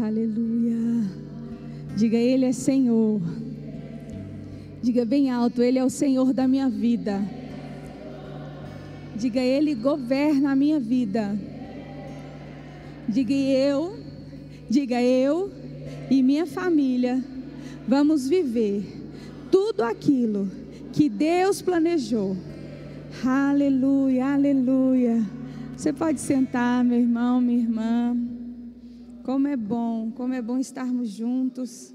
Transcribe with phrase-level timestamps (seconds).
[0.00, 1.04] Aleluia.
[1.96, 3.20] Diga, Ele é Senhor.
[4.82, 7.22] Diga bem alto: Ele é o Senhor da minha vida.
[9.14, 11.38] Diga, Ele governa a minha vida.
[13.08, 13.98] Diga eu,
[14.70, 15.50] diga eu
[16.10, 17.22] e minha família
[17.86, 18.84] vamos viver
[19.50, 20.50] tudo aquilo
[20.92, 22.36] que Deus planejou.
[23.22, 25.22] Aleluia, aleluia.
[25.76, 28.31] Você pode sentar, meu irmão, minha irmã.
[29.22, 31.94] Como é bom, como é bom estarmos juntos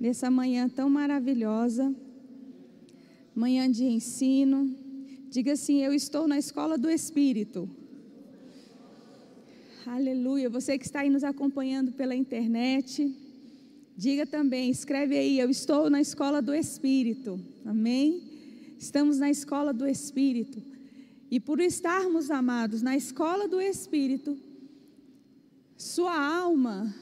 [0.00, 1.94] nessa manhã tão maravilhosa,
[3.32, 4.68] manhã de ensino.
[5.30, 7.70] Diga assim: Eu estou na escola do Espírito.
[9.86, 10.50] Aleluia.
[10.50, 13.14] Você que está aí nos acompanhando pela internet,
[13.96, 17.38] diga também, escreve aí: Eu estou na escola do Espírito.
[17.64, 18.24] Amém?
[18.76, 20.60] Estamos na escola do Espírito.
[21.30, 24.36] E por estarmos amados na escola do Espírito,
[25.80, 26.94] sua alma,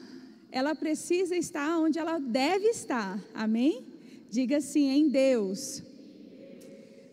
[0.49, 3.21] ela precisa estar onde ela deve estar.
[3.33, 3.85] Amém?
[4.29, 5.83] Diga assim, em Deus.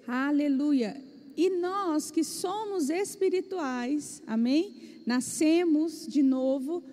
[0.07, 1.03] Aleluia.
[1.37, 5.01] E nós que somos espirituais, amém?
[5.05, 6.85] Nascemos de novo,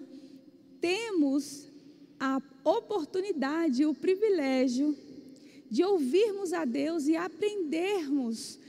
[0.81, 1.67] temos
[2.19, 4.97] a oportunidade, o privilégio
[5.69, 8.59] de ouvirmos a Deus e aprendermos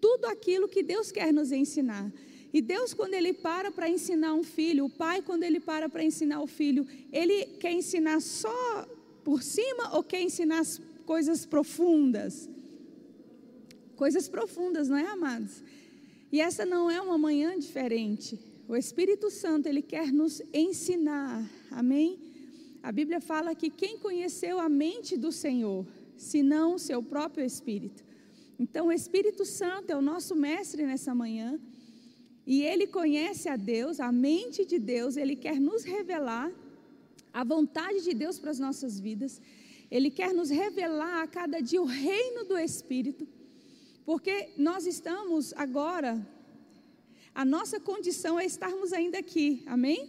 [0.00, 2.10] tudo aquilo que Deus quer nos ensinar.
[2.54, 6.04] E Deus, quando Ele para para ensinar um filho, o pai, quando Ele para para
[6.04, 8.88] ensinar o filho, Ele quer ensinar só
[9.24, 12.48] por cima ou quer ensinar as coisas profundas?
[13.96, 15.64] Coisas profundas, não é, amados?
[16.30, 18.38] E essa não é uma manhã diferente.
[18.68, 22.20] O Espírito Santo, Ele quer nos ensinar, amém?
[22.84, 25.84] A Bíblia fala que quem conheceu a mente do Senhor,
[26.16, 28.04] senão o seu próprio Espírito.
[28.60, 31.58] Então, o Espírito Santo é o nosso mestre nessa manhã.
[32.46, 36.52] E ele conhece a Deus, a mente de Deus, ele quer nos revelar
[37.32, 39.40] a vontade de Deus para as nossas vidas.
[39.90, 43.26] Ele quer nos revelar a cada dia o reino do Espírito,
[44.04, 46.24] porque nós estamos agora,
[47.34, 50.08] a nossa condição é estarmos ainda aqui, amém?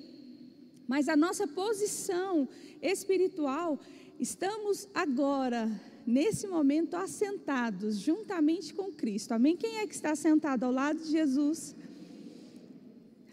[0.87, 2.47] Mas a nossa posição
[2.81, 3.79] espiritual,
[4.19, 5.71] estamos agora,
[6.05, 9.55] nesse momento, assentados juntamente com Cristo, amém?
[9.55, 11.75] Quem é que está sentado ao lado de Jesus?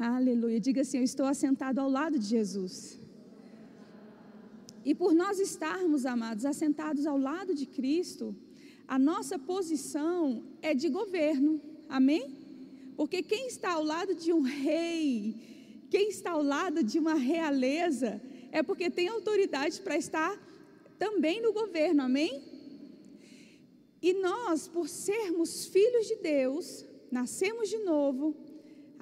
[0.03, 0.59] Aleluia.
[0.59, 2.99] Diga assim: Eu estou assentado ao lado de Jesus.
[4.85, 8.35] E por nós estarmos, amados, assentados ao lado de Cristo,
[8.89, 11.61] a nossa posição é de governo.
[11.89, 12.37] Amém?
[12.97, 18.21] Porque quem está ao lado de um rei, quem está ao lado de uma realeza,
[18.51, 20.37] é porque tem autoridade para estar
[20.99, 22.03] também no governo.
[22.03, 22.43] Amém?
[24.03, 28.35] E nós, por sermos filhos de Deus, nascemos de novo,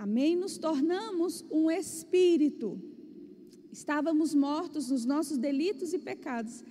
[0.01, 0.35] Amém?
[0.35, 2.81] Nos tornamos um espírito.
[3.71, 6.65] Estávamos mortos nos nossos delitos e pecados.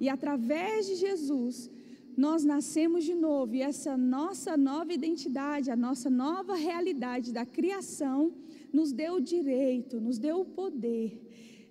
[0.00, 1.70] E através de Jesus,
[2.16, 3.54] nós nascemos de novo.
[3.54, 8.34] E essa nossa nova identidade, a nossa nova realidade da criação,
[8.72, 11.22] nos deu o direito, nos deu o poder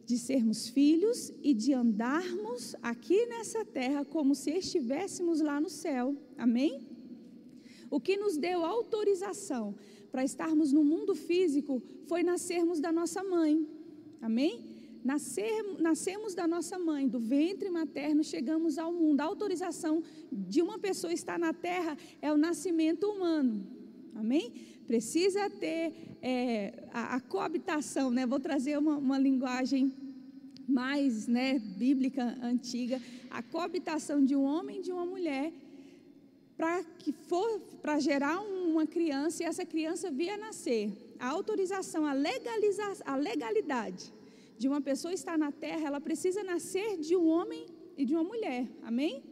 [0.06, 6.16] de sermos filhos e de andarmos aqui nessa terra como se estivéssemos lá no céu.
[6.38, 6.88] Amém?
[7.91, 9.75] O que nos deu autorização
[10.13, 13.68] para estarmos no mundo físico foi nascermos da nossa mãe.
[14.22, 14.63] Amém?
[15.03, 19.22] Nascer, nascemos da nossa mãe, do ventre materno, chegamos ao mundo.
[19.22, 23.66] A autorização de uma pessoa estar na terra é o nascimento humano.
[24.13, 24.53] Amém?
[24.85, 25.91] Precisa ter
[26.22, 28.28] é, a, a, coabitação, né?
[28.28, 29.91] Vou trazer uma, uma linguagem
[30.68, 33.02] mais né, bíblica, antiga.
[33.31, 35.52] A coabitação de um homem e de uma mulher
[36.58, 40.91] para que for para gerar uma criança e essa criança vir a nascer.
[41.19, 44.14] A autorização, a legaliza, a legalidade
[44.58, 47.66] de uma pessoa estar na terra, ela precisa nascer de um homem
[47.97, 48.68] e de uma mulher.
[48.84, 49.24] Amém?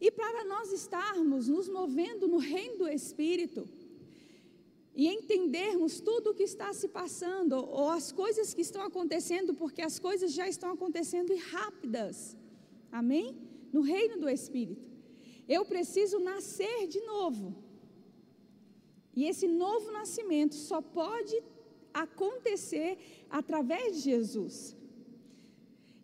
[0.00, 3.68] E para nós estarmos nos movendo no reino do espírito
[4.94, 9.82] e entendermos tudo o que está se passando ou as coisas que estão acontecendo, porque
[9.82, 12.36] as coisas já estão acontecendo e rápidas.
[12.90, 13.36] Amém?
[13.72, 14.95] No reino do espírito.
[15.48, 17.54] Eu preciso nascer de novo.
[19.14, 21.42] E esse novo nascimento só pode
[21.92, 22.98] acontecer
[23.30, 24.76] através de Jesus.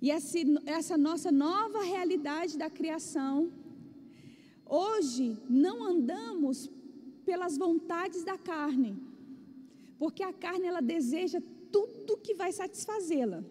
[0.00, 3.52] E essa nossa nova realidade da criação,
[4.66, 6.70] hoje não andamos
[7.24, 8.96] pelas vontades da carne,
[9.98, 11.40] porque a carne ela deseja
[11.70, 13.44] tudo que vai satisfazê-la.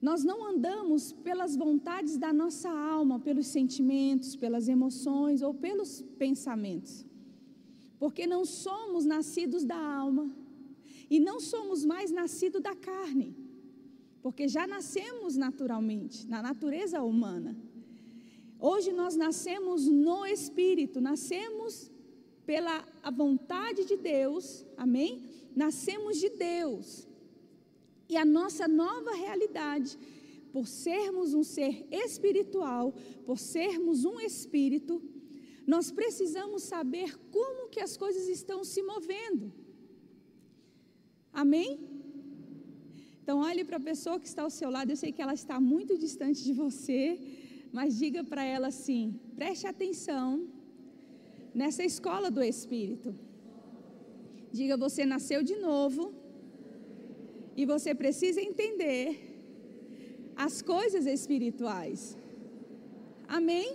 [0.00, 7.04] Nós não andamos pelas vontades da nossa alma, pelos sentimentos, pelas emoções ou pelos pensamentos,
[7.98, 10.30] porque não somos nascidos da alma.
[11.10, 13.34] E não somos mais nascidos da carne,
[14.22, 17.56] porque já nascemos naturalmente, na natureza humana.
[18.60, 21.90] Hoje nós nascemos no Espírito, nascemos
[22.46, 25.24] pela vontade de Deus, amém?
[25.56, 27.08] Nascemos de Deus.
[28.12, 29.90] E a nossa nova realidade,
[30.54, 31.74] por sermos um ser
[32.04, 32.92] espiritual,
[33.24, 34.94] por sermos um espírito,
[35.64, 39.52] nós precisamos saber como que as coisas estão se movendo.
[41.32, 41.70] Amém?
[43.22, 45.60] Então olhe para a pessoa que está ao seu lado, eu sei que ela está
[45.60, 47.02] muito distante de você,
[47.72, 50.48] mas diga para ela assim: preste atenção
[51.54, 53.14] nessa escola do Espírito.
[54.50, 56.19] Diga, você nasceu de novo
[57.60, 59.04] e você precisa entender
[60.44, 62.16] as coisas espirituais.
[63.28, 63.66] Amém?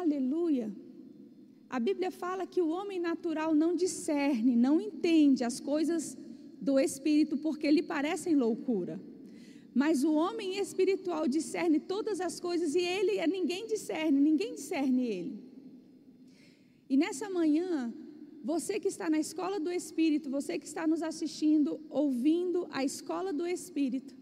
[0.00, 0.68] Aleluia.
[1.68, 6.16] A Bíblia fala que o homem natural não discerne, não entende as coisas
[6.58, 8.98] do espírito porque lhe parecem loucura.
[9.74, 15.34] Mas o homem espiritual discerne todas as coisas e ele, ninguém discerne, ninguém discerne ele.
[16.88, 17.92] E nessa manhã,
[18.44, 23.32] você que está na escola do Espírito, você que está nos assistindo, ouvindo a escola
[23.32, 24.14] do Espírito,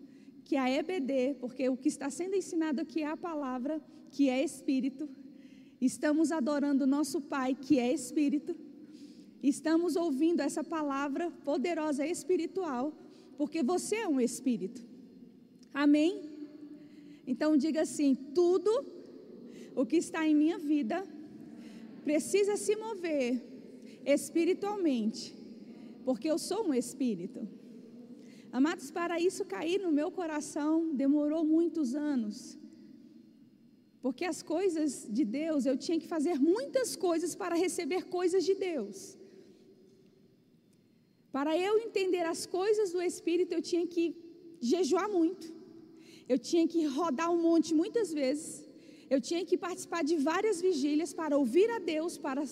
[0.45, 3.83] que é a EBD, porque o que está sendo ensinado aqui é a palavra,
[4.13, 5.09] que é Espírito.
[5.81, 8.55] Estamos adorando nosso Pai, que é Espírito.
[9.43, 12.93] Estamos ouvindo essa palavra poderosa espiritual,
[13.37, 14.87] porque você é um Espírito.
[15.75, 16.23] Amém?
[17.27, 18.87] Então diga assim: tudo
[19.75, 21.05] o que está em minha vida
[22.05, 23.52] precisa se mover
[24.05, 25.35] espiritualmente,
[26.05, 27.49] porque eu sou um espírito.
[28.53, 32.59] Amados, para isso cair no meu coração demorou muitos anos.
[34.03, 38.55] Porque as coisas de Deus, eu tinha que fazer muitas coisas para receber coisas de
[38.55, 39.17] Deus.
[41.31, 44.15] Para eu entender as coisas do Espírito, eu tinha que
[44.61, 45.55] jejuar muito.
[46.29, 48.62] Eu tinha que rodar um monte muitas vezes.
[49.13, 52.43] Eu tinha que participar de várias vigílias para ouvir a Deus, para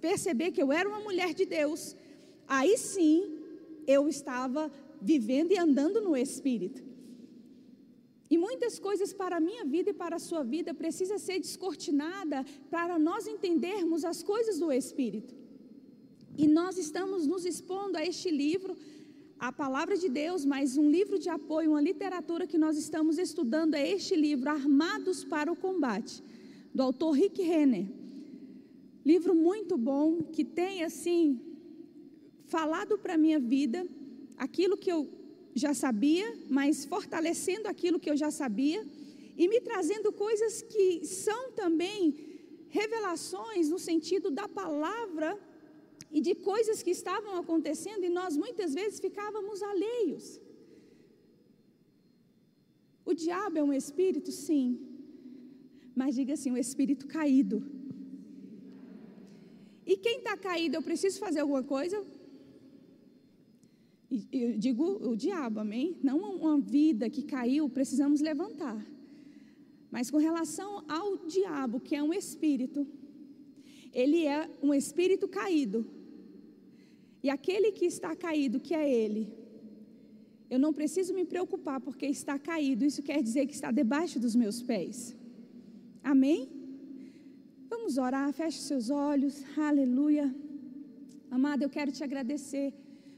[0.00, 1.96] perceber que eu era uma mulher de Deus.
[2.46, 3.16] Aí sim,
[3.84, 4.70] eu estava
[5.02, 6.80] vivendo e andando no Espírito.
[8.30, 12.44] E muitas coisas para a minha vida e para a sua vida precisa ser descortinada
[12.70, 15.34] para nós entendermos as coisas do Espírito.
[16.38, 18.76] E nós estamos nos expondo a este livro
[19.48, 23.74] a palavra de Deus, mas um livro de apoio, uma literatura que nós estamos estudando
[23.74, 26.22] é este livro, Armados para o Combate,
[26.74, 27.86] do autor Rick Renner.
[29.04, 31.38] Livro muito bom, que tem assim,
[32.46, 33.86] falado para a minha vida,
[34.38, 35.06] aquilo que eu
[35.54, 38.82] já sabia, mas fortalecendo aquilo que eu já sabia,
[39.36, 42.14] e me trazendo coisas que são também
[42.70, 45.38] revelações no sentido da palavra
[46.16, 50.26] e de coisas que estavam acontecendo e nós muitas vezes ficávamos alheios.
[53.04, 54.66] O diabo é um espírito, sim,
[56.00, 57.58] mas diga assim: um espírito caído.
[59.84, 61.98] E quem está caído, eu preciso fazer alguma coisa?
[64.32, 65.86] Eu digo o diabo, amém?
[66.00, 68.80] Não uma vida que caiu, precisamos levantar.
[69.90, 72.86] Mas com relação ao diabo, que é um espírito,
[73.92, 75.84] ele é um espírito caído,
[77.24, 79.22] e aquele que está caído, que é ele,
[80.50, 84.34] eu não preciso me preocupar porque está caído, isso quer dizer que está debaixo dos
[84.36, 85.16] meus pés.
[86.02, 86.50] Amém?
[87.70, 90.26] Vamos orar, feche seus olhos, aleluia.
[91.30, 92.74] Amado, eu quero te agradecer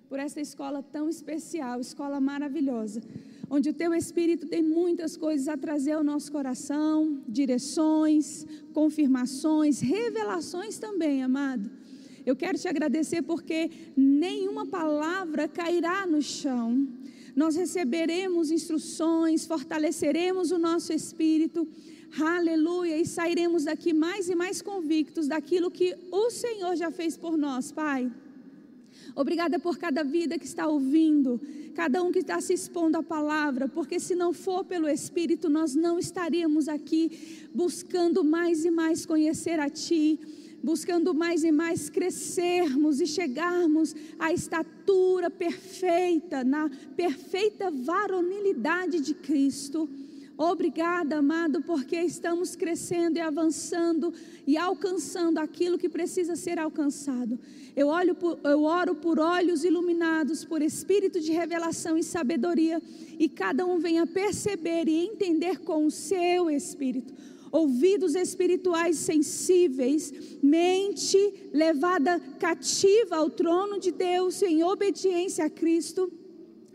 [0.08, 3.02] por esta escola tão especial, escola maravilhosa,
[3.50, 10.78] onde o teu Espírito tem muitas coisas a trazer ao nosso coração, direções, confirmações, revelações
[10.78, 11.68] também, amado.
[12.26, 16.88] Eu quero te agradecer porque nenhuma palavra cairá no chão.
[17.37, 21.68] Nós receberemos instruções, fortaleceremos o nosso espírito.
[22.21, 27.38] Aleluia, e sairemos daqui mais e mais convictos daquilo que o Senhor já fez por
[27.38, 28.11] nós, Pai.
[29.14, 31.40] Obrigada por cada vida que está ouvindo,
[31.76, 35.76] cada um que está se expondo à palavra, porque se não for pelo Espírito, nós
[35.76, 40.18] não estaríamos aqui buscando mais e mais conhecer a Ti
[40.66, 49.88] buscando mais e mais crescermos e chegarmos à estatura perfeita, na perfeita varonilidade de Cristo.
[50.37, 54.12] Obrigada, amado, porque estamos crescendo e avançando
[54.44, 57.38] e alcançando aquilo que precisa ser alcançado.
[57.76, 62.82] Eu, por, eu oro por olhos iluminados, por espírito de revelação e sabedoria,
[63.20, 67.14] e cada um venha perceber e entender com o seu espírito
[67.50, 70.12] ouvidos espirituais sensíveis,
[70.42, 76.10] mente levada cativa ao trono de Deus em obediência a Cristo.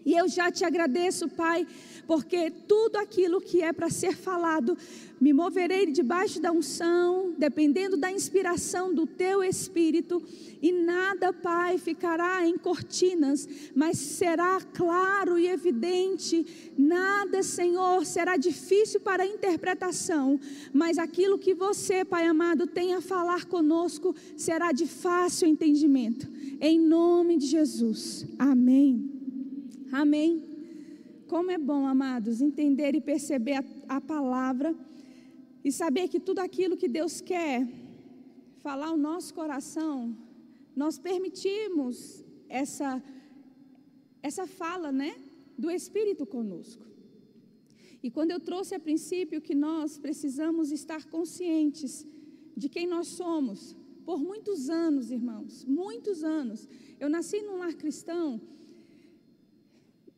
[0.05, 1.67] E eu já te agradeço, Pai,
[2.07, 4.77] porque tudo aquilo que é para ser falado,
[5.19, 10.21] me moverei debaixo da unção, dependendo da inspiração do teu espírito,
[10.61, 16.45] e nada, Pai, ficará em cortinas, mas será claro e evidente.
[16.75, 20.39] Nada, Senhor, será difícil para interpretação,
[20.73, 26.27] mas aquilo que você, Pai amado, tem a falar conosco será de fácil entendimento.
[26.59, 28.25] Em nome de Jesus.
[28.39, 29.20] Amém.
[29.91, 30.43] Amém.
[31.27, 33.63] Como é bom, amados, entender e perceber a,
[33.97, 34.75] a palavra
[35.63, 37.67] e saber que tudo aquilo que Deus quer
[38.59, 40.15] falar ao nosso coração,
[40.75, 43.01] nós permitimos essa
[44.23, 45.15] essa fala, né,
[45.57, 46.85] do Espírito conosco.
[48.03, 52.05] E quando eu trouxe a princípio que nós precisamos estar conscientes
[52.55, 56.67] de quem nós somos, por muitos anos, irmãos, muitos anos.
[56.99, 58.41] Eu nasci num lar cristão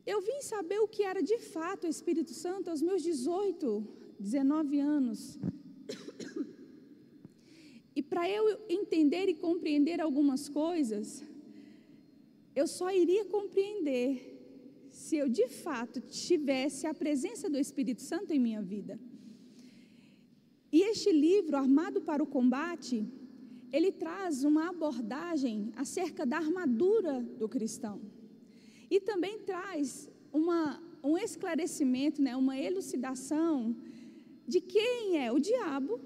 [0.06, 3.88] eu vim saber o que era de fato o Espírito Santo aos meus 18,
[4.20, 5.40] 19 anos.
[7.96, 11.24] E para eu entender e compreender algumas coisas,
[12.56, 14.34] eu só iria compreender
[14.90, 19.00] se eu de fato tivesse a presença do Espírito Santo em minha vida.
[20.72, 23.08] E este livro, Armado para o Combate,
[23.72, 28.02] ele traz uma abordagem acerca da armadura do cristão.
[28.94, 33.76] E também traz uma, um esclarecimento, né, uma elucidação
[34.48, 36.00] de quem é o diabo,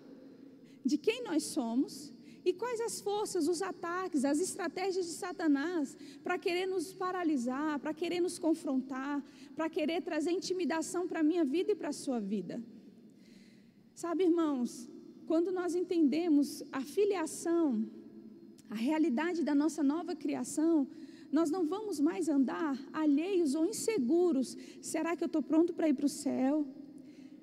[0.86, 2.14] de quem nós somos
[2.46, 7.94] e quais as forças, os ataques, as estratégias de Satanás para querer nos paralisar, para
[7.94, 9.22] querer nos confrontar,
[9.54, 12.64] para querer trazer intimidação para a minha vida e para a sua vida.
[13.94, 14.90] Sabe, irmãos,
[15.26, 17.86] quando nós entendemos a filiação,
[18.70, 20.88] a realidade da nossa nova criação,
[21.32, 24.58] nós não vamos mais andar alheios ou inseguros.
[24.82, 26.66] Será que eu estou pronto para ir para o céu?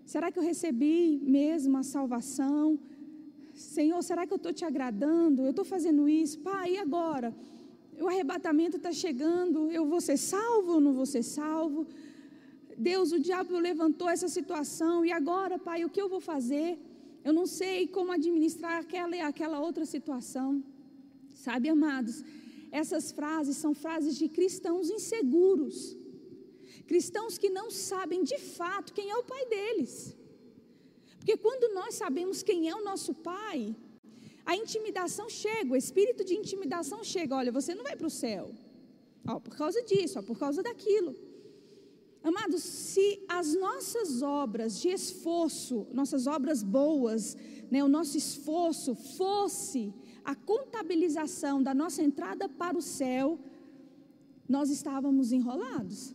[0.05, 2.79] Será que eu recebi mesmo a salvação?
[3.55, 5.43] Senhor, será que eu estou te agradando?
[5.43, 6.39] Eu estou fazendo isso?
[6.41, 7.35] Pai, e agora?
[8.01, 11.87] O arrebatamento está chegando, eu vou ser salvo ou não vou ser salvo?
[12.77, 16.77] Deus, o diabo levantou essa situação, e agora, Pai, o que eu vou fazer?
[17.25, 20.63] Eu não sei como administrar aquela e aquela outra situação.
[21.33, 22.25] Sabe, amados,
[22.81, 25.77] essas frases são frases de cristãos inseguros,
[26.91, 29.95] cristãos que não sabem de fato quem é o pai deles.
[31.19, 33.61] Porque quando nós sabemos quem é o nosso pai,
[34.45, 37.37] a intimidação chega, o espírito de intimidação chega.
[37.41, 38.51] Olha, você não vai para o céu,
[39.33, 41.15] ó, por causa disso, ó, por causa daquilo.
[42.31, 47.37] Amados, se as nossas obras de esforço, nossas obras boas,
[47.71, 53.39] né, o nosso esforço fosse a contabilização da nossa entrada para o céu,
[54.49, 56.15] nós estávamos enrolados.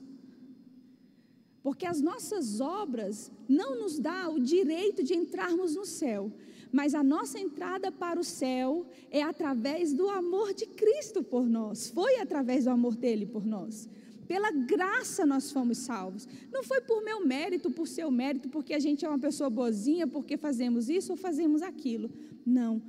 [1.61, 6.31] Porque as nossas obras não nos dá o direito de entrarmos no céu,
[6.71, 11.89] mas a nossa entrada para o céu é através do amor de Cristo por nós.
[11.89, 13.89] Foi através do amor dele por nós.
[14.27, 16.27] Pela graça nós fomos salvos.
[16.51, 20.05] Não foi por meu mérito, por seu mérito, porque a gente é uma pessoa boazinha,
[20.05, 22.09] porque fazemos isso ou fazemos aquilo.
[22.45, 22.81] Não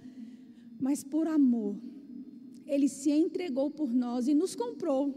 [0.80, 1.76] mas por amor,
[2.66, 5.14] Ele se entregou por nós e nos comprou.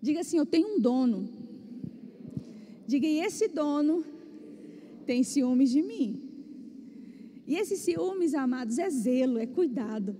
[0.00, 1.28] Diga assim: Eu tenho um dono.
[2.86, 4.04] Diga, e esse dono
[5.06, 6.22] tem ciúmes de mim.
[7.46, 10.16] E esse ciúmes, amados, é zelo, é cuidado.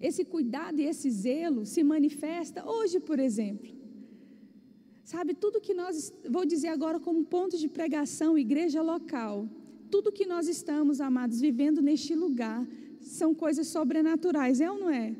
[0.00, 3.70] Esse cuidado e esse zelo se manifesta hoje, por exemplo.
[5.04, 9.48] Sabe, tudo que nós, vou dizer agora como ponto de pregação, igreja local,
[9.90, 12.66] tudo que nós estamos, amados, vivendo neste lugar,
[13.02, 15.14] são coisas sobrenaturais, é ou não é?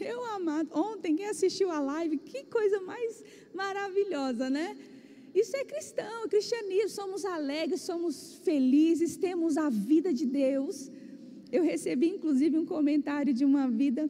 [0.00, 3.22] Meu amado, ontem quem assistiu a live, que coisa mais
[3.54, 4.76] maravilhosa, né?
[5.34, 10.90] Isso é cristão, é cristianismo, somos alegres, somos felizes, temos a vida de Deus.
[11.52, 14.08] Eu recebi inclusive um comentário de uma vida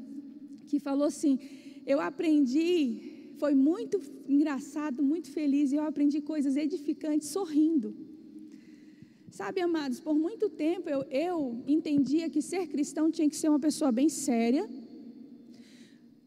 [0.69, 1.39] que falou assim:
[1.85, 7.95] Eu aprendi, foi muito engraçado, muito feliz, e eu aprendi coisas edificantes sorrindo.
[9.39, 13.61] Sabe, amados, por muito tempo eu, eu entendia que ser cristão tinha que ser uma
[13.61, 14.67] pessoa bem séria,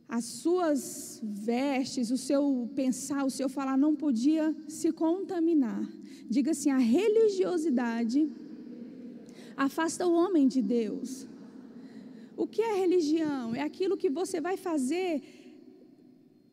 [0.08, 5.84] as suas vestes, o seu pensar, o seu falar não podia se contaminar.
[6.30, 8.30] Diga assim: a religiosidade
[9.58, 11.28] afasta o homem de Deus.
[12.38, 13.56] O que é religião?
[13.56, 15.24] É aquilo que você vai fazer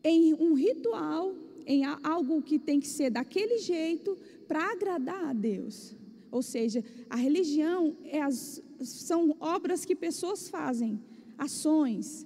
[0.03, 1.35] em um ritual,
[1.67, 5.96] em algo que tem que ser daquele jeito para agradar a Deus.
[6.31, 10.99] Ou seja, a religião é as, são obras que pessoas fazem,
[11.37, 12.25] ações.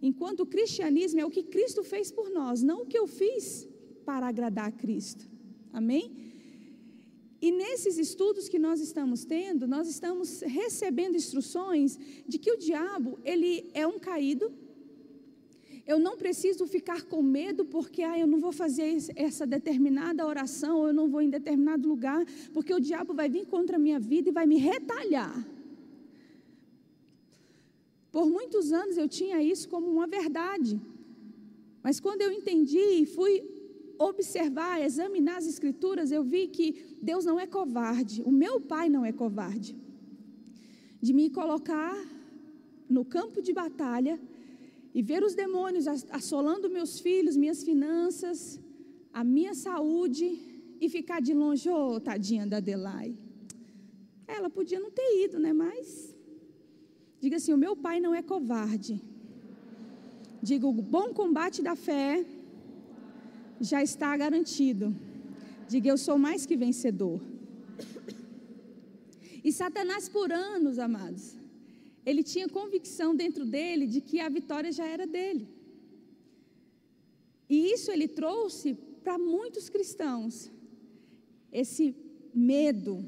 [0.00, 3.66] Enquanto o cristianismo é o que Cristo fez por nós, não o que eu fiz
[4.04, 5.28] para agradar a Cristo.
[5.72, 6.24] Amém?
[7.40, 13.18] E nesses estudos que nós estamos tendo, nós estamos recebendo instruções de que o diabo,
[13.22, 14.50] ele é um caído.
[15.86, 20.78] Eu não preciso ficar com medo porque ah, eu não vou fazer essa determinada oração,
[20.78, 22.24] ou eu não vou em determinado lugar,
[22.54, 25.46] porque o diabo vai vir contra a minha vida e vai me retalhar.
[28.10, 30.80] Por muitos anos eu tinha isso como uma verdade.
[31.82, 33.44] Mas quando eu entendi e fui
[33.98, 39.04] observar, examinar as escrituras, eu vi que Deus não é covarde, o meu pai não
[39.04, 39.76] é covarde.
[41.00, 41.94] De me colocar
[42.88, 44.18] no campo de batalha
[44.94, 45.86] e ver os demônios
[46.20, 48.60] assolando meus filhos, minhas finanças,
[49.12, 50.26] a minha saúde
[50.80, 53.18] e ficar de longe, ô oh, tadinha da Adelaide.
[54.26, 55.52] Ela podia não ter ido, né?
[55.52, 56.14] Mas
[57.20, 59.00] diga assim: o meu pai não é covarde.
[60.40, 62.24] Diga: o bom combate da fé
[63.60, 64.94] já está garantido.
[65.68, 67.20] Diga, eu sou mais que vencedor.
[69.42, 71.36] E Satanás, por anos, amados,
[72.04, 75.48] ele tinha convicção dentro dele de que a vitória já era dele.
[77.48, 80.50] E isso ele trouxe para muitos cristãos.
[81.52, 81.94] Esse
[82.34, 83.04] medo,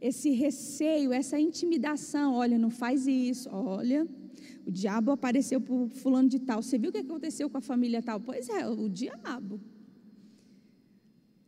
[0.00, 2.34] esse receio, essa intimidação.
[2.34, 3.48] Olha, não faz isso.
[3.50, 4.06] Olha,
[4.66, 6.62] o diabo apareceu para fulano de tal.
[6.62, 8.20] Você viu o que aconteceu com a família tal?
[8.20, 9.60] Pois é, o diabo.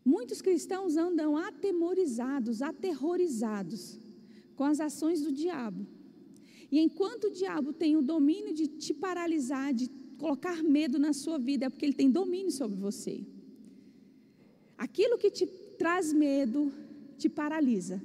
[0.04, 3.98] Muitos cristãos andam atemorizados, aterrorizados
[4.56, 5.86] com as ações do diabo.
[6.70, 11.38] E enquanto o diabo tem o domínio de te paralisar, de colocar medo na sua
[11.38, 13.24] vida, é porque ele tem domínio sobre você.
[14.76, 15.46] Aquilo que te
[15.78, 16.72] traz medo
[17.16, 18.02] te paralisa.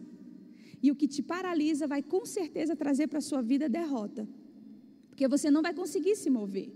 [0.81, 4.27] E o que te paralisa vai com certeza trazer para a sua vida derrota
[5.13, 6.69] porque você não vai conseguir se mover.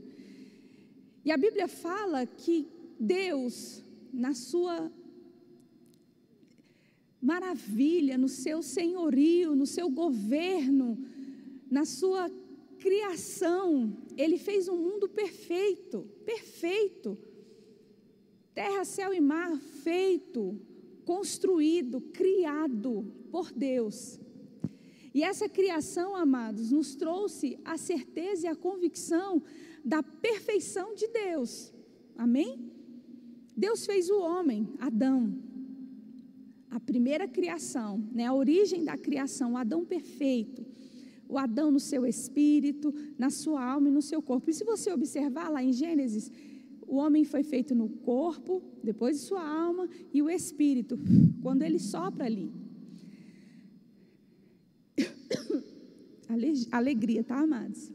[1.26, 2.68] E a Bíblia fala que
[3.00, 4.92] Deus, na sua
[7.20, 11.00] maravilha, no seu senhorio, no seu governo,
[11.70, 12.30] na sua
[12.80, 17.18] criação, Ele fez um mundo perfeito, perfeito.
[18.54, 20.60] Terra, céu e mar feito,
[21.06, 24.20] construído, criado por Deus.
[25.14, 29.42] E essa criação, amados, nos trouxe a certeza e a convicção
[29.84, 31.74] da perfeição de Deus.
[32.16, 32.72] Amém?
[33.56, 35.36] Deus fez o homem, Adão.
[36.70, 40.64] A primeira criação, né, a origem da criação, Adão perfeito.
[41.30, 44.50] O Adão no seu espírito, na sua alma e no seu corpo.
[44.50, 46.32] E se você observar lá em Gênesis,
[46.88, 50.98] o homem foi feito no corpo, depois de sua alma e o espírito,
[51.42, 52.50] quando ele sopra ali.
[56.72, 57.92] Alegria, tá, amados?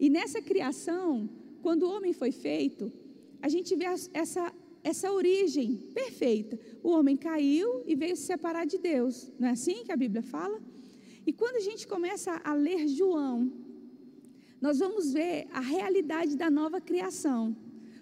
[0.00, 1.28] E nessa criação,
[1.62, 2.90] quando o homem foi feito,
[3.42, 6.58] a gente vê essa, essa origem perfeita.
[6.82, 9.30] O homem caiu e veio se separar de Deus.
[9.38, 10.60] Não é assim que a Bíblia fala?
[11.26, 13.50] E quando a gente começa a ler João,
[14.60, 17.56] nós vamos ver a realidade da nova criação.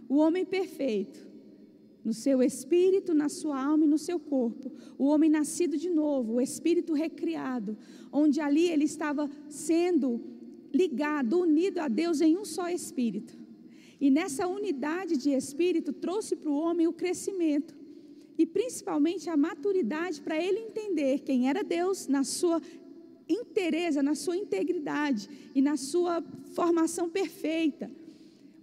[0.09, 1.33] O homem perfeito
[2.05, 4.73] no seu espírito, na sua alma e no seu corpo.
[4.99, 7.77] O homem nascido de novo, o espírito recriado,
[8.13, 10.21] onde ali ele estava sendo
[10.75, 13.39] ligado, unido a Deus em um só espírito.
[14.01, 17.77] E nessa unidade de espírito trouxe para o homem o crescimento
[18.37, 22.61] e principalmente a maturidade para ele entender quem era Deus na sua
[23.29, 26.23] inteireza, na sua integridade e na sua
[26.55, 27.91] formação perfeita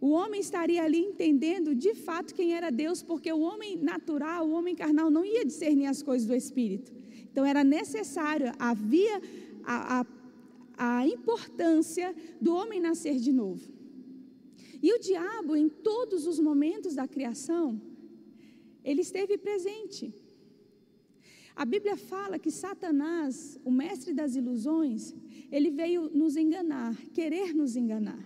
[0.02, 4.52] o homem estaria ali entendendo de fato quem era Deus, porque o homem natural, o
[4.52, 6.92] homem carnal, não ia discernir as coisas do Espírito.
[7.32, 9.22] Então era necessário, havia
[9.64, 13.70] a, a, a importância do homem nascer de novo.
[14.82, 17.82] E o diabo, em todos os momentos da criação,
[18.84, 20.14] ele esteve presente.
[21.62, 25.14] A Bíblia fala que Satanás, o mestre das ilusões,
[25.52, 28.24] ele veio nos enganar, querer nos enganar.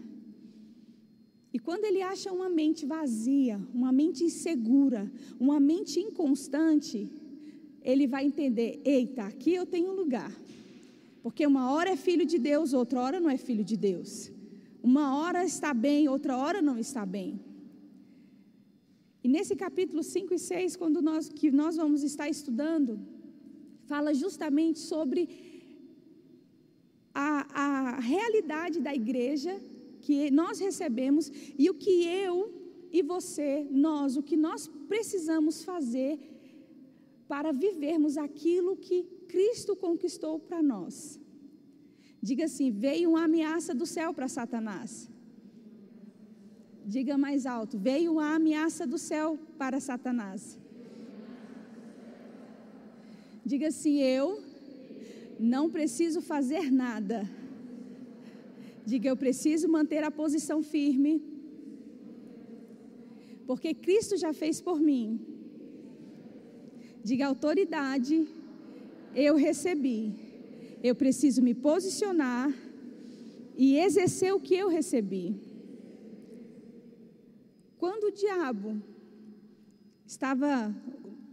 [1.51, 7.09] E quando ele acha uma mente vazia, uma mente insegura, uma mente inconstante,
[7.81, 10.31] ele vai entender: eita, aqui eu tenho lugar.
[11.23, 14.31] Porque uma hora é filho de Deus, outra hora não é filho de Deus.
[14.83, 17.39] Uma hora está bem, outra hora não está bem.
[19.23, 22.99] E nesse capítulo 5 e 6, quando nós, que nós vamos estar estudando,
[23.85, 25.21] fala justamente sobre
[27.13, 29.59] a, a realidade da igreja
[30.01, 32.35] que nós recebemos e o que eu
[32.91, 36.19] e você, nós, o que nós precisamos fazer
[37.27, 41.19] para vivermos aquilo que Cristo conquistou para nós.
[42.21, 45.09] Diga assim: veio uma ameaça do céu para Satanás.
[46.85, 50.59] Diga mais alto: veio uma ameaça do céu para Satanás.
[53.45, 54.41] Diga assim: eu
[55.39, 57.29] não preciso fazer nada.
[58.85, 61.21] Diga, eu preciso manter a posição firme,
[63.45, 65.19] porque Cristo já fez por mim.
[67.03, 68.27] Diga, autoridade
[69.15, 70.13] eu recebi.
[70.81, 72.53] Eu preciso me posicionar
[73.55, 75.35] e exercer o que eu recebi.
[77.77, 78.81] Quando o diabo
[80.05, 80.73] estava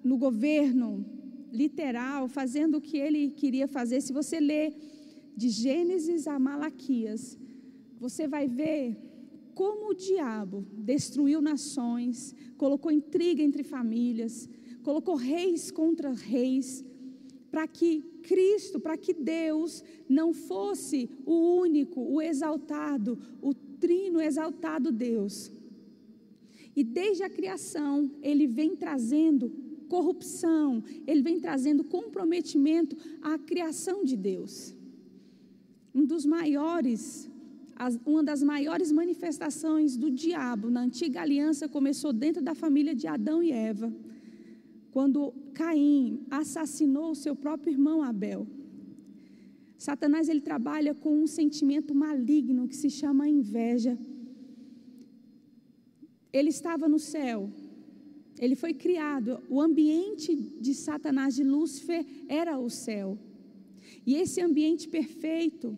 [0.02, 1.04] no governo
[1.52, 4.74] literal, fazendo o que ele queria fazer, se você ler
[5.36, 7.38] de Gênesis a Malaquias,
[7.98, 8.96] você vai ver
[9.54, 14.48] como o diabo destruiu nações, colocou intriga entre famílias,
[14.82, 16.84] colocou reis contra reis,
[17.50, 24.92] para que Cristo, para que Deus não fosse o único, o exaltado, o trino exaltado
[24.92, 25.50] Deus.
[26.74, 29.52] E desde a criação, ele vem trazendo
[29.94, 30.66] corrupção,
[31.10, 32.94] ele vem trazendo comprometimento
[33.30, 34.52] à criação de Deus.
[35.98, 37.28] Um dos maiores,
[38.12, 43.38] uma das maiores manifestações do diabo na antiga aliança começou dentro da família de Adão
[43.42, 43.92] e Eva,
[44.94, 48.46] quando Caim assassinou seu próprio irmão Abel.
[49.86, 53.94] Satanás ele trabalha com um sentimento maligno que se chama inveja.
[56.38, 57.38] Ele estava no céu,
[58.40, 63.18] ele foi criado, o ambiente de Satanás, de Lúcifer, era o céu.
[64.06, 65.76] E esse ambiente perfeito,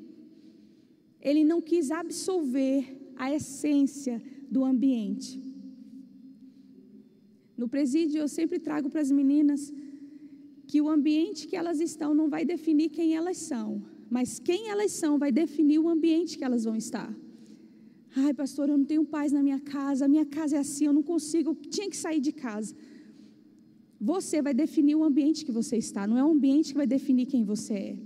[1.20, 5.42] ele não quis absolver a essência do ambiente.
[7.56, 9.72] No presídio, eu sempre trago para as meninas
[10.68, 14.92] que o ambiente que elas estão não vai definir quem elas são, mas quem elas
[14.92, 17.12] são vai definir o ambiente que elas vão estar.
[18.14, 20.92] Ai, pastor, eu não tenho paz na minha casa, a minha casa é assim, eu
[20.92, 22.74] não consigo, eu tinha que sair de casa.
[23.98, 27.26] Você vai definir o ambiente que você está, não é o ambiente que vai definir
[27.26, 27.96] quem você é.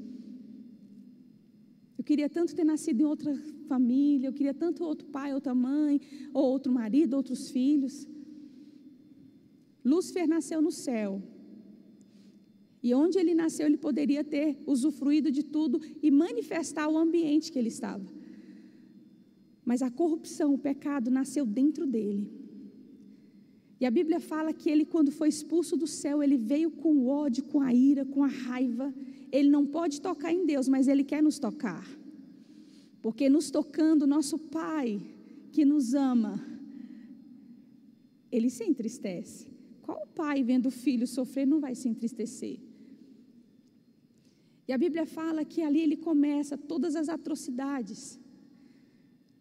[1.98, 3.34] Eu queria tanto ter nascido em outra
[3.66, 6.00] família, eu queria tanto outro pai, outra mãe,
[6.32, 8.06] ou outro marido, outros filhos.
[9.84, 11.20] Lúcifer nasceu no céu.
[12.80, 17.58] E onde ele nasceu, ele poderia ter usufruído de tudo e manifestar o ambiente que
[17.58, 18.15] ele estava.
[19.66, 22.30] Mas a corrupção, o pecado nasceu dentro dele.
[23.80, 27.08] E a Bíblia fala que ele, quando foi expulso do céu, ele veio com o
[27.08, 28.94] ódio, com a ira, com a raiva.
[29.32, 31.84] Ele não pode tocar em Deus, mas ele quer nos tocar.
[33.02, 35.02] Porque nos tocando, nosso Pai,
[35.50, 36.40] que nos ama,
[38.30, 39.48] ele se entristece.
[39.82, 42.58] Qual pai vendo o filho sofrer não vai se entristecer?
[44.68, 48.18] E a Bíblia fala que ali ele começa todas as atrocidades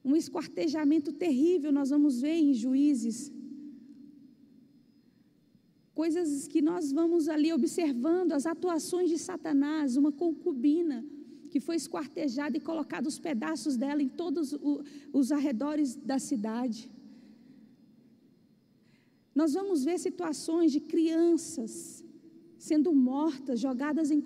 [0.05, 3.31] um esquartejamento terrível, nós vamos ver em juízes.
[5.95, 11.03] Coisas que nós vamos ali observando, as atuações de Satanás, uma concubina
[11.49, 14.55] que foi esquartejada e colocado os pedaços dela em todos
[15.11, 16.91] os arredores da cidade.
[19.33, 22.04] Nós vamos ver situações de crianças
[22.65, 24.19] sendo mortas, jogadas em,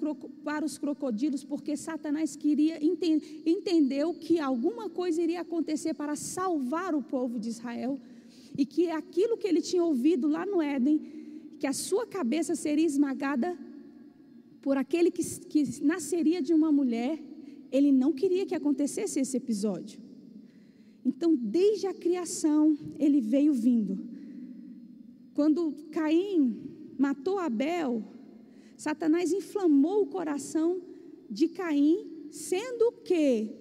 [0.45, 6.95] para os crocodilos, porque Satanás queria ente, entendeu que alguma coisa iria acontecer para salvar
[6.95, 7.99] o povo de Israel
[8.57, 10.97] e que aquilo que ele tinha ouvido lá no Éden,
[11.59, 13.57] que a sua cabeça seria esmagada
[14.61, 17.21] por aquele que, que nasceria de uma mulher,
[17.69, 19.99] ele não queria que acontecesse esse episódio.
[21.03, 23.99] Então, desde a criação, ele veio vindo.
[25.33, 26.55] Quando Caim
[26.97, 28.03] matou Abel,
[28.85, 30.81] Satanás inflamou o coração
[31.29, 31.97] de Caim,
[32.31, 33.53] sendo que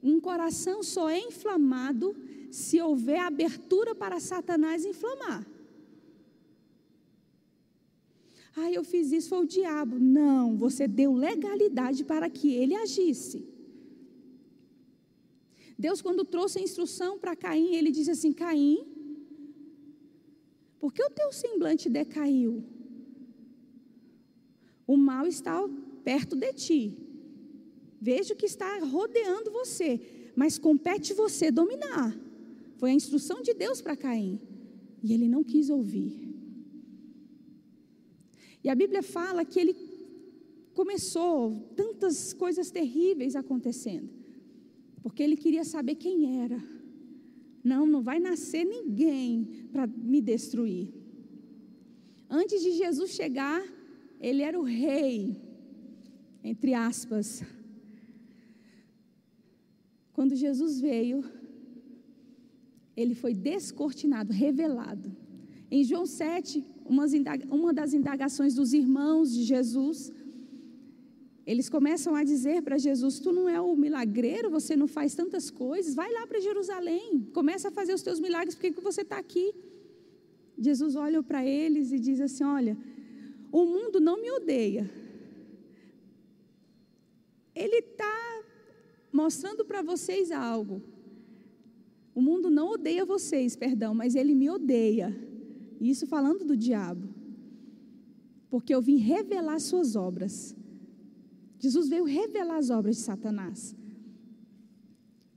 [0.00, 2.14] um coração só é inflamado
[2.48, 5.44] se houver abertura para Satanás inflamar.
[8.54, 9.98] Ah, eu fiz isso, foi o diabo.
[9.98, 13.44] Não, você deu legalidade para que ele agisse.
[15.76, 18.86] Deus, quando trouxe a instrução para Caim, ele disse assim: Caim,
[20.78, 22.77] por que o teu semblante decaiu?
[24.88, 25.54] O mal está
[26.02, 26.98] perto de ti.
[28.00, 30.00] Vejo que está rodeando você,
[30.34, 32.18] mas compete você dominar.
[32.78, 34.40] Foi a instrução de Deus para Caim.
[35.02, 36.26] E ele não quis ouvir.
[38.64, 39.76] E a Bíblia fala que ele
[40.72, 44.08] começou tantas coisas terríveis acontecendo,
[45.02, 46.62] porque ele queria saber quem era.
[47.62, 50.94] Não, não vai nascer ninguém para me destruir.
[52.30, 53.62] Antes de Jesus chegar,
[54.20, 55.36] ele era o rei,
[56.42, 57.42] entre aspas.
[60.12, 61.24] Quando Jesus veio,
[62.96, 65.14] ele foi descortinado, revelado.
[65.70, 66.64] Em João 7,
[67.50, 70.12] uma das indagações dos irmãos de Jesus,
[71.46, 75.50] eles começam a dizer para Jesus: Tu não é o milagreiro, você não faz tantas
[75.50, 79.18] coisas, vai lá para Jerusalém, começa a fazer os teus milagres, por que, você está
[79.18, 79.54] aqui?
[80.58, 82.76] Jesus olha para eles e diz assim: Olha,
[83.50, 84.90] o mundo não me odeia.
[87.54, 88.44] Ele está
[89.12, 90.82] mostrando para vocês algo.
[92.14, 95.16] O mundo não odeia vocês, perdão, mas ele me odeia.
[95.80, 97.08] Isso falando do diabo.
[98.50, 100.54] Porque eu vim revelar suas obras.
[101.58, 103.74] Jesus veio revelar as obras de Satanás.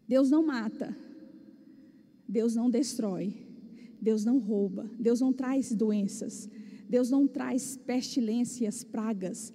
[0.07, 0.95] Deus não mata.
[2.27, 3.35] Deus não destrói.
[4.01, 4.89] Deus não rouba.
[4.99, 6.49] Deus não traz doenças.
[6.91, 9.53] Deus não traz pestilências, pragas.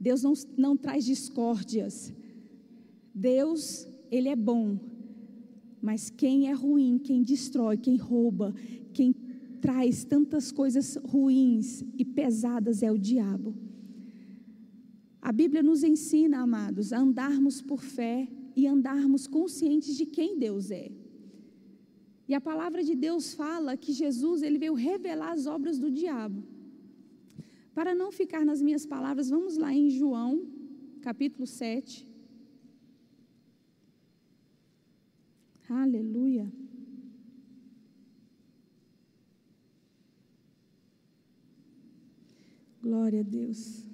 [0.00, 2.10] Deus não, não traz discórdias.
[3.14, 4.80] Deus, Ele é bom.
[5.82, 8.54] Mas quem é ruim, quem destrói, quem rouba,
[8.94, 9.14] quem
[9.60, 13.54] traz tantas coisas ruins e pesadas é o diabo.
[15.20, 20.70] A Bíblia nos ensina, amados, a andarmos por fé e andarmos conscientes de quem Deus
[20.70, 20.90] é.
[22.26, 26.42] E a palavra de Deus fala que Jesus ele veio revelar as obras do diabo.
[27.80, 30.46] Para não ficar nas minhas palavras, vamos lá em João,
[31.00, 32.06] capítulo 7.
[35.66, 36.52] Aleluia.
[42.82, 43.89] Glória a Deus.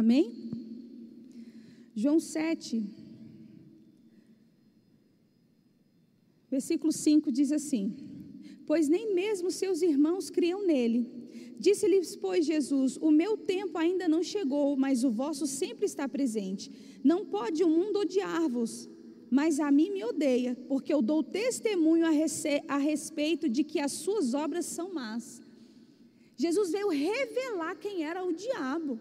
[0.00, 0.26] Amém?
[1.92, 2.84] João 7,
[6.48, 7.96] versículo 5 diz assim:
[8.64, 11.00] Pois nem mesmo seus irmãos criam nele.
[11.58, 16.70] Disse-lhes, pois, Jesus: O meu tempo ainda não chegou, mas o vosso sempre está presente.
[17.02, 18.88] Não pode o mundo odiar-vos,
[19.28, 22.12] mas a mim me odeia, porque eu dou testemunho a,
[22.68, 25.42] a respeito de que as suas obras são más.
[26.36, 29.00] Jesus veio revelar quem era o diabo.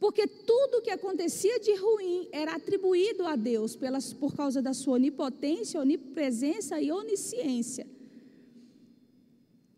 [0.00, 4.94] Porque tudo que acontecia de ruim era atribuído a Deus pelas, por causa da sua
[4.94, 7.86] onipotência, onipresença e onisciência.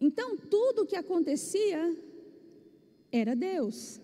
[0.00, 1.96] Então, tudo que acontecia
[3.10, 4.00] era Deus.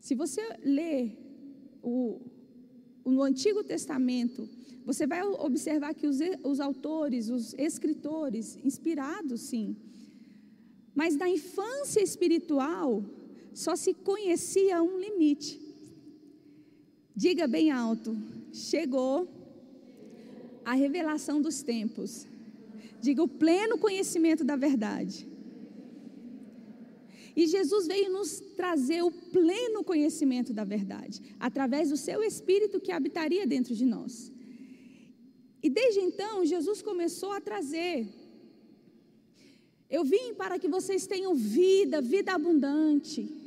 [0.00, 1.16] Se você ler
[1.82, 2.20] o,
[3.04, 4.46] o Antigo Testamento,
[4.84, 9.76] você vai observar que os, os autores, os escritores, inspirados sim,
[10.94, 13.02] mas na infância espiritual,
[13.64, 15.60] só se conhecia um limite.
[17.24, 18.16] Diga bem alto:
[18.52, 19.28] chegou
[20.64, 22.24] a revelação dos tempos.
[23.00, 25.26] Diga o pleno conhecimento da verdade.
[27.34, 32.92] E Jesus veio nos trazer o pleno conhecimento da verdade, através do seu Espírito que
[32.92, 34.32] habitaria dentro de nós.
[35.60, 38.06] E desde então, Jesus começou a trazer.
[39.90, 43.37] Eu vim para que vocês tenham vida, vida abundante.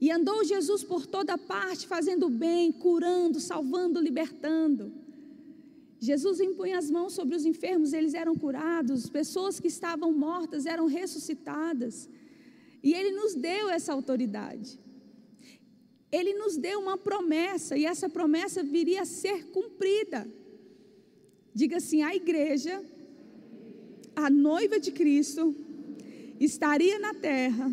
[0.00, 4.92] E andou Jesus por toda parte, fazendo bem, curando, salvando, libertando.
[5.98, 10.86] Jesus impunha as mãos sobre os enfermos, eles eram curados, pessoas que estavam mortas eram
[10.86, 12.08] ressuscitadas.
[12.82, 14.78] E Ele nos deu essa autoridade.
[16.12, 20.28] Ele nos deu uma promessa, e essa promessa viria a ser cumprida.
[21.54, 22.84] Diga assim: a igreja,
[24.14, 25.54] a noiva de Cristo,
[26.38, 27.72] estaria na terra,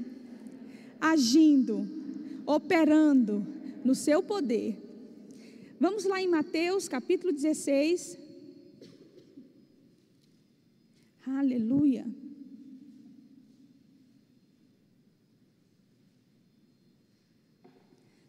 [1.01, 2.03] agindo
[2.45, 3.45] operando
[3.84, 4.77] no seu poder.
[5.79, 8.17] Vamos lá em Mateus capítulo 16.
[11.25, 12.06] Aleluia.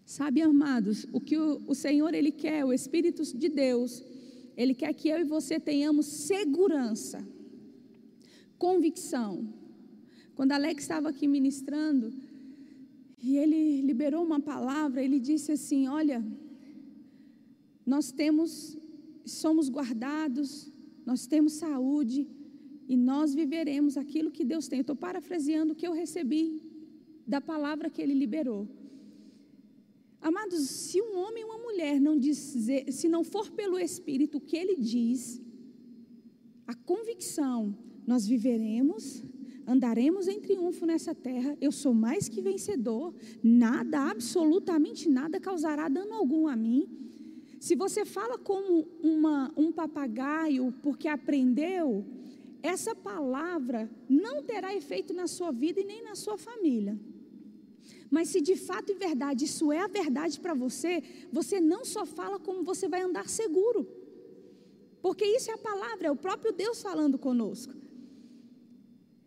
[0.05, 4.01] Sabe, amados, o que o, Senhor ele quer, o Espírito de Deus,
[4.57, 7.27] ele quer que eu e você tenhamos segurança,
[8.57, 9.53] convicção.
[10.37, 12.13] Quando Alex estava aqui ministrando,
[13.27, 16.19] e ele liberou uma palavra, ele disse assim: Olha,
[17.87, 18.79] nós temos,
[19.25, 20.71] somos guardados,
[21.07, 22.29] nós temos saúde
[22.87, 24.81] e nós viveremos aquilo que Deus tem.
[24.81, 26.61] estou parafraseando o que eu recebi
[27.27, 28.69] da palavra que ele liberou.
[30.21, 34.41] Amados, se um homem e uma mulher não dizer, se não for pelo Espírito o
[34.41, 35.41] que ele diz,
[36.67, 39.23] a convicção, nós viveremos,
[39.67, 41.57] andaremos em triunfo nessa terra.
[41.61, 43.15] Eu sou mais que vencedor.
[43.43, 46.89] Nada, absolutamente nada, causará dano algum a mim.
[47.61, 52.05] Se você fala como uma, um papagaio porque aprendeu,
[52.63, 56.99] essa palavra não terá efeito na sua vida e nem na sua família.
[58.11, 62.07] Mas se de fato e verdade isso é a verdade para você, você não só
[62.07, 63.87] fala como você vai andar seguro.
[65.03, 67.75] Porque isso é a palavra, é o próprio Deus falando conosco.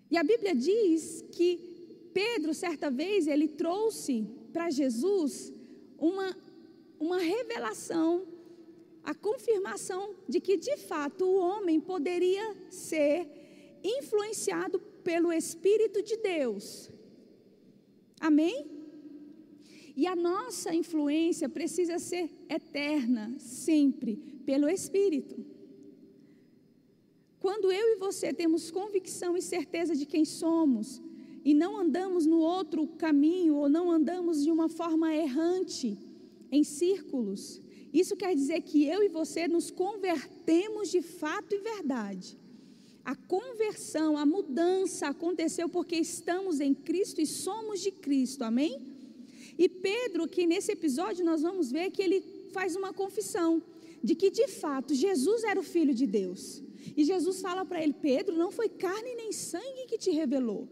[0.10, 1.60] E a Bíblia diz que
[2.14, 5.54] Pedro, certa vez, ele trouxe para Jesus
[5.98, 6.36] uma,
[7.00, 8.26] uma revelação,
[9.04, 13.28] a confirmação de que de fato o homem poderia ser
[13.84, 16.90] influenciado pelo Espírito de Deus.
[18.20, 18.66] Amém?
[19.96, 24.16] E a nossa influência precisa ser eterna, sempre,
[24.46, 25.44] pelo Espírito.
[27.48, 31.02] Quando eu e você temos convicção e certeza de quem somos,
[31.46, 35.98] e não andamos no outro caminho, ou não andamos de uma forma errante,
[36.52, 37.62] em círculos,
[37.94, 42.38] isso quer dizer que eu e você nos convertemos de fato e verdade.
[43.06, 48.78] A conversão, a mudança aconteceu porque estamos em Cristo e somos de Cristo, amém?
[49.58, 53.64] E Pedro, que nesse episódio nós vamos ver que ele faz uma confissão
[54.04, 56.67] de que de fato Jesus era o Filho de Deus.
[56.96, 60.68] E Jesus fala para ele: Pedro, não foi carne nem sangue que te revelou,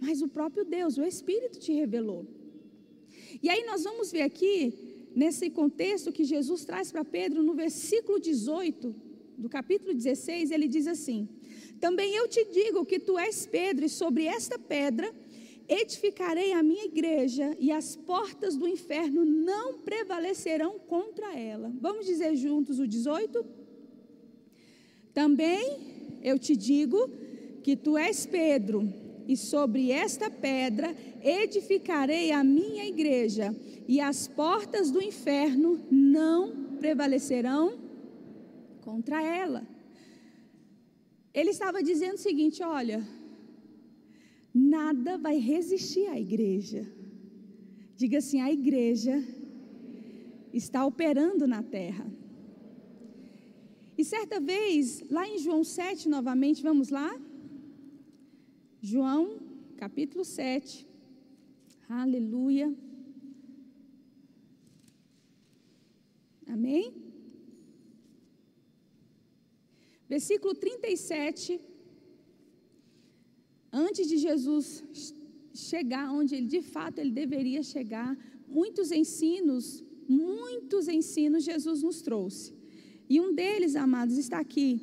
[0.00, 2.26] mas o próprio Deus, o Espírito te revelou.
[3.42, 4.74] E aí nós vamos ver aqui,
[5.14, 8.94] nesse contexto que Jesus traz para Pedro, no versículo 18
[9.38, 11.28] do capítulo 16, ele diz assim:
[11.80, 15.12] também eu te digo que tu és Pedro, e sobre esta pedra
[15.66, 21.72] edificarei a minha igreja, e as portas do inferno não prevalecerão contra ela.
[21.80, 23.59] Vamos dizer juntos o 18?
[25.12, 27.10] Também eu te digo
[27.62, 28.88] que tu és Pedro,
[29.26, 33.54] e sobre esta pedra edificarei a minha igreja,
[33.86, 37.78] e as portas do inferno não prevalecerão
[38.80, 39.66] contra ela.
[41.32, 43.06] Ele estava dizendo o seguinte: olha,
[44.52, 46.86] nada vai resistir à igreja.
[47.96, 49.22] Diga assim: a igreja
[50.52, 52.19] está operando na terra.
[54.00, 54.82] E certa vez,
[55.16, 57.10] lá em João 7, novamente, vamos lá?
[58.90, 59.38] João,
[59.76, 60.86] capítulo 7.
[61.86, 62.68] Aleluia.
[66.54, 66.94] Amém?
[70.08, 71.60] Versículo 37.
[73.70, 74.64] Antes de Jesus
[75.52, 78.16] chegar onde ele de fato ele deveria chegar,
[78.48, 82.59] muitos ensinos, muitos ensinos Jesus nos trouxe.
[83.10, 84.80] E um deles, amados, está aqui,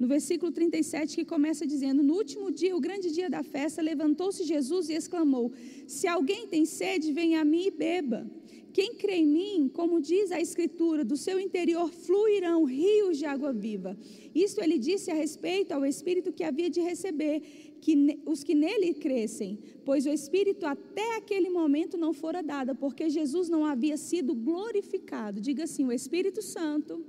[0.00, 4.42] no versículo 37, que começa dizendo: No último dia, o grande dia da festa, levantou-se
[4.42, 5.52] Jesus e exclamou:
[5.86, 8.28] Se alguém tem sede, venha a mim e beba.
[8.72, 13.50] Quem crê em mim, como diz a Escritura, do seu interior fluirão rios de água
[13.50, 13.96] viva.
[14.34, 17.40] Isto ele disse a respeito ao Espírito que havia de receber,
[17.80, 23.08] que os que nele crescem, pois o Espírito até aquele momento não fora dado, porque
[23.08, 25.40] Jesus não havia sido glorificado.
[25.40, 27.02] Diga assim: o Espírito Santo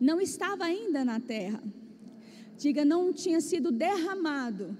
[0.00, 1.62] não estava ainda na terra.
[2.56, 4.76] Diga, não tinha sido derramado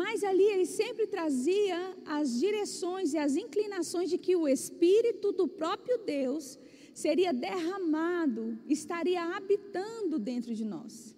[0.00, 5.46] mas ali ele sempre trazia as direções e as inclinações de que o Espírito do
[5.46, 6.58] próprio Deus
[6.92, 11.14] seria derramado, estaria habitando dentro de nós.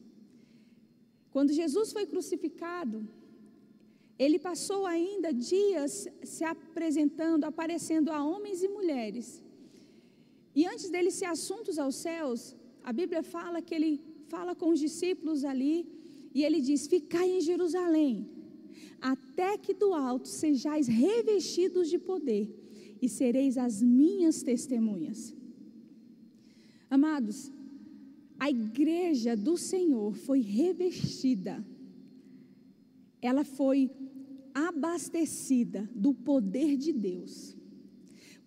[1.30, 3.08] Quando Jesus foi crucificado,
[4.18, 9.42] ele passou ainda dias se apresentando, aparecendo a homens e mulheres.
[10.58, 12.40] E antes dele ser assuntos aos céus,
[12.82, 13.92] a Bíblia fala que ele
[14.32, 15.76] fala com os discípulos ali
[16.36, 18.28] e ele diz: Ficai em Jerusalém
[19.00, 22.44] até que do alto sejais revestidos de poder
[23.00, 25.20] e sereis as minhas testemunhas.
[26.90, 27.52] Amados,
[28.36, 31.64] a igreja do Senhor foi revestida,
[33.22, 33.90] ela foi
[34.52, 37.57] abastecida do poder de Deus.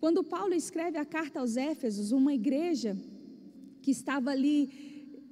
[0.02, 2.90] Quando Paulo escreve a carta aos Éfesos, uma igreja
[3.80, 4.58] que estava ali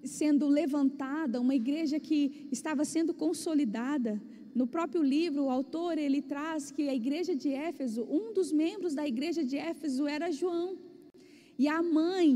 [0.05, 4.13] sendo levantada, uma igreja que estava sendo consolidada,
[4.55, 8.95] no próprio livro, o autor ele traz que a igreja de Éfeso, um dos membros
[8.95, 10.79] da igreja de Éfeso era João.
[11.59, 12.31] E a mãe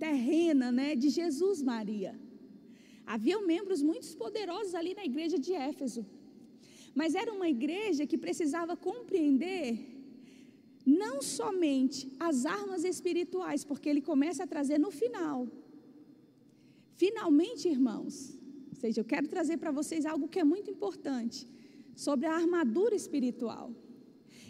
[0.00, 2.12] terrena, né, de Jesus Maria.
[3.06, 6.04] Havia membros muito poderosos ali na igreja de Éfeso.
[6.92, 9.91] Mas era uma igreja que precisava compreender
[10.84, 15.48] não somente as armas espirituais, porque ele começa a trazer no final.
[16.96, 18.36] Finalmente, irmãos,
[18.72, 21.48] seja, eu quero trazer para vocês algo que é muito importante
[21.94, 23.70] sobre a armadura espiritual.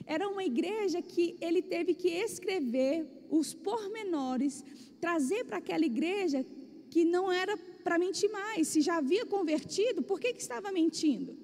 [0.06, 4.64] Era uma igreja que ele teve que escrever os pormenores,
[5.00, 6.44] trazer para aquela igreja
[6.90, 8.68] que não era para mentir mais.
[8.68, 11.36] Se já havia convertido, por que, que estava mentindo?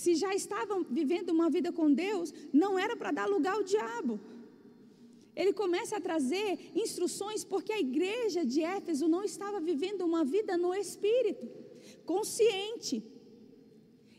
[0.00, 2.28] Se já estava vivendo uma vida com Deus,
[2.62, 4.14] não era para dar lugar ao diabo.
[5.40, 6.50] Ele começa a trazer
[6.82, 11.46] instruções porque a igreja de Éfeso não estava vivendo uma vida no espírito,
[12.12, 12.96] consciente.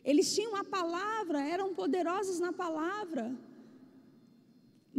[0.10, 3.26] Eles tinham a palavra, eram poderosos na palavra,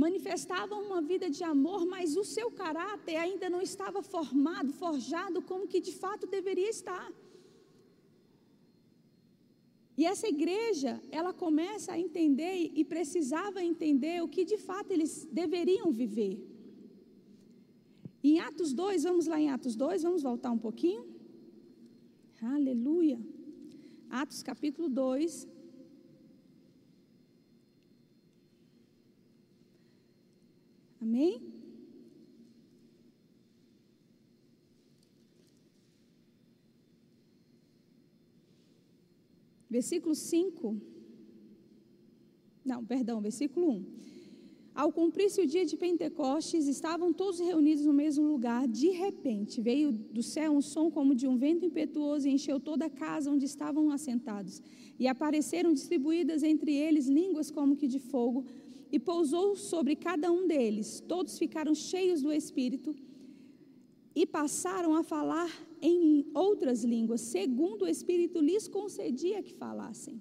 [0.04, 5.68] manifestavam uma vida de amor, mas o seu caráter ainda não estava formado, forjado como
[5.72, 7.08] que de fato deveria estar.
[10.00, 15.28] E essa igreja, ela começa a entender e precisava entender o que de fato eles
[15.30, 16.34] deveriam viver.
[18.28, 21.04] Em Atos 2, vamos lá em Atos 2, vamos voltar um pouquinho.
[22.40, 23.20] Aleluia.
[24.08, 25.46] Atos capítulo 2.
[31.02, 31.59] Amém?
[39.70, 40.76] Versículo 5.
[42.64, 43.84] Não, perdão, versículo 1.
[44.74, 48.66] Ao cumprir-se o dia de Pentecostes, estavam todos reunidos no mesmo lugar.
[48.66, 52.86] De repente, veio do céu um som como de um vento impetuoso e encheu toda
[52.86, 54.62] a casa onde estavam assentados.
[54.98, 58.44] E apareceram distribuídas entre eles línguas como que de fogo,
[58.92, 61.00] e pousou sobre cada um deles.
[61.06, 62.94] Todos ficaram cheios do Espírito
[64.20, 65.50] e passaram a falar
[65.80, 70.20] em outras línguas, segundo o Espírito lhes concedia que falassem.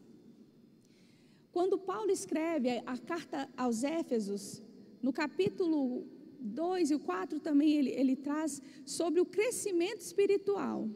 [1.52, 4.64] Quando Paulo escreve a carta aos Éfesos,
[5.04, 6.08] no capítulo
[6.40, 10.88] 2 e o 4 também ele, ele traz sobre o crescimento espiritual,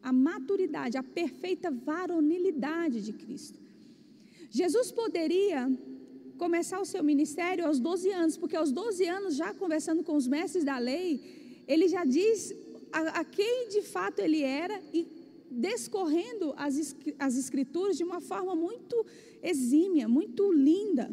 [0.00, 3.58] a maturidade, a perfeita varonilidade de Cristo.
[4.50, 5.68] Jesus poderia
[6.38, 10.28] começar o seu ministério aos 12 anos, porque aos 12 anos, já conversando com os
[10.28, 11.35] mestres da lei,
[11.66, 12.54] ele já diz
[12.92, 15.06] a, a quem de fato ele era e
[15.50, 19.04] descorrendo as, as escrituras de uma forma muito
[19.42, 21.10] exímia, muito linda.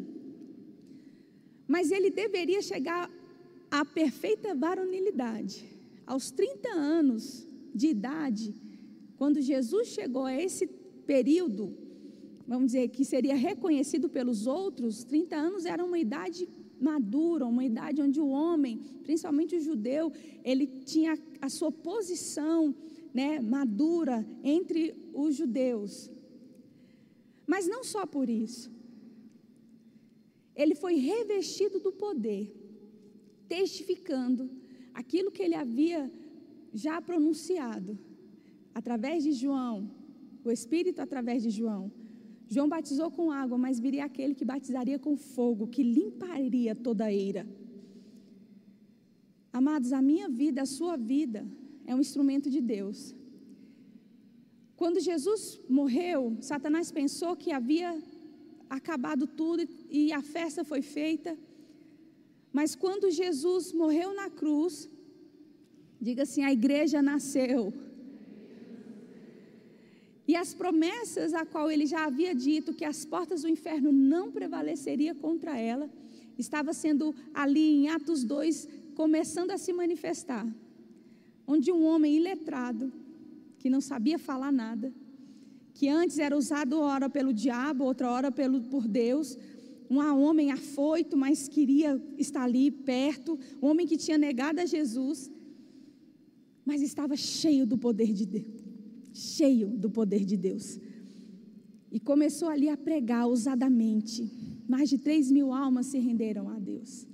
[1.67, 3.09] Mas ele deveria chegar
[3.71, 5.65] à perfeita varonilidade.
[6.05, 8.53] Aos 30 anos de idade,
[9.17, 10.67] quando Jesus chegou a esse
[11.07, 11.75] período,
[12.47, 16.47] vamos dizer, que seria reconhecido pelos outros, 30 anos era uma idade
[16.83, 18.73] madura, uma idade onde o homem,
[19.03, 20.11] principalmente o judeu,
[20.43, 22.75] ele tinha a sua posição
[23.13, 26.11] né, madura entre os judeus.
[27.47, 28.71] Mas não só por isso.
[30.55, 32.45] Ele foi revestido do poder,
[33.47, 34.49] testificando
[34.93, 36.11] aquilo que ele havia
[36.73, 37.97] já pronunciado
[38.73, 39.89] através de João,
[40.43, 41.91] o Espírito através de João.
[42.53, 47.13] João batizou com água, mas viria aquele que batizaria com fogo, que limparia toda a
[47.23, 47.43] eira.
[49.59, 51.41] Amados, a minha vida, a sua vida,
[51.89, 52.99] é um instrumento de Deus.
[54.81, 55.41] Quando Jesus
[55.79, 56.19] morreu,
[56.51, 57.89] Satanás pensou que havia
[58.77, 59.61] acabado tudo
[59.99, 61.31] e a festa foi feita.
[62.57, 64.89] Mas quando Jesus morreu na cruz,
[66.07, 67.61] diga assim: a igreja nasceu.
[70.27, 74.31] E as promessas a qual ele já havia dito que as portas do inferno não
[74.31, 75.89] prevaleceria contra ela,
[76.37, 80.47] estava sendo ali em Atos 2 começando a se manifestar.
[81.45, 82.91] Onde um homem iletrado,
[83.59, 84.93] que não sabia falar nada,
[85.73, 89.37] que antes era usado hora pelo diabo, outra hora pelo, por Deus,
[89.89, 95.29] um homem afoito, mas queria estar ali perto, um homem que tinha negado a Jesus,
[96.65, 98.62] mas estava cheio do poder de Deus
[99.13, 100.79] cheio do poder de Deus.
[101.91, 104.29] E começou ali a pregar ousadamente.
[104.67, 107.05] Mais de 3 mil almas se renderam a Deus.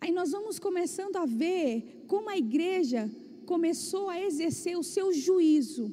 [0.00, 3.10] Aí nós vamos começando a ver como a igreja
[3.46, 5.90] começou a exercer o seu juízo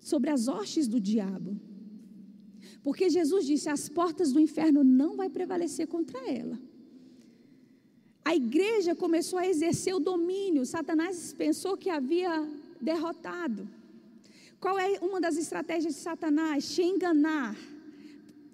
[0.00, 1.58] sobre as hostes do diabo.
[2.82, 6.58] Porque Jesus disse: as portas do inferno não vai prevalecer contra ela.
[8.24, 10.64] A igreja começou a exercer o domínio.
[10.66, 12.46] Satanás pensou que havia
[12.84, 13.68] derrotado.
[14.60, 16.74] Qual é uma das estratégias de Satanás?
[16.74, 17.56] Te enganar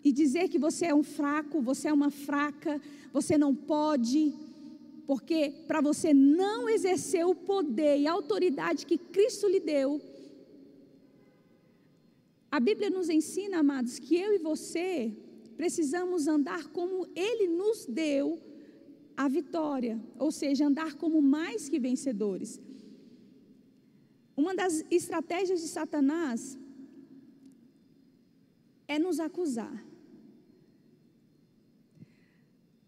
[0.03, 2.81] e dizer que você é um fraco, você é uma fraca,
[3.13, 4.33] você não pode,
[5.07, 10.01] porque para você não exercer o poder e a autoridade que Cristo lhe deu,
[12.51, 15.13] a Bíblia nos ensina, amados, que eu e você
[15.57, 18.41] precisamos andar como Ele nos deu
[19.17, 22.59] a vitória, ou seja, andar como mais que vencedores.
[24.41, 26.59] Uma das estratégias de Satanás
[28.89, 29.79] é nos acusar.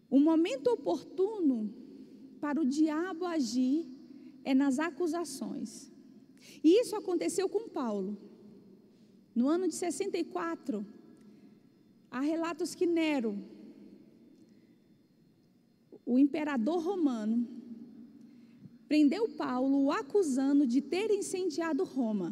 [0.09, 1.71] O momento oportuno
[2.41, 3.87] para o diabo agir
[4.43, 5.91] é nas acusações.
[6.63, 8.17] E isso aconteceu com Paulo.
[9.35, 10.83] No ano de 64,
[12.09, 13.37] há relatos que Nero,
[16.03, 17.47] o imperador romano,
[18.93, 22.29] prendeu Paulo, o acusando de ter incendiado Roma.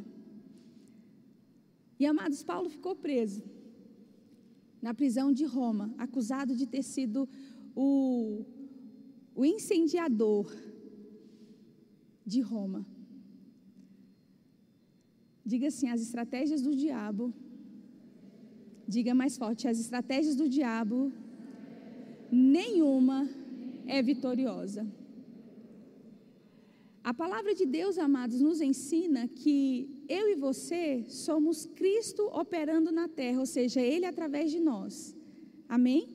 [2.00, 3.42] E amados, Paulo ficou preso
[4.80, 7.28] na prisão de Roma, acusado de ter sido
[7.76, 8.46] o,
[9.34, 10.46] o incendiador
[12.24, 12.86] de Roma.
[15.44, 17.34] Diga assim: as estratégias do diabo.
[18.88, 21.12] Diga mais forte: as estratégias do diabo,
[22.32, 23.28] nenhuma
[23.88, 24.86] é vitoriosa.
[27.04, 33.08] A palavra de Deus, amados, nos ensina que eu e você somos Cristo operando na
[33.08, 35.16] terra, ou seja, Ele através de nós.
[35.68, 36.08] Amém?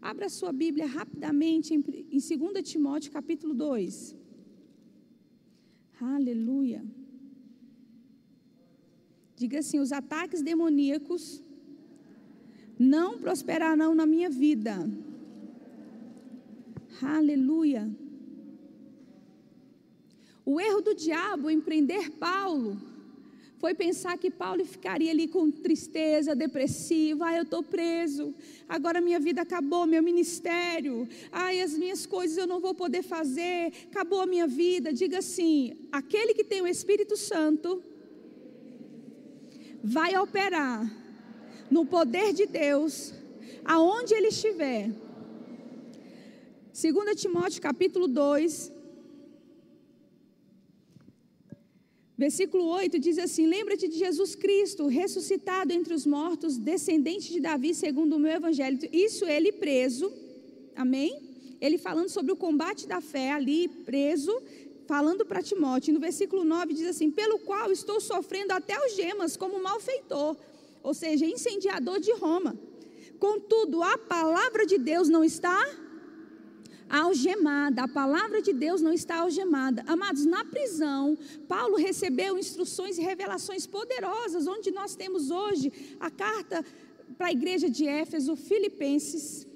[0.00, 4.16] Abra sua Bíblia rapidamente em, em 2 Timóteo capítulo 2.
[6.00, 6.82] Aleluia.
[9.36, 11.42] Diga assim: os ataques demoníacos
[12.78, 14.74] não prosperarão na minha vida.
[17.02, 17.90] Aleluia.
[20.50, 22.80] O erro do diabo em prender Paulo
[23.58, 27.22] foi pensar que Paulo ficaria ali com tristeza, depressivo.
[27.22, 28.34] Ah, eu estou preso.
[28.66, 31.06] Agora minha vida acabou, meu ministério.
[31.30, 33.74] Ai, as minhas coisas eu não vou poder fazer.
[33.90, 34.90] Acabou a minha vida.
[34.90, 37.82] Diga assim: aquele que tem o Espírito Santo
[39.84, 40.80] vai operar
[41.70, 43.12] no poder de Deus,
[43.66, 44.88] aonde ele estiver.
[46.72, 48.77] 2 Timóteo capítulo 2,
[52.18, 57.72] Versículo 8 diz assim: Lembra-te de Jesus Cristo, ressuscitado entre os mortos, descendente de Davi,
[57.72, 58.76] segundo o meu evangelho.
[58.92, 60.12] Isso ele preso,
[60.74, 61.16] amém?
[61.60, 64.36] Ele falando sobre o combate da fé ali, preso,
[64.88, 65.94] falando para Timóteo.
[65.94, 70.36] No versículo 9 diz assim: Pelo qual estou sofrendo até os gemas, como malfeitor,
[70.82, 72.58] ou seja, incendiador de Roma.
[73.20, 75.56] Contudo, a palavra de Deus não está
[76.88, 77.82] algemada.
[77.82, 79.84] A palavra de Deus não está algemada.
[79.86, 81.16] Amados, na prisão,
[81.46, 86.64] Paulo recebeu instruções e revelações poderosas, onde nós temos hoje a carta
[87.16, 89.46] para a igreja de Éfeso, Filipenses,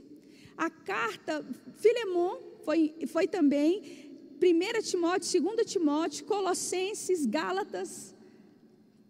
[0.56, 1.44] a carta
[1.76, 4.10] Filemon foi, foi também,
[4.40, 8.14] 1 Timóteo, 2 Timóteo, Colossenses, Gálatas,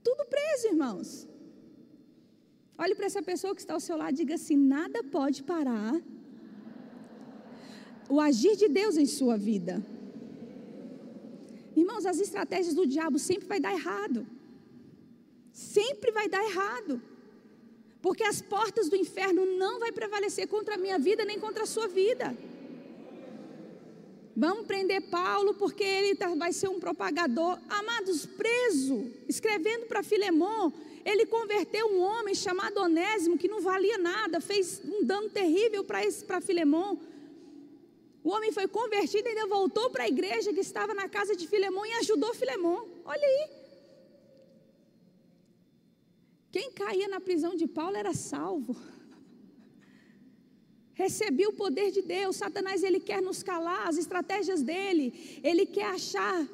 [0.03, 1.29] tudo preso, irmãos.
[2.79, 6.01] Olhe para essa pessoa que está ao seu lado e diga assim: nada pode parar
[8.09, 9.85] o agir de Deus em sua vida.
[11.77, 14.27] Irmãos, as estratégias do diabo sempre vai dar errado.
[15.53, 17.01] Sempre vai dar errado.
[18.01, 21.67] Porque as portas do inferno não vai prevalecer contra a minha vida nem contra a
[21.67, 22.37] sua vida.
[24.35, 27.59] Vamos prender Paulo porque ele tá, vai ser um propagador.
[27.69, 30.73] Amados, preso, escrevendo para Filemon,
[31.05, 36.41] ele converteu um homem chamado Onésimo que não valia nada, fez um dano terrível para
[36.41, 36.97] Filemon.
[38.25, 41.47] O homem foi convertido e ainda voltou para a igreja que estava na casa de
[41.47, 42.87] Filemão e ajudou Filemão.
[43.05, 43.51] Olha aí.
[46.53, 48.77] Quem caía na prisão de Paulo era salvo.
[50.95, 52.37] Recebia o poder de Deus.
[52.37, 55.41] Satanás ele quer nos calar, as estratégias dele.
[55.43, 56.47] Ele quer achar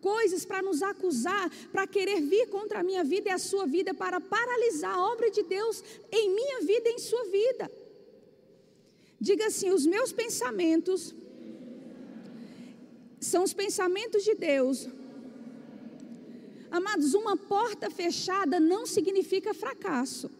[0.00, 3.92] coisas para nos acusar, para querer vir contra a minha vida e a sua vida,
[3.92, 7.70] para paralisar a obra de Deus em minha vida e em sua vida.
[9.20, 11.14] Diga assim: os meus pensamentos
[13.20, 14.88] são os pensamentos de Deus.
[16.70, 20.30] Amados, uma porta fechada não significa fracasso.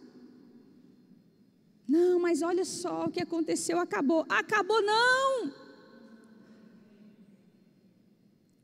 [1.87, 4.25] Não, mas olha só o que aconteceu, acabou.
[4.29, 5.60] Acabou não!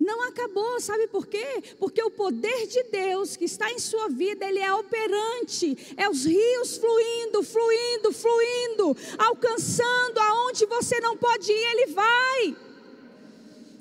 [0.08, 1.46] Não acabou, sabe por quê?
[1.78, 6.24] Porque o poder de Deus que está em sua vida, ele é operante, é os
[6.24, 12.56] rios fluindo, fluindo, fluindo, alcançando aonde você não pode ir, ele vai.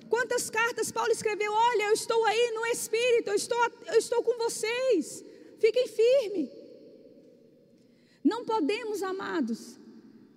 [0.09, 1.53] Quantas cartas Paulo escreveu?
[1.53, 5.25] Olha, eu estou aí no Espírito, eu estou, eu estou com vocês.
[5.61, 6.51] Fiquem firmes.
[8.25, 9.79] Não podemos, amados,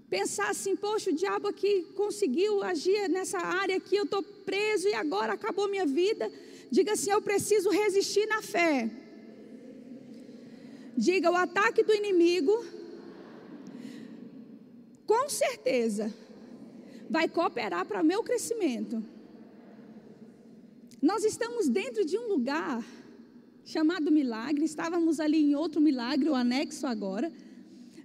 [0.10, 4.94] pensar assim, poxa, o diabo aqui conseguiu agir nessa área aqui, eu estou preso e
[4.94, 6.32] agora acabou minha vida.
[6.72, 8.90] Diga assim, eu preciso resistir na fé.
[10.98, 12.66] Diga, o ataque do inimigo,
[15.06, 16.14] com certeza,
[17.10, 19.04] vai cooperar para o meu crescimento.
[21.02, 22.84] Nós estamos dentro de um lugar
[23.64, 27.32] chamado milagre, estávamos ali em outro milagre, o anexo agora.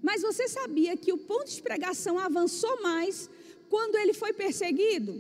[0.05, 3.31] Mas você sabia que o ponto de pregação avançou mais
[3.71, 5.19] quando ele foi perseguido?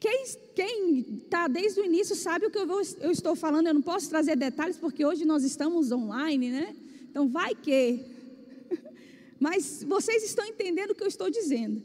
[0.00, 3.82] Quem está desde o início sabe o que eu, vou, eu estou falando, eu não
[3.82, 6.74] posso trazer detalhes porque hoje nós estamos online, né?
[7.10, 8.00] Então vai que.
[9.38, 11.82] Mas vocês estão entendendo o que eu estou dizendo.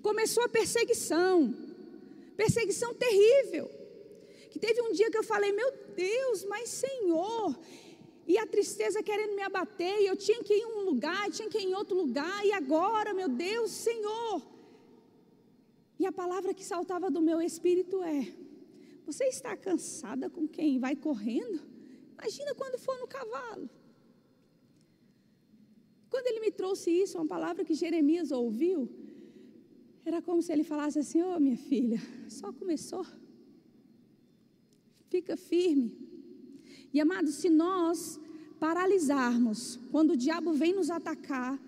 [0.00, 1.52] Começou a perseguição,
[2.36, 3.68] perseguição terrível.
[4.52, 7.58] Que teve um dia que eu falei, meu Deus, mas Senhor,
[8.32, 11.50] e a tristeza querendo me abater, e eu tinha que ir em um lugar, tinha
[11.50, 14.40] que ir em outro lugar, e agora, meu Deus, Senhor.
[15.98, 18.20] E a palavra que saltava do meu espírito é:
[19.04, 21.60] Você está cansada com quem vai correndo?
[22.14, 23.68] Imagina quando for no cavalo.
[26.08, 28.88] Quando ele me trouxe isso, uma palavra que Jeremias ouviu,
[30.06, 33.04] era como se ele falasse assim: Ô oh, minha filha, só começou.
[35.10, 36.11] Fica firme.
[36.92, 38.20] E amados, se nós
[38.60, 41.58] paralisarmos quando o diabo vem nos atacar,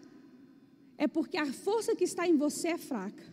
[0.97, 3.25] é porque a força que está em você é fraca.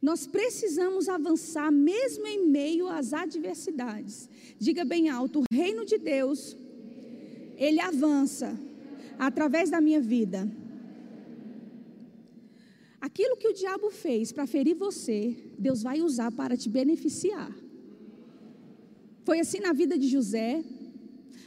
[0.00, 4.28] Nós precisamos avançar mesmo em meio às adversidades.
[4.58, 6.54] Diga bem alto: o reino de Deus,
[7.56, 8.58] ele avança
[9.18, 10.46] através da minha vida.
[13.00, 17.63] Aquilo que o diabo fez para ferir você, Deus vai usar para te beneficiar.
[19.24, 20.62] Foi assim na vida de José.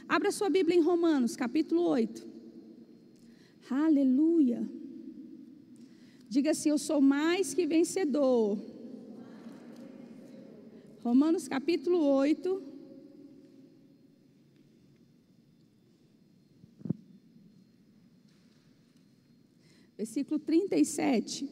[0.08, 2.26] Abra sua Bíblia em Romanos, capítulo 8.
[3.70, 4.68] Aleluia.
[6.28, 8.58] Diga assim: Eu sou mais que vencedor.
[11.04, 12.62] Romanos capítulo 8.
[19.96, 21.48] Versículo 37.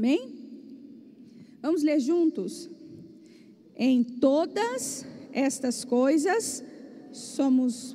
[0.00, 0.32] Amém?
[1.60, 2.70] Vamos ler juntos?
[3.76, 6.64] Em todas estas coisas
[7.12, 7.94] somos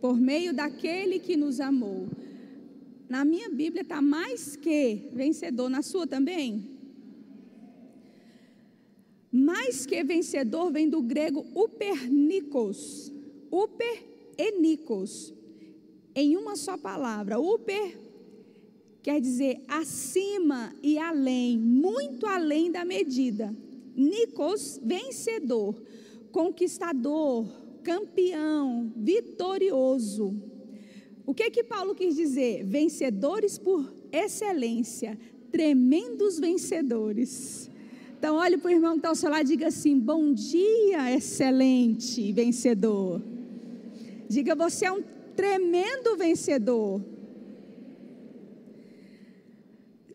[0.00, 2.08] por meio daquele que nos amou.
[3.06, 6.66] Na minha Bíblia está mais que vencedor, na sua também?
[9.30, 13.12] Mais que vencedor vem do grego upernikos.
[13.52, 14.04] Uper
[14.38, 15.34] enikos.
[16.14, 17.38] Em uma só palavra.
[17.38, 18.09] Uper
[19.02, 23.54] quer dizer acima e além, muito além da medida.
[23.96, 25.74] Nikos, vencedor,
[26.30, 27.46] conquistador,
[27.82, 30.34] campeão, vitorioso.
[31.26, 32.64] O que que Paulo quis dizer?
[32.64, 35.18] Vencedores por excelência,
[35.50, 37.70] tremendos vencedores.
[38.18, 41.10] Então, olhe para o irmão que está ao seu lado e diga assim: Bom dia,
[41.14, 43.22] excelente vencedor.
[44.28, 45.02] Diga, você é um
[45.34, 47.00] tremendo vencedor.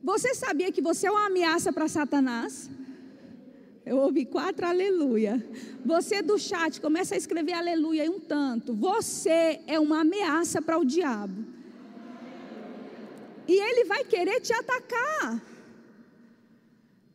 [0.06, 2.70] Você sabia que você é uma ameaça para Satanás?
[3.84, 5.44] Eu ouvi quatro aleluia.
[5.84, 8.72] Você do chat começa a escrever aleluia em um tanto.
[8.76, 11.44] Você é uma ameaça para o diabo.
[13.48, 15.42] E ele vai querer te atacar.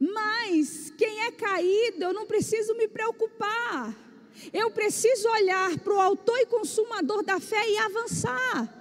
[0.01, 3.95] Mas quem é caído, eu não preciso me preocupar.
[4.53, 8.80] Eu preciso olhar para o autor e consumador da fé e avançar.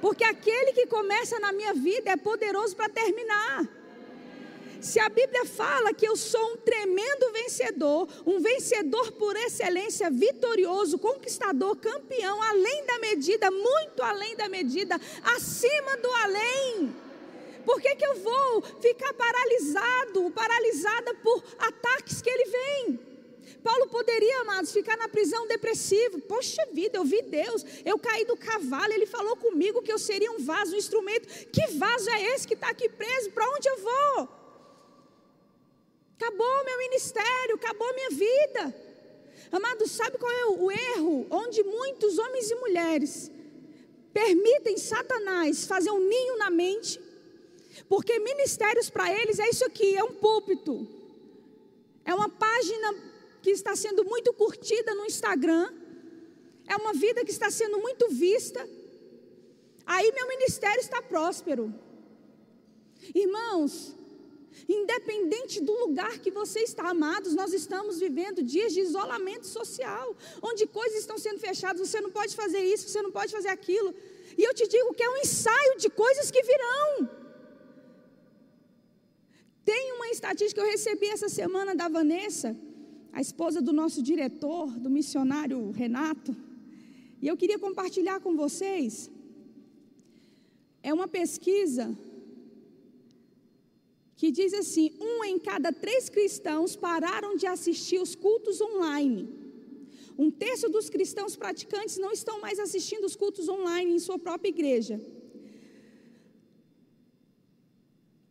[0.00, 3.68] Porque aquele que começa na minha vida é poderoso para terminar.
[4.80, 10.98] Se a Bíblia fala que eu sou um tremendo vencedor, um vencedor por excelência, vitorioso,
[10.98, 16.96] conquistador, campeão, além da medida, muito além da medida, acima do além.
[17.64, 23.09] Por que, que eu vou ficar paralisado, paralisada por ataques que ele vem?
[23.60, 26.20] Paulo poderia, amados, ficar na prisão depressivo.
[26.20, 30.30] Poxa vida, eu vi Deus, eu caí do cavalo, ele falou comigo que eu seria
[30.32, 31.28] um vaso, um instrumento.
[31.50, 33.30] Que vaso é esse que está aqui preso?
[33.30, 34.28] Para onde eu vou?
[36.16, 38.74] Acabou meu ministério, acabou minha vida.
[39.52, 41.26] Amados, sabe qual é o erro?
[41.30, 43.30] Onde muitos homens e mulheres
[44.12, 47.00] permitem Satanás fazer um ninho na mente,
[47.88, 50.86] porque ministérios para eles é isso aqui: é um púlpito,
[52.04, 53.09] é uma página
[53.42, 55.72] que está sendo muito curtida no Instagram,
[56.66, 58.60] é uma vida que está sendo muito vista.
[59.84, 61.74] Aí meu ministério está próspero.
[63.14, 63.96] Irmãos,
[64.68, 70.66] independente do lugar que você está, amados, nós estamos vivendo dias de isolamento social, onde
[70.66, 73.94] coisas estão sendo fechadas, você não pode fazer isso, você não pode fazer aquilo.
[74.38, 77.08] E eu te digo que é um ensaio de coisas que virão.
[79.64, 82.56] Tem uma estatística que eu recebi essa semana da Vanessa,
[83.12, 86.34] a esposa do nosso diretor, do missionário Renato,
[87.22, 89.10] e eu queria compartilhar com vocês.
[90.82, 91.84] é uma pesquisa
[94.20, 99.20] que diz assim: um em cada três cristãos pararam de assistir os cultos online.
[100.22, 104.50] Um terço dos cristãos praticantes não estão mais assistindo os cultos online em sua própria
[104.56, 104.96] igreja.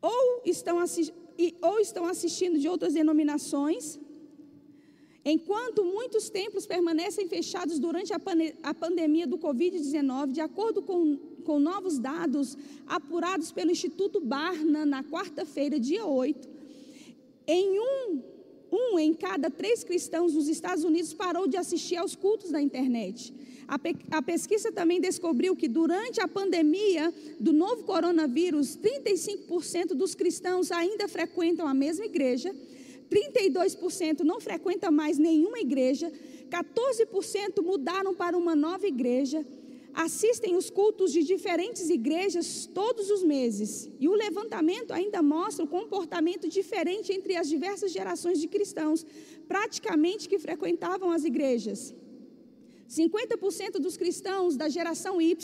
[0.02, 0.78] Ou estão,
[1.70, 4.00] ou estão assistindo de outras denominações,
[5.30, 8.20] Enquanto muitos templos permanecem fechados durante a,
[8.64, 12.58] a pandemia do Covid-19, de acordo com, com novos dados
[12.88, 16.50] apurados pelo Instituto Barna na quarta-feira, dia 8,
[17.46, 18.24] em um,
[18.72, 23.32] um em cada três cristãos nos Estados Unidos parou de assistir aos cultos da internet.
[23.68, 30.16] A, pe, a pesquisa também descobriu que durante a pandemia do novo coronavírus, 35% dos
[30.16, 32.52] cristãos ainda frequentam a mesma igreja
[33.10, 36.12] 32% não frequenta mais nenhuma igreja,
[36.50, 39.46] 14% mudaram para uma nova igreja,
[39.94, 43.90] assistem os cultos de diferentes igrejas todos os meses.
[44.00, 49.06] E o levantamento ainda mostra o comportamento diferente entre as diversas gerações de cristãos,
[49.48, 51.94] praticamente que frequentavam as igrejas.
[52.90, 55.36] 50% dos cristãos da geração Y,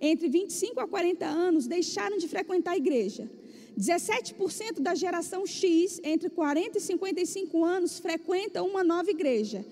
[0.00, 3.30] entre 25 a 40 anos, deixaram de frequentar a igreja.
[3.78, 9.64] 17% da geração X, entre 40 e 55 anos, frequenta uma nova igreja.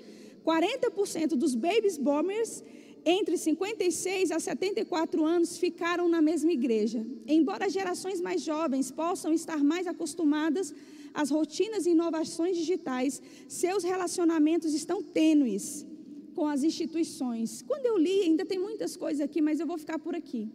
[0.44, 2.64] 40% dos babies boomers,
[3.04, 7.06] entre 56 a 74 anos, ficaram na mesma igreja.
[7.26, 10.74] Embora gerações mais jovens possam estar mais acostumadas
[11.14, 15.86] às rotinas e inovações digitais, seus relacionamentos estão tênues
[16.34, 17.62] com as instituições.
[17.62, 20.48] Quando eu li, ainda tem muitas coisas aqui, mas eu vou ficar por aqui.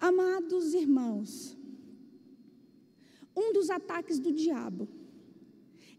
[0.00, 1.54] Amados irmãos,
[3.36, 4.88] um dos ataques do diabo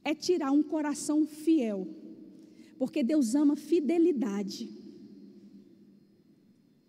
[0.03, 1.87] é tirar um coração fiel,
[2.79, 4.75] porque Deus ama fidelidade.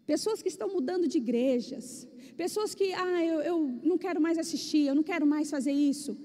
[0.07, 4.87] Pessoas que estão mudando de igrejas, pessoas que, ah, eu, eu não quero mais assistir,
[4.87, 6.17] eu não quero mais fazer isso,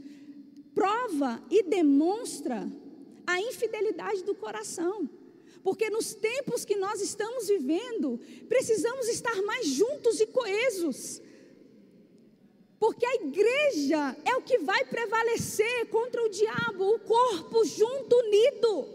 [0.74, 2.66] prova e demonstra
[3.26, 5.10] a infidelidade do coração.
[5.68, 11.22] Porque nos tempos que nós estamos vivendo, precisamos estar mais juntos e coesos.
[12.80, 18.88] Porque a igreja é o que vai prevalecer contra o diabo, o corpo junto, unido.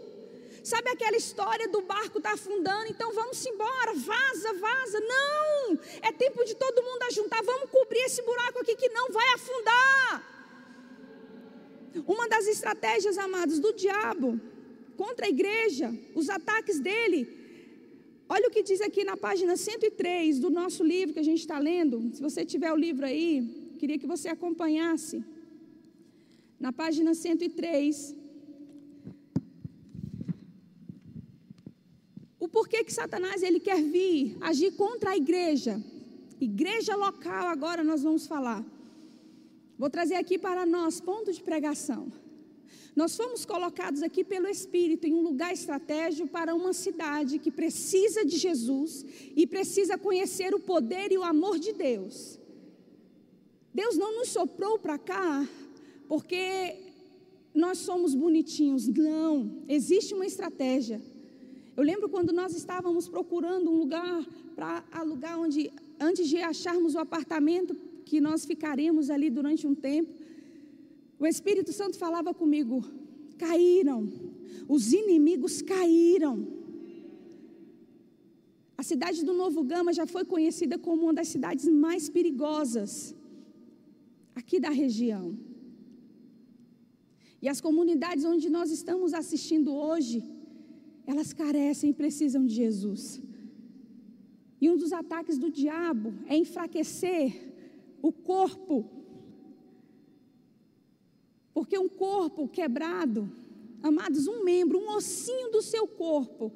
[0.63, 4.99] Sabe aquela história do barco está afundando, então vamos embora, vaza, vaza.
[4.99, 5.79] Não!
[6.01, 10.11] É tempo de todo mundo ajuntar, vamos cobrir esse buraco aqui que não vai afundar.
[12.07, 14.41] Uma das estratégias, amados, do diabo
[14.93, 17.21] contra a igreja, os ataques dele.
[18.27, 21.59] Olha o que diz aqui na página 103 do nosso livro que a gente está
[21.59, 22.11] lendo.
[22.15, 25.23] Se você tiver o livro aí, queria que você acompanhasse.
[26.59, 28.15] Na página 103.
[32.39, 35.81] O porquê que Satanás ele quer vir agir contra a igreja.
[36.39, 38.65] Igreja local, agora nós vamos falar.
[39.77, 42.11] Vou trazer aqui para nós ponto de pregação.
[42.95, 48.23] Nós fomos colocados aqui pelo Espírito em um lugar estratégico para uma cidade que precisa
[48.23, 49.03] de Jesus
[49.35, 52.39] e precisa conhecer o poder e o amor de Deus.
[53.73, 55.47] Deus não nos soprou para cá
[56.07, 56.75] porque
[57.53, 61.01] nós somos bonitinhos, não, existe uma estratégia.
[61.75, 64.23] Eu lembro quando nós estávamos procurando um lugar
[64.55, 67.75] para alugar onde antes de acharmos o apartamento
[68.05, 70.13] que nós ficaremos ali durante um tempo,
[71.19, 72.83] o Espírito Santo falava comigo:
[73.37, 74.09] caíram,
[74.67, 76.47] os inimigos caíram.
[78.77, 83.15] A cidade do Novo Gama já foi conhecida como uma das cidades mais perigosas
[84.35, 85.37] aqui da região.
[87.41, 90.23] E as comunidades onde nós estamos assistindo hoje,
[91.05, 93.21] elas carecem e precisam de Jesus.
[94.61, 97.53] E um dos ataques do diabo é enfraquecer
[98.01, 98.89] o corpo
[101.53, 103.31] porque um corpo quebrado,
[103.81, 106.51] amados, um membro, um ossinho do seu corpo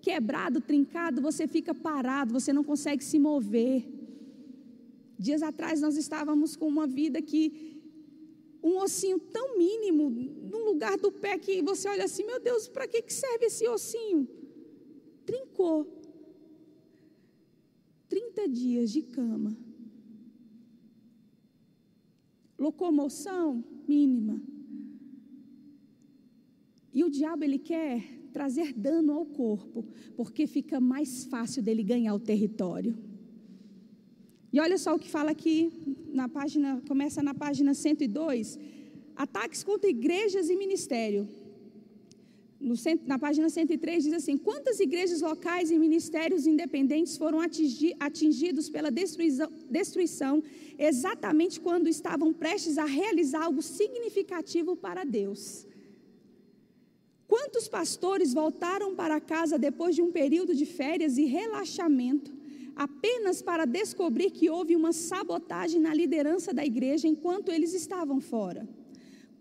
[0.00, 3.88] quebrado, trincado, você fica parado, você não consegue se mover.
[5.16, 7.80] Dias atrás nós estávamos com uma vida que
[8.62, 12.86] um ossinho tão mínimo, num lugar do pé que você olha assim, meu Deus, para
[12.86, 14.28] que serve esse ossinho?
[15.24, 15.86] Trincou.
[18.08, 19.56] 30 dias de cama.
[22.58, 24.40] Locomoção, mínima.
[26.92, 28.02] E o diabo ele quer
[28.32, 29.84] trazer dano ao corpo,
[30.16, 32.96] porque fica mais fácil dele ganhar o território.
[34.52, 35.72] E olha só o que fala aqui
[36.12, 38.58] na página, começa na página 102,
[39.16, 41.26] ataques contra igrejas e ministério.
[42.62, 42.74] No,
[43.06, 48.90] na página 103 diz assim: Quantas igrejas locais e ministérios independentes foram atingi, atingidos pela
[48.90, 50.42] destruição, destruição
[50.78, 55.66] exatamente quando estavam prestes a realizar algo significativo para Deus?
[57.26, 62.32] Quantos pastores voltaram para casa depois de um período de férias e relaxamento,
[62.76, 68.68] apenas para descobrir que houve uma sabotagem na liderança da igreja enquanto eles estavam fora?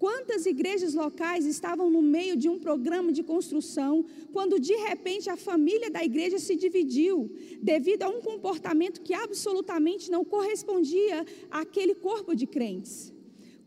[0.02, 5.38] Quantas igrejas locais estavam no meio de um programa de construção, quando de repente a
[5.38, 7.30] família da igreja se dividiu,
[7.62, 13.14] devido a um comportamento que absolutamente não correspondia àquele corpo de crentes?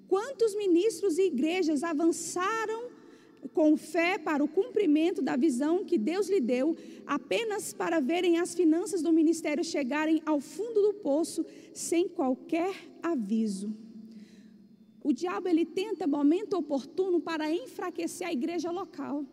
[0.08, 2.88] Quantos ministros e igrejas avançaram
[3.52, 6.76] com fé para o cumprimento da visão que Deus lhe deu,
[7.06, 13.83] apenas para verem as finanças do ministério chegarem ao fundo do poço sem qualquer aviso?
[15.08, 19.24] O diabo ele tenta momento oportuno para enfraquecer a igreja local.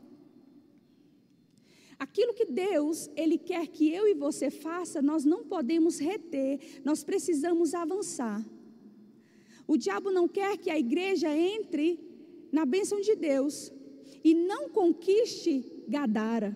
[1.97, 7.05] Aquilo que Deus ele quer que eu e você faça, nós não podemos reter, nós
[7.05, 8.43] precisamos avançar.
[9.65, 11.87] O diabo não quer que a igreja entre
[12.51, 13.71] na bênção de Deus
[14.21, 15.53] e não conquiste
[15.87, 16.53] Gadara.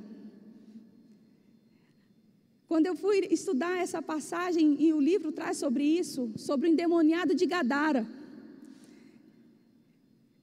[2.68, 7.34] Quando eu fui estudar essa passagem e o livro traz sobre isso, sobre o endemoniado
[7.34, 8.06] de Gadara.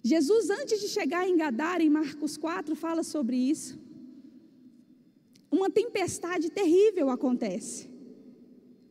[0.02, 3.78] Jesus, antes de chegar em Gadara, em Marcos 4, fala sobre isso.
[5.50, 7.88] Uma tempestade terrível acontece.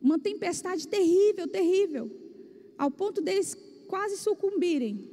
[0.00, 2.10] Uma tempestade terrível, terrível.
[2.78, 3.54] Ao ponto deles
[3.86, 5.10] quase sucumbirem.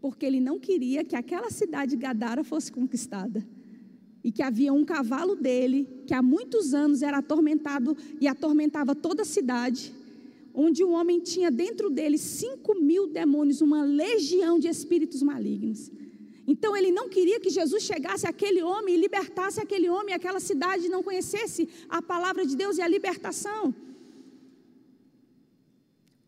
[0.00, 3.44] Porque ele não queria que aquela cidade Gadara fosse conquistada.
[4.22, 9.22] E que havia um cavalo dele, que há muitos anos era atormentado e atormentava toda
[9.22, 9.92] a cidade
[10.64, 15.80] onde um homem tinha dentro dele cinco mil demônios, uma legião de espíritos malignos.
[16.52, 20.88] Então ele não queria que Jesus chegasse àquele homem e libertasse aquele homem, aquela cidade
[20.88, 23.74] não conhecesse a palavra de Deus e a libertação.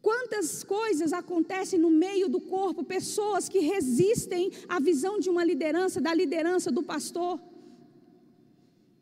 [0.03, 6.01] Quantas coisas acontecem no meio do corpo, pessoas que resistem à visão de uma liderança,
[6.01, 7.41] da liderança do pastor.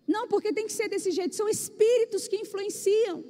[0.07, 3.24] Não, porque tem que ser desse jeito, são espíritos que influenciam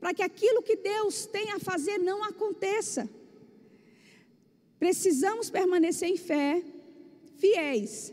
[0.00, 3.08] para que aquilo que Deus tem a fazer não aconteça.
[4.78, 6.62] Precisamos permanecer em fé,
[7.36, 8.12] fiéis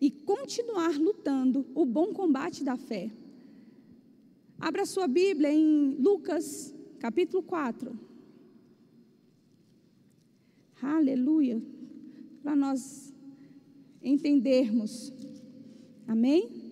[0.00, 3.10] e continuar lutando o bom combate da fé.
[4.58, 7.98] Abra sua Bíblia em Lucas, capítulo 4.
[10.82, 11.62] Aleluia.
[12.42, 13.14] Para nós
[14.02, 15.12] entendermos.
[16.06, 16.63] Amém?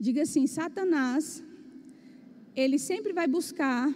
[0.00, 1.44] Diga assim: Satanás,
[2.56, 3.92] ele sempre vai buscar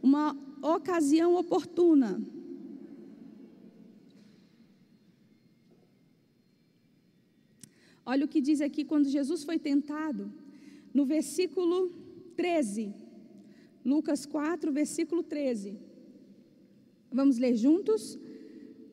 [0.00, 2.22] uma ocasião oportuna.
[8.06, 10.32] Olha o que diz aqui quando Jesus foi tentado,
[10.94, 11.92] no versículo
[12.36, 12.94] 13.
[13.84, 15.76] Lucas 4, versículo 13.
[17.10, 18.18] Vamos ler juntos?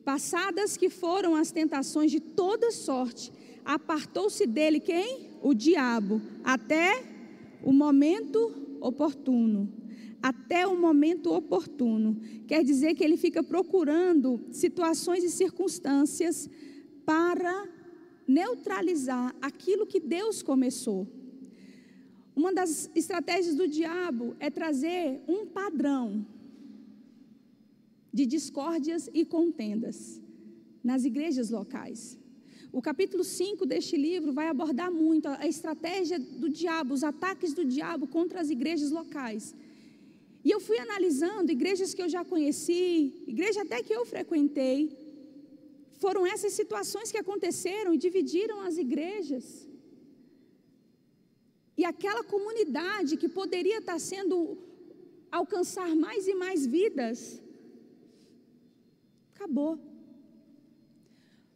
[0.04, 3.32] Passadas que foram as tentações de toda sorte,
[3.66, 5.26] apartou-se dele quem?
[5.46, 7.04] o diabo até
[7.62, 9.72] o momento oportuno.
[10.20, 12.16] Até o momento oportuno.
[12.48, 16.50] Quer dizer que ele fica procurando situações e circunstâncias
[17.04, 17.68] para
[18.26, 21.06] neutralizar aquilo que Deus começou.
[22.34, 26.26] Uma das estratégias do diabo é trazer um padrão
[28.12, 30.20] de discórdias e contendas
[30.82, 32.18] nas igrejas locais.
[32.78, 37.64] O capítulo 5 deste livro vai abordar muito a estratégia do diabo, os ataques do
[37.64, 39.44] diabo contra as igrejas locais.
[40.44, 44.78] E eu fui analisando igrejas que eu já conheci, igreja até que eu frequentei.
[46.02, 49.46] Foram essas situações que aconteceram e dividiram as igrejas.
[51.78, 54.58] E aquela comunidade que poderia estar sendo
[55.32, 57.40] alcançar mais e mais vidas,
[59.34, 59.95] acabou.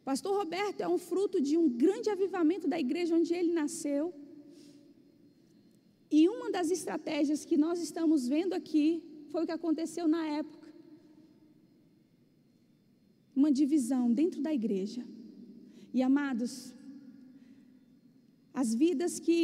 [0.03, 4.13] Pastor Roberto é um fruto de um grande avivamento da igreja onde ele nasceu.
[6.09, 10.67] E uma das estratégias que nós estamos vendo aqui foi o que aconteceu na época.
[13.35, 15.05] Uma divisão dentro da igreja.
[15.93, 16.73] E amados,
[18.53, 19.39] as vidas que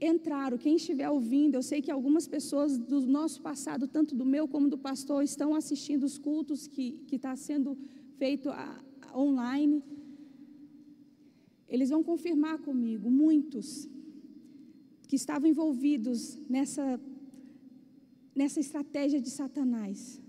[0.00, 4.46] entraram, quem estiver ouvindo, eu sei que algumas pessoas do nosso passado, tanto do meu
[4.46, 7.78] como do pastor, estão assistindo os cultos que está sendo
[8.18, 8.80] feito a,
[9.16, 9.82] online,
[11.68, 13.88] eles vão confirmar comigo, muitos
[15.08, 17.00] que estavam envolvidos nessa
[18.34, 20.20] nessa estratégia de Satanás.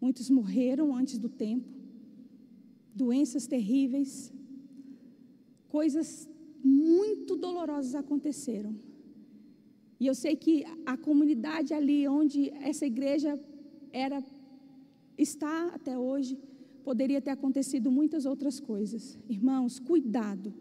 [0.00, 1.68] Muitos morreram antes do tempo,
[2.94, 4.32] doenças terríveis,
[5.68, 6.28] coisas
[6.62, 8.74] muito dolorosas aconteceram.
[10.00, 13.38] E eu sei que a comunidade ali onde essa igreja
[13.92, 14.22] era
[15.16, 16.38] está até hoje,
[16.88, 19.18] poderia ter acontecido muitas outras coisas.
[19.28, 20.54] Irmãos, cuidado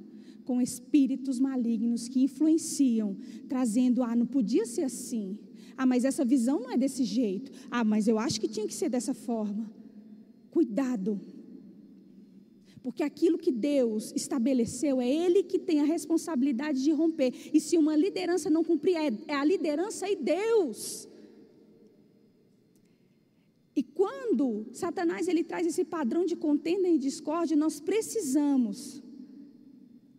[0.43, 3.15] com espíritos malignos que influenciam,
[3.47, 5.39] trazendo, ah, não podia ser assim.
[5.77, 7.49] Ah, mas essa visão não é desse jeito.
[7.71, 9.71] Ah, mas eu acho que tinha que ser dessa forma.
[10.51, 11.21] Cuidado.
[12.83, 17.33] Porque aquilo que Deus estabeleceu é Ele que tem a responsabilidade de romper.
[17.53, 21.06] E se uma liderança não cumprir, é, é a liderança e Deus.
[23.79, 29.03] E quando Satanás ele traz esse padrão de contenda e discórdia, nós precisamos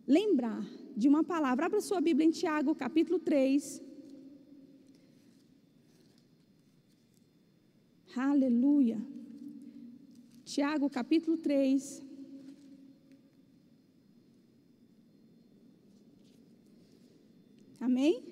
[0.07, 0.63] lembrar
[0.95, 1.65] de uma palavra.
[1.65, 3.81] Abra sua Bíblia em Tiago, capítulo 3.
[8.15, 8.99] Aleluia.
[10.45, 12.01] Tiago, capítulo 3.
[17.81, 18.28] Amém?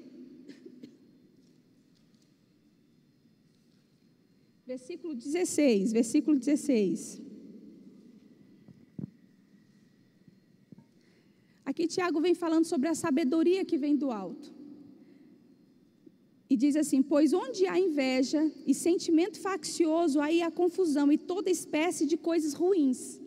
[4.67, 7.21] Versículo 16, versículo 16.
[11.63, 14.53] Aqui Tiago vem falando sobre a sabedoria que vem do alto.
[16.49, 21.49] E diz assim: Pois onde há inveja e sentimento faccioso, aí há confusão e toda
[21.49, 23.21] espécie de coisas ruins.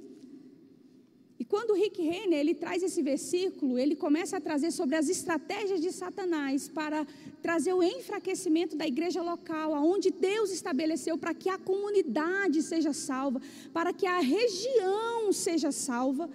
[1.40, 5.80] E quando Rick Renner ele traz esse versículo, ele começa a trazer sobre as estratégias
[5.80, 7.06] de Satanás para
[7.40, 13.40] trazer o enfraquecimento da igreja local, aonde Deus estabeleceu para que a comunidade seja salva,
[13.72, 16.28] para que a região seja salva.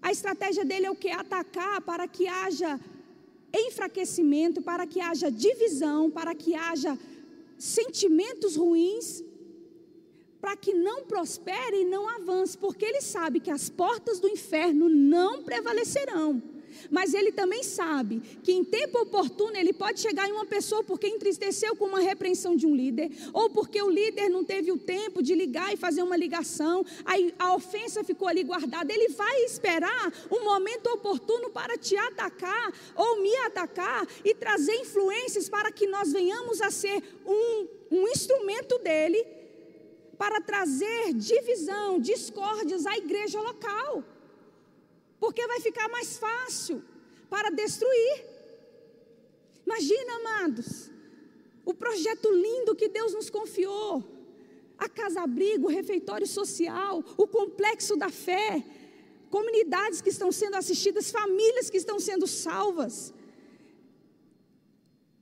[0.00, 1.10] A estratégia dele é o que?
[1.10, 2.80] Atacar para que haja
[3.52, 6.98] enfraquecimento, para que haja divisão, para que haja
[7.58, 9.22] sentimentos ruins
[10.40, 14.88] para que não prospere e não avance, porque ele sabe que as portas do inferno
[14.88, 16.42] não prevalecerão.
[16.90, 21.08] Mas ele também sabe que em tempo oportuno ele pode chegar em uma pessoa porque
[21.08, 25.22] entristeceu com uma repreensão de um líder, ou porque o líder não teve o tempo
[25.22, 28.92] de ligar e fazer uma ligação, aí a ofensa ficou ali guardada.
[28.92, 35.48] Ele vai esperar um momento oportuno para te atacar ou me atacar e trazer influências
[35.48, 39.39] para que nós venhamos a ser um, um instrumento dele
[40.20, 44.04] para trazer divisão, discórdias à igreja local.
[45.18, 46.84] Porque vai ficar mais fácil
[47.30, 48.16] para destruir.
[49.64, 50.90] Imagina, amados,
[51.64, 54.04] o projeto lindo que Deus nos confiou.
[54.76, 58.62] A casa-abrigo, o refeitório social, o complexo da fé,
[59.30, 63.14] comunidades que estão sendo assistidas, famílias que estão sendo salvas.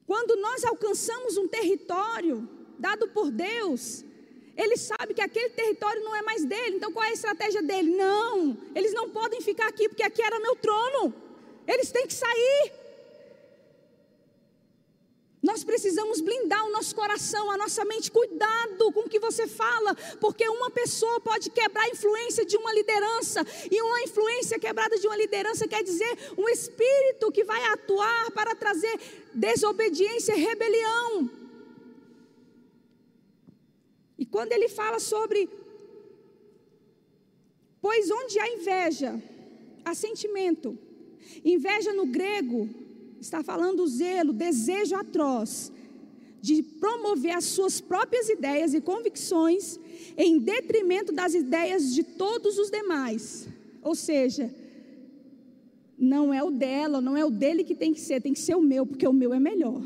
[0.04, 2.48] Quando nós alcançamos um território
[2.80, 4.04] dado por Deus,
[4.58, 6.76] ele sabe que aquele território não é mais dele.
[6.76, 7.96] Então qual é a estratégia dele?
[7.96, 11.14] Não, eles não podem ficar aqui porque aqui era meu trono.
[11.64, 12.72] Eles têm que sair.
[15.40, 18.10] Nós precisamos blindar o nosso coração, a nossa mente.
[18.10, 22.72] Cuidado com o que você fala, porque uma pessoa pode quebrar a influência de uma
[22.72, 28.32] liderança, e uma influência quebrada de uma liderança quer dizer um espírito que vai atuar
[28.32, 28.98] para trazer
[29.32, 31.37] desobediência e rebelião.
[34.18, 35.48] E quando ele fala sobre,
[37.80, 39.22] pois onde há inveja,
[39.84, 40.76] há sentimento.
[41.44, 42.68] Inveja no grego
[43.20, 45.72] está falando zelo, desejo atroz
[46.40, 49.78] de promover as suas próprias ideias e convicções
[50.16, 53.48] em detrimento das ideias de todos os demais.
[53.82, 54.52] Ou seja,
[55.98, 58.54] não é o dela, não é o dele que tem que ser, tem que ser
[58.54, 59.82] o meu, porque o meu é melhor.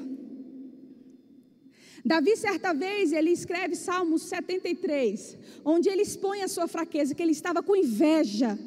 [2.05, 7.31] Davi, certa vez, ele escreve Salmos 73, onde ele expõe a sua fraqueza, que ele
[7.33, 8.59] estava com inveja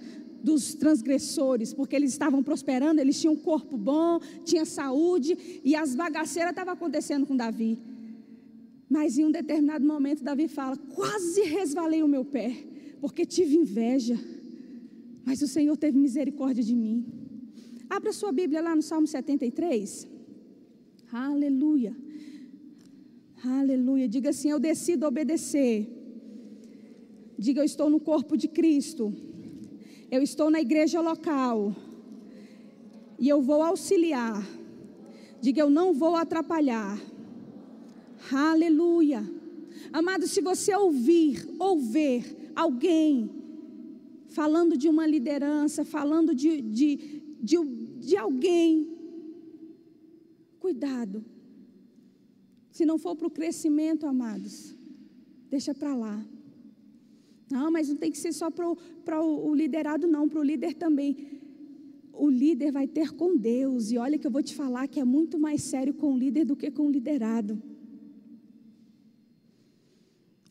[0.42, 5.96] dos transgressores, porque eles estavam prosperando, eles tinham um corpo bom, tinha saúde, e as
[5.96, 7.78] bagaceiras estavam acontecendo com Davi.
[8.90, 12.56] Mas em um determinado momento, Davi fala: Quase resvalei o meu pé,
[13.02, 14.18] porque tive inveja,
[15.26, 17.04] mas o Senhor teve misericórdia de mim.
[17.90, 20.08] Abra sua Bíblia lá no Salmo 73.
[21.12, 22.05] Aleluia.
[23.48, 24.08] Aleluia.
[24.08, 25.88] Diga assim: Eu decido obedecer.
[27.38, 29.14] Diga: Eu estou no corpo de Cristo.
[30.10, 31.76] Eu estou na igreja local.
[33.20, 34.44] E eu vou auxiliar.
[35.40, 37.00] Diga: Eu não vou atrapalhar.
[38.32, 39.24] Aleluia.
[39.94, 43.30] Amado, se você ouvir ou ver alguém
[44.30, 47.58] falando de uma liderança, falando de, de, de,
[48.00, 48.90] de alguém,
[50.60, 51.35] cuidado
[52.76, 54.76] Se não for para o crescimento, amados,
[55.50, 56.16] deixa para lá.
[57.50, 61.12] Não, mas não tem que ser só para o, liderado, não, para o líder também.
[62.12, 65.06] O líder vai ter com Deus, e olha que eu vou te falar que é
[65.06, 67.64] muito mais sério com o líder do que com o liderado.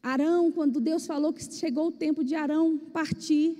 [0.03, 3.59] Arão, quando Deus falou que chegou o tempo de Arão partir,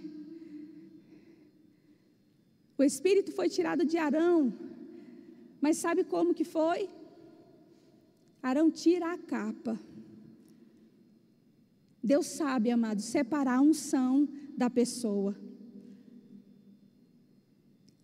[2.79, 4.55] o espírito foi tirado de Arão,
[5.61, 6.89] mas sabe como que foi?
[8.45, 9.81] Arão tira a capa.
[12.03, 15.35] Deus sabe, amado, separar a unção da pessoa.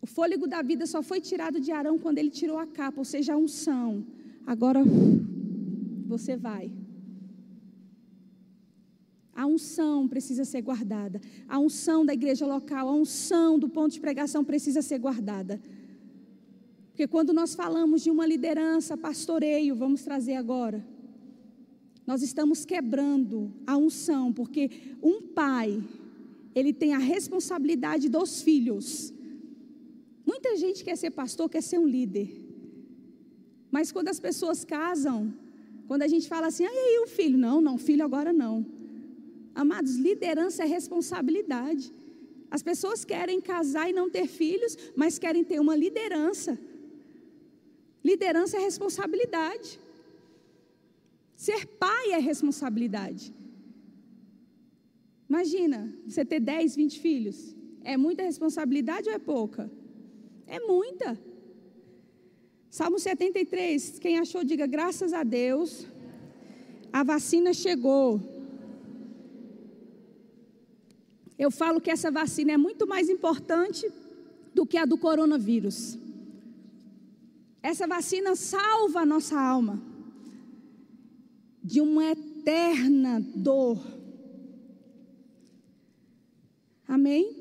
[0.00, 3.04] O fôlego da vida só foi tirado de Arão quando ele tirou a capa, ou
[3.04, 4.02] seja, a unção.
[4.46, 4.80] Agora
[6.06, 6.72] você vai.
[9.34, 11.20] A unção precisa ser guardada.
[11.46, 15.60] A unção da igreja local, a unção do ponto de pregação precisa ser guardada.
[17.00, 20.86] Porque quando nós falamos de uma liderança, pastoreio, vamos trazer agora,
[22.06, 24.70] nós estamos quebrando a unção, porque
[25.02, 25.82] um pai,
[26.54, 29.14] ele tem a responsabilidade dos filhos.
[30.26, 32.28] Muita gente quer ser pastor, quer ser um líder.
[33.70, 35.32] Mas quando as pessoas casam,
[35.88, 37.38] quando a gente fala assim, ah, e aí o filho?
[37.38, 38.66] Não, não, filho agora não.
[39.54, 41.90] Amados, liderança é responsabilidade.
[42.50, 46.58] As pessoas querem casar e não ter filhos, mas querem ter uma liderança.
[48.04, 49.78] Liderança é responsabilidade.
[51.36, 53.32] Ser pai é responsabilidade.
[55.28, 57.54] Imagina, você ter 10, 20 filhos.
[57.84, 59.70] É muita responsabilidade ou é pouca?
[60.46, 61.18] É muita.
[62.68, 65.86] Salmo 73, quem achou, diga graças a Deus.
[66.92, 68.20] A vacina chegou.
[71.38, 73.90] Eu falo que essa vacina é muito mais importante
[74.54, 75.96] do que a do coronavírus.
[77.62, 79.82] Essa vacina salva a nossa alma
[81.62, 83.78] de uma eterna dor.
[86.88, 87.36] Amém?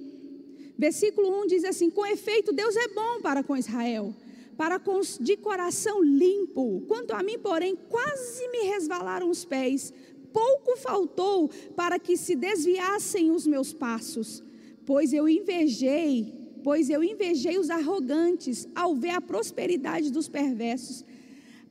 [0.77, 4.13] Versículo 1 diz assim: Com efeito, Deus é bom para com Israel,
[4.57, 6.83] para com os de coração limpo.
[6.87, 9.93] Quanto a mim, porém, quase me resvalaram os pés.
[10.31, 14.43] Pouco faltou para que se desviassem os meus passos,
[14.85, 21.05] pois eu invejei pois eu invejei os arrogantes ao ver a prosperidade dos perversos.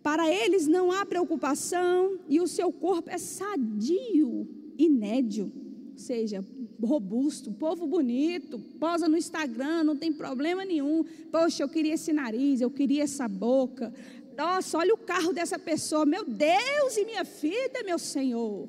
[0.02, 5.52] Para eles não há preocupação e o seu corpo é sadio e nédio,
[5.92, 6.44] ou seja,
[6.82, 11.04] robusto, povo bonito, posa no Instagram, não tem problema nenhum.
[11.30, 13.92] Poxa, eu queria esse nariz, eu queria essa boca.
[14.36, 18.68] Nossa, olha o carro dessa pessoa, meu Deus e minha vida, meu Senhor.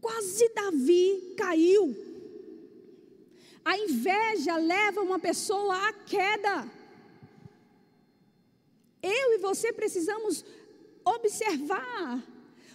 [0.00, 1.96] Quase Davi caiu
[3.68, 6.66] a inveja leva uma pessoa à queda.
[9.02, 10.42] Eu e você precisamos
[11.04, 12.24] observar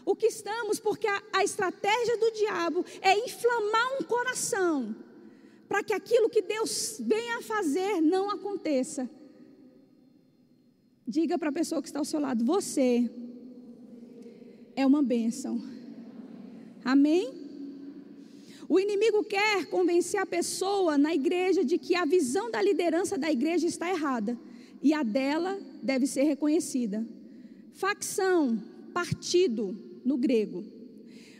[0.05, 4.95] o que estamos, porque a, a estratégia do diabo é inflamar um coração,
[5.67, 9.09] para que aquilo que Deus venha a fazer não aconteça.
[11.07, 13.09] Diga para a pessoa que está ao seu lado: você
[14.75, 15.59] é uma bênção.
[16.85, 17.42] Amém?
[18.67, 23.31] O inimigo quer convencer a pessoa na igreja de que a visão da liderança da
[23.31, 24.37] igreja está errada
[24.81, 27.05] e a dela deve ser reconhecida.
[27.73, 28.61] Facção,
[28.93, 30.63] partido no grego.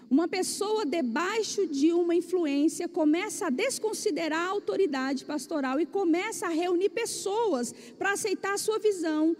[0.10, 6.50] Uma pessoa debaixo de uma influência começa a desconsiderar a autoridade pastoral e começa a
[6.50, 9.36] reunir pessoas para aceitar a sua visão,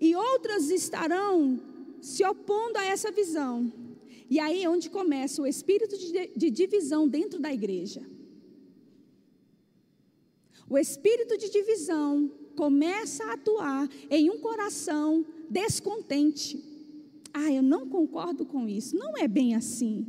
[0.00, 1.58] e outras estarão
[2.00, 3.72] se opondo a essa visão.
[4.28, 8.02] E aí é onde começa o espírito de, de divisão dentro da igreja.
[10.68, 16.62] O espírito de divisão começa a atuar em um coração descontente.
[17.32, 18.96] Ah, eu não concordo com isso.
[18.96, 20.06] Não é bem assim.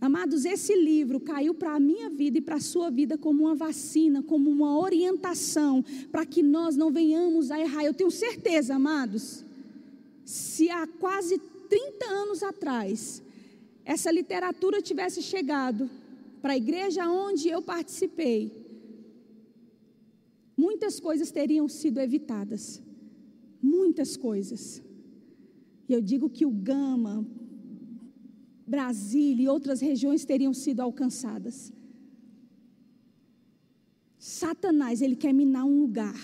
[0.00, 3.54] Amados, esse livro caiu para a minha vida e para a sua vida como uma
[3.54, 7.84] vacina, como uma orientação, para que nós não venhamos a errar.
[7.84, 9.44] Eu tenho certeza, amados,
[10.24, 11.38] se há quase
[11.70, 13.22] 30 anos atrás,
[13.84, 15.88] essa literatura tivesse chegado
[16.42, 18.40] para a igreja onde eu participei,
[20.56, 22.82] muitas coisas teriam sido evitadas.
[23.62, 24.82] Muitas coisas.
[25.88, 27.26] E eu digo que o Gama,
[28.66, 31.72] Brasília e outras regiões teriam sido alcançadas.
[34.18, 36.18] Satanás, ele quer minar um lugar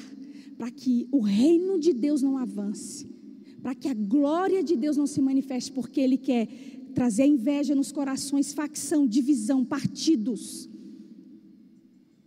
[0.56, 3.15] para que o reino de Deus não avance
[3.62, 6.49] para que a glória de Deus não se manifeste, porque Ele quer
[6.95, 10.69] trazer inveja nos corações, facção, divisão, partidos.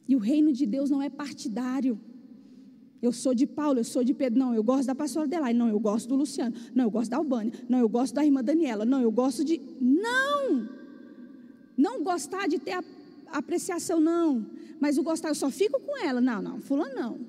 [0.08, 2.00] E o reino de Deus não é partidário.
[3.02, 4.40] Eu sou de Paulo, eu sou de Pedro.
[4.40, 5.58] Não, eu gosto da pastora Adelaide.
[5.58, 6.54] Não, eu gosto do Luciano.
[6.76, 7.54] Não, eu gosto da Albânia.
[7.70, 8.86] Não, eu gosto da irmã Daniela.
[8.86, 9.62] Não, eu gosto de.
[9.80, 10.68] Não!
[11.78, 12.84] Não gostar de ter a
[13.32, 14.46] apreciação, não.
[14.80, 16.20] Mas o gostar, eu só fico com ela.
[16.20, 17.20] Não, não, fulano não.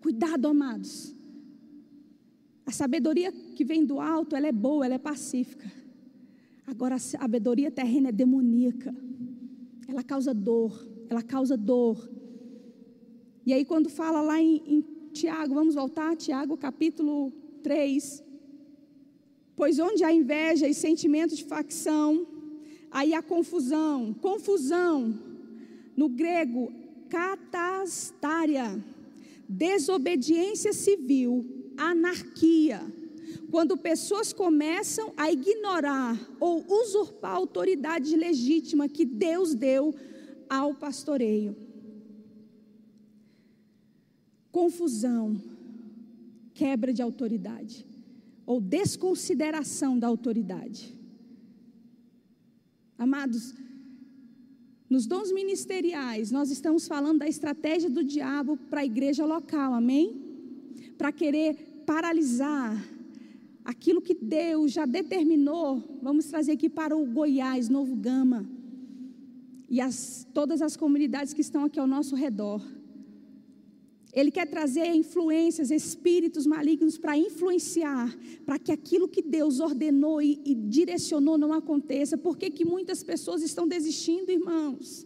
[0.00, 1.14] Cuidado, amados.
[2.70, 5.68] A sabedoria que vem do alto, ela é boa, ela é pacífica.
[6.64, 8.94] Agora, a sabedoria terrena é demoníaca.
[9.88, 12.08] Ela causa dor, ela causa dor.
[13.44, 18.22] E aí, quando fala lá em, em Tiago, vamos voltar, Tiago capítulo 3.
[19.56, 22.24] Pois onde há inveja e sentimento de facção,
[22.88, 24.14] aí há confusão.
[24.14, 25.18] Confusão,
[25.96, 26.72] no grego,
[27.08, 28.80] catastária,
[29.48, 32.80] desobediência civil, anarquia.
[33.50, 39.94] Quando pessoas começam a ignorar ou usurpar a autoridade legítima que Deus deu
[40.48, 41.56] ao pastoreio
[44.50, 45.40] confusão,
[46.54, 47.86] quebra de autoridade
[48.44, 50.94] ou desconsideração da autoridade.
[52.98, 53.54] Amados,
[54.88, 60.20] nos dons ministeriais, nós estamos falando da estratégia do diabo para a igreja local, amém?
[60.98, 62.80] Para querer paralisar
[63.64, 68.48] aquilo que Deus já determinou, vamos trazer aqui para o Goiás, Novo Gama,
[69.68, 72.62] e as, todas as comunidades que estão aqui ao nosso redor.
[74.12, 80.40] Ele quer trazer influências, espíritos malignos para influenciar, para que aquilo que Deus ordenou e,
[80.44, 82.16] e, direcionou não aconteça.
[82.16, 85.04] Por que, que muitas pessoas estão desistindo, irmãos?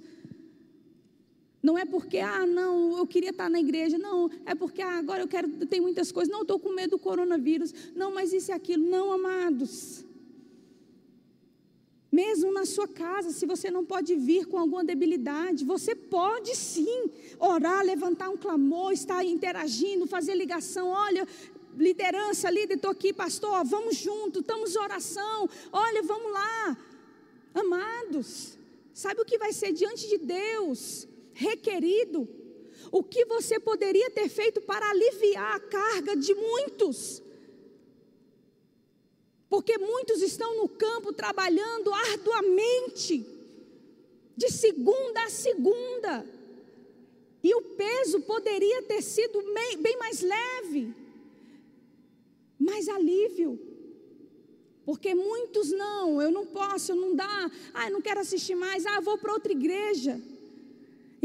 [1.64, 3.96] Não é porque, ah, não, eu queria estar na igreja.
[3.96, 6.30] Não, é porque, ah, agora eu quero, tem muitas coisas.
[6.30, 7.72] Não, estou com medo do coronavírus.
[7.96, 8.84] Não, mas isso e aquilo.
[8.86, 10.04] Não, amados.
[12.12, 17.10] Mesmo na sua casa, se você não pode vir com alguma debilidade, você pode sim
[17.38, 20.88] orar, levantar um clamor, estar interagindo, fazer ligação.
[20.88, 21.26] Olha,
[21.78, 25.48] liderança, líder, estou aqui, pastor, vamos junto, estamos oração.
[25.72, 26.76] Olha, vamos lá.
[27.54, 28.58] Amados,
[28.92, 32.28] sabe o que vai ser diante de Deus requerido?
[32.90, 37.22] O que você poderia ter feito para aliviar a carga de muitos?
[39.54, 43.24] porque muitos estão no campo trabalhando arduamente,
[44.36, 46.28] de segunda a segunda,
[47.40, 49.40] e o peso poderia ter sido
[49.78, 50.92] bem mais leve,
[52.58, 53.56] mais alívio.
[54.84, 58.84] Porque muitos não, eu não posso, eu não dá, ah, eu não quero assistir mais,
[58.84, 60.20] ah, vou para outra igreja.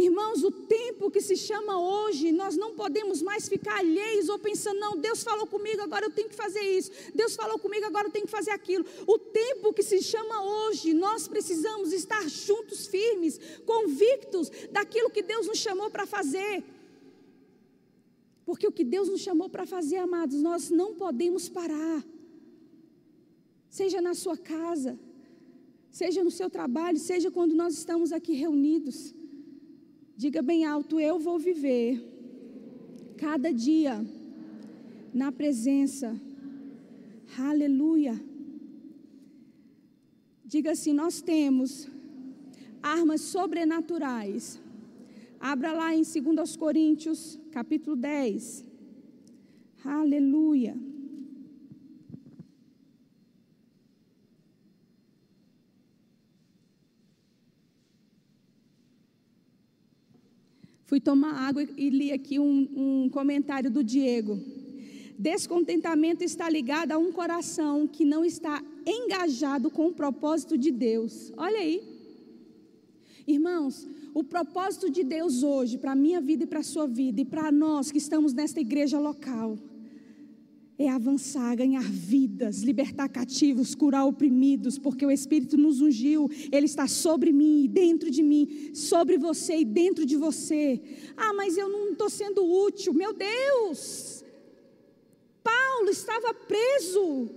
[0.02, 4.80] Irmãos, o tempo que se chama hoje, nós não podemos mais ficar alheios ou pensando,
[4.80, 6.90] não, Deus falou comigo, agora eu tenho que fazer isso.
[7.14, 8.86] Deus falou comigo, agora eu tenho que fazer aquilo.
[9.06, 15.48] O tempo que se chama hoje, nós precisamos estar juntos, firmes, convictos daquilo que Deus
[15.48, 16.64] nos chamou para fazer.
[18.46, 22.02] Porque o que Deus nos chamou para fazer, amados, nós não podemos parar.
[23.70, 24.98] Seja na sua casa,
[25.92, 29.19] seja no seu trabalho, seja quando nós estamos aqui reunidos.
[30.22, 32.04] Diga bem alto: Eu vou viver
[33.16, 34.06] cada dia
[35.14, 36.14] na presença.
[37.38, 38.20] Aleluia.
[40.44, 41.88] Diga assim: Nós temos
[42.84, 44.60] armas sobrenaturais.
[45.40, 48.66] Abra lá em 2 Coríntios, capítulo 10.
[49.86, 50.76] Aleluia.
[60.90, 64.40] Fui tomar água e li aqui um, um comentário do Diego.
[65.20, 71.32] Descontentamento está ligado a um coração que não está engajado com o propósito de Deus.
[71.38, 71.80] Olha aí.
[73.28, 77.22] Irmãos, o propósito de Deus hoje, para a minha vida e para a sua vida,
[77.22, 79.60] e para nós que estamos nesta igreja local,
[80.80, 86.88] é avançar, ganhar vidas, libertar cativos, curar oprimidos, porque o Espírito nos ungiu, Ele está
[86.88, 90.82] sobre mim e dentro de mim, sobre você e dentro de você.
[91.18, 94.24] Ah, mas eu não estou sendo útil, meu Deus!
[95.44, 97.30] Paulo estava preso,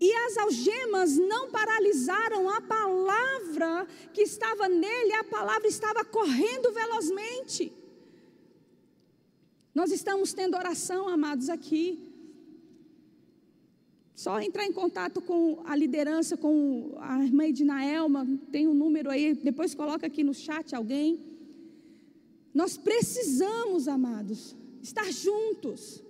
[0.00, 7.79] e as algemas não paralisaram a palavra que estava nele, a palavra estava correndo velozmente.
[9.74, 11.98] Nós estamos tendo oração, amados, aqui.
[14.14, 19.08] Só entrar em contato com a liderança, com a irmã Edna Elma, tem um número
[19.10, 21.20] aí, depois coloca aqui no chat alguém.
[22.52, 26.02] Nós precisamos, amados, estar juntos.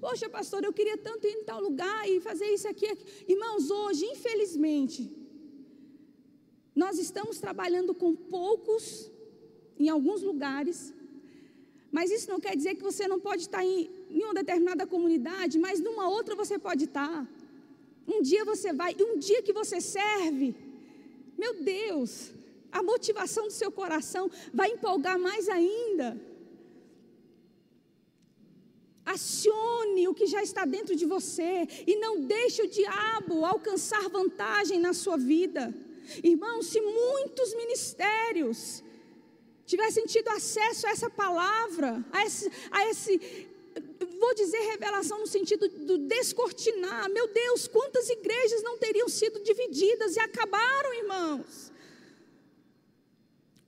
[0.00, 3.04] Poxa, pastor, eu queria tanto ir em tal lugar e fazer isso aqui, aqui.
[3.28, 5.10] Irmãos, hoje, infelizmente,
[6.74, 9.10] nós estamos trabalhando com poucos,
[9.78, 10.94] em alguns lugares,
[11.96, 15.58] Mas isso não quer dizer que você não pode estar em, em uma determinada comunidade,
[15.58, 17.28] mas numa outra você pode estar.
[18.08, 20.56] Um dia você vai, e um dia que você serve,
[21.36, 22.32] meu Deus,
[22.72, 26.18] a motivação do seu coração vai empolgar mais ainda.
[29.04, 34.78] Acione o que já está dentro de você e não deixe o diabo alcançar vantagem
[34.78, 35.74] na sua vida.
[36.24, 38.82] Irmãos, se muitos ministérios
[39.72, 43.48] tivessem tido acesso a essa palavra, a esse, a esse
[44.20, 47.08] vou dizer revelação no sentido do descortinar.
[47.10, 51.72] Meu Deus, quantas igrejas não teriam sido divididas e acabaram, irmãos?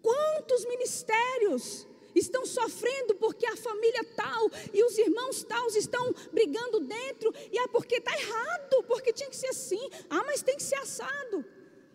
[0.03, 7.33] Quantos ministérios estão sofrendo porque a família tal e os irmãos tal estão brigando dentro
[7.51, 9.81] e é porque está errado, porque tinha que ser assim.
[10.11, 11.45] Ah, mas tem que ser assado.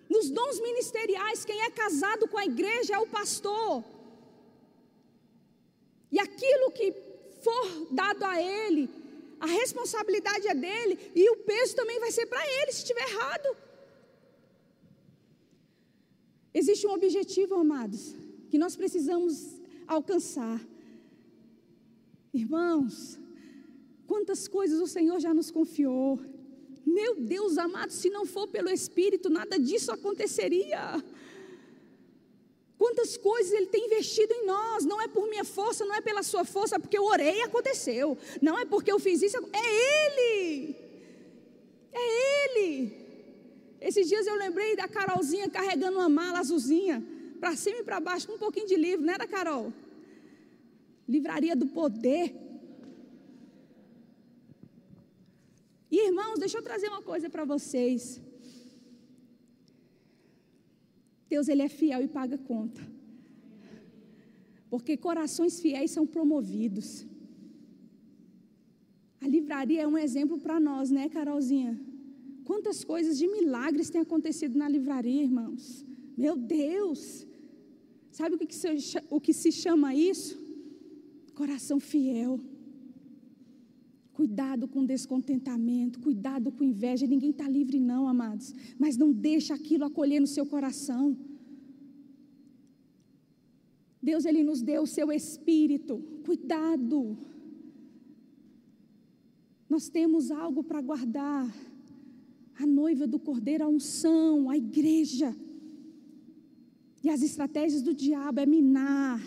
[0.10, 3.84] Nos dons ministeriais, quem é casado com a igreja é o pastor.
[6.12, 6.94] E aquilo que
[7.42, 8.90] for dado a ele,
[9.40, 13.58] a responsabilidade é dele e o peso também vai ser para ele se estiver errado.
[16.54, 18.16] Existe um objetivo, amados,
[18.50, 20.60] que nós precisamos alcançar.
[22.34, 23.20] Irmãos,
[24.08, 26.20] quantas coisas o Senhor já nos confiou.
[26.86, 31.04] Meu Deus amado, se não for pelo Espírito, nada disso aconteceria.
[32.80, 36.24] Quantas coisas Ele tem investido em nós, não é por minha força, não é pela
[36.24, 39.66] sua força, é porque eu orei e aconteceu, não é porque eu fiz isso, é
[40.06, 40.76] Ele,
[41.92, 42.04] é
[42.46, 42.70] Ele.
[43.82, 47.06] Esses dias eu lembrei da Carolzinha carregando uma mala azulzinha,
[47.38, 49.74] para cima e para baixo, com um pouquinho de livro, não era, Carol?
[51.06, 52.34] Livraria do Poder.
[55.92, 58.22] E irmãos, deixa eu trazer uma coisa para vocês.
[61.30, 62.82] Deus ele é fiel e paga conta.
[64.70, 67.06] Porque corações fiéis são promovidos.
[69.22, 71.80] A livraria é um exemplo para nós, né, Carolzinha?
[72.46, 75.86] Quantas coisas de milagres têm acontecido na livraria, irmãos?
[76.18, 77.28] Meu Deus!
[78.12, 78.68] Sabe o que, se,
[79.10, 80.38] o que se chama isso?
[81.36, 82.40] Coração fiel.
[84.20, 87.08] Cuidado com descontentamento, cuidado com inveja.
[87.08, 88.54] Ninguém está livre, não, amados.
[88.78, 91.18] Mas não deixa aquilo acolher no seu coração.
[94.04, 96.04] Deus, Ele nos deu o seu espírito.
[96.26, 97.18] Cuidado.
[99.70, 101.50] Nós temos algo para guardar.
[102.56, 105.34] A noiva do cordeiro, a unção, a igreja.
[107.02, 109.22] E as estratégias do diabo é minar.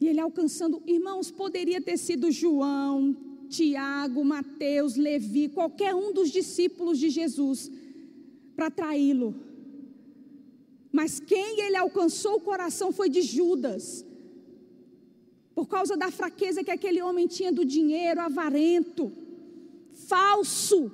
[0.00, 3.16] E ele alcançando, irmãos, poderia ter sido João,
[3.48, 7.70] Tiago, Mateus, Levi, qualquer um dos discípulos de Jesus
[8.54, 9.34] para traí-lo.
[10.92, 14.04] Mas quem ele alcançou o coração foi de Judas.
[15.54, 19.12] Por causa da fraqueza que aquele homem tinha do dinheiro, avarento,
[19.94, 20.90] falso.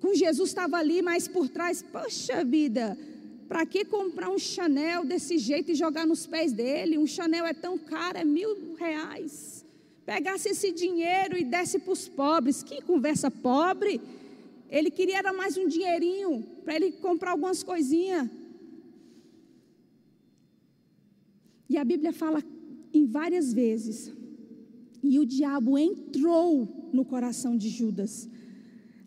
[0.00, 2.98] Com Jesus estava ali, mas por trás, poxa vida,
[3.48, 6.98] para que comprar um Chanel desse jeito e jogar nos pés dele?
[6.98, 9.63] Um Chanel é tão caro, é mil reais
[10.04, 12.62] pegasse esse dinheiro e desse para os pobres.
[12.62, 14.00] Que conversa pobre!
[14.70, 18.28] Ele queria era mais um dinheirinho para ele comprar algumas coisinhas.
[21.68, 22.42] E a Bíblia fala
[22.92, 24.12] em várias vezes.
[25.02, 28.28] E o diabo entrou no coração de Judas.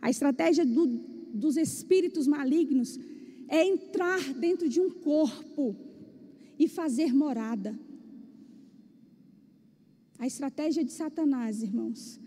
[0.02, 0.86] A estratégia do,
[1.34, 3.00] dos espíritos malignos
[3.48, 5.76] é entrar dentro de um corpo
[6.60, 7.78] e fazer morada.
[10.20, 12.20] A estratégia de Satanás, irmãos,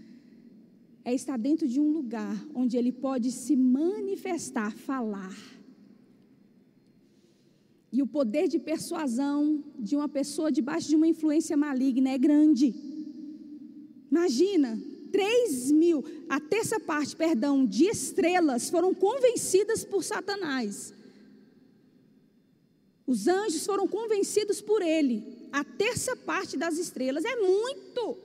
[1.05, 5.37] é estar dentro de um lugar onde ele pode se manifestar, falar.
[7.93, 12.73] E o poder de persuasão de uma pessoa debaixo de uma influência maligna é grande.
[14.09, 14.79] Imagina,
[15.11, 20.95] 3 mil, a terça parte, perdão, de estrelas foram convencidas por Satanás.
[23.05, 28.19] Os anjos foram convencidos por ele a terça parte das estrelas, é muito.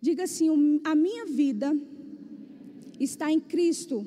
[0.00, 1.74] Diga assim: a minha vida
[2.98, 4.06] está em Cristo.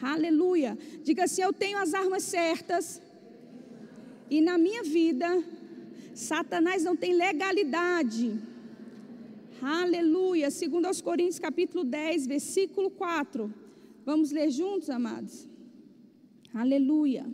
[0.00, 0.78] Aleluia.
[1.02, 3.00] Diga assim: eu tenho as armas certas.
[4.30, 5.42] E na minha vida,
[6.14, 8.38] Satanás não tem legalidade.
[9.60, 10.50] Aleluia.
[10.50, 13.52] Segundo aos Coríntios capítulo 10, versículo 4.
[14.04, 15.48] Vamos ler juntos, amados?
[16.54, 17.26] Aleluia.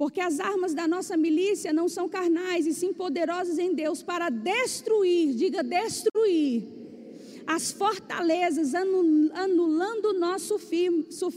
[0.00, 4.30] Porque as armas da nossa milícia não são carnais, e sim poderosas em Deus para
[4.30, 6.62] destruir, diga destruir,
[7.46, 10.62] as fortalezas, anulando nossos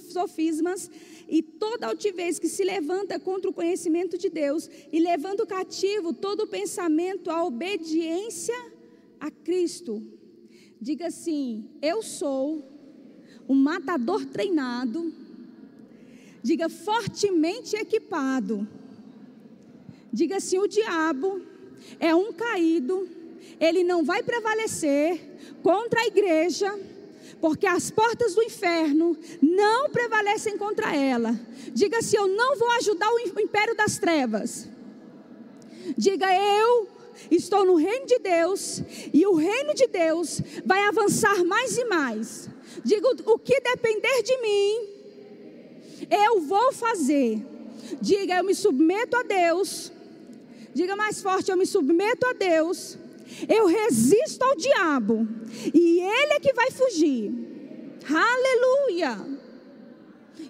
[0.06, 0.90] sofismas
[1.28, 6.48] e toda altivez que se levanta contra o conhecimento de Deus, e levando cativo todo
[6.48, 8.56] pensamento à obediência
[9.20, 10.02] a Cristo.
[10.80, 12.64] Diga assim: Eu sou
[13.46, 15.12] um matador treinado,
[16.44, 18.68] diga fortemente equipado.
[20.12, 21.42] Diga assim: o diabo
[22.00, 23.10] é um caído,
[23.60, 25.20] ele não vai prevalecer
[25.64, 26.78] contra a igreja
[27.40, 31.38] porque as portas do inferno não prevalecem contra ela.
[31.74, 34.70] Diga se eu não vou ajudar o império das trevas.
[35.98, 36.88] Diga eu
[37.30, 38.82] estou no reino de Deus
[39.14, 42.50] e o reino de Deus vai avançar mais e mais.
[42.84, 44.93] Diga o que depender de mim,
[46.10, 47.46] eu vou fazer.
[48.02, 49.92] Diga eu me submeto a Deus.
[50.74, 52.98] Diga mais forte, eu me submeto a Deus
[53.48, 55.28] eu resisto ao diabo
[55.74, 57.32] e ele é que vai fugir.
[58.06, 59.34] Aleluia!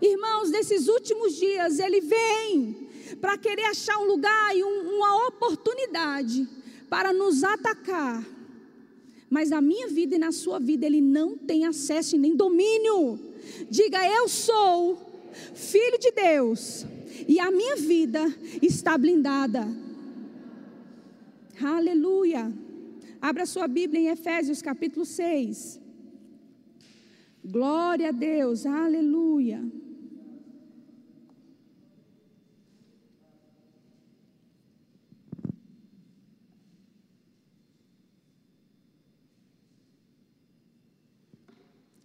[0.01, 2.89] Irmãos, nesses últimos dias ele vem
[3.21, 6.47] para querer achar um lugar e um, uma oportunidade
[6.89, 8.25] para nos atacar.
[9.29, 13.19] Mas na minha vida e na sua vida ele não tem acesso e nem domínio.
[13.69, 15.12] Diga, eu sou
[15.53, 16.85] filho de Deus
[17.27, 19.67] e a minha vida está blindada.
[21.61, 22.51] Aleluia.
[23.21, 25.79] Abra sua Bíblia em Efésios capítulo 6.
[27.45, 29.61] Glória a Deus, aleluia.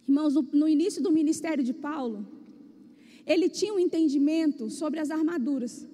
[0.09, 2.26] Irmãos, no, início do ministério de Paulo,
[3.28, 5.86] ele tinha um entendimento sobre as armaduras.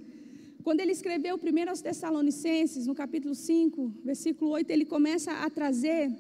[0.63, 6.11] Quando ele escreveu primeiro aos Tessalonicenses, no capítulo 5, versículo 8, ele começa a trazer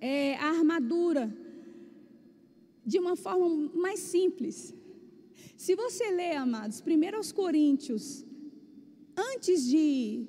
[0.00, 1.30] é, a armadura
[2.84, 4.74] de uma forma mais simples.
[5.56, 8.24] Se você lê, amados, primeiro aos Coríntios,
[9.14, 10.24] antes de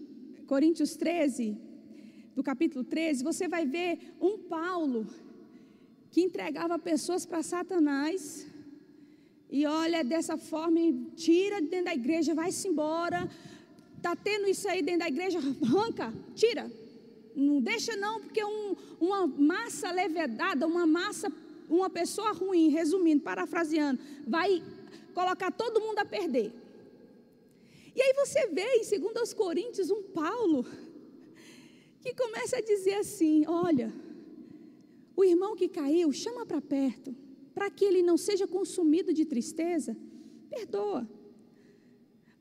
[0.45, 1.57] Coríntios 13,
[2.35, 5.07] do capítulo 13, você vai ver um Paulo
[6.11, 8.50] que entregava pessoas para Satanás
[9.51, 10.79] e olha dessa forma,
[11.13, 13.29] tira dentro da igreja, vai-se embora.
[13.97, 16.71] Está tendo isso aí dentro da igreja, arranca, tira.
[17.35, 21.29] Não deixa não, porque um, uma massa levedada, uma massa,
[21.69, 24.63] uma pessoa ruim, resumindo, parafraseando, vai
[25.13, 26.53] colocar todo mundo a perder.
[27.93, 30.65] E aí você vê em 2 Coríntios um Paulo
[31.99, 33.93] que começa a dizer assim: olha,
[35.13, 37.13] o irmão que caiu, chama para perto
[37.53, 39.95] para que ele não seja consumido de tristeza,
[40.49, 41.07] perdoa.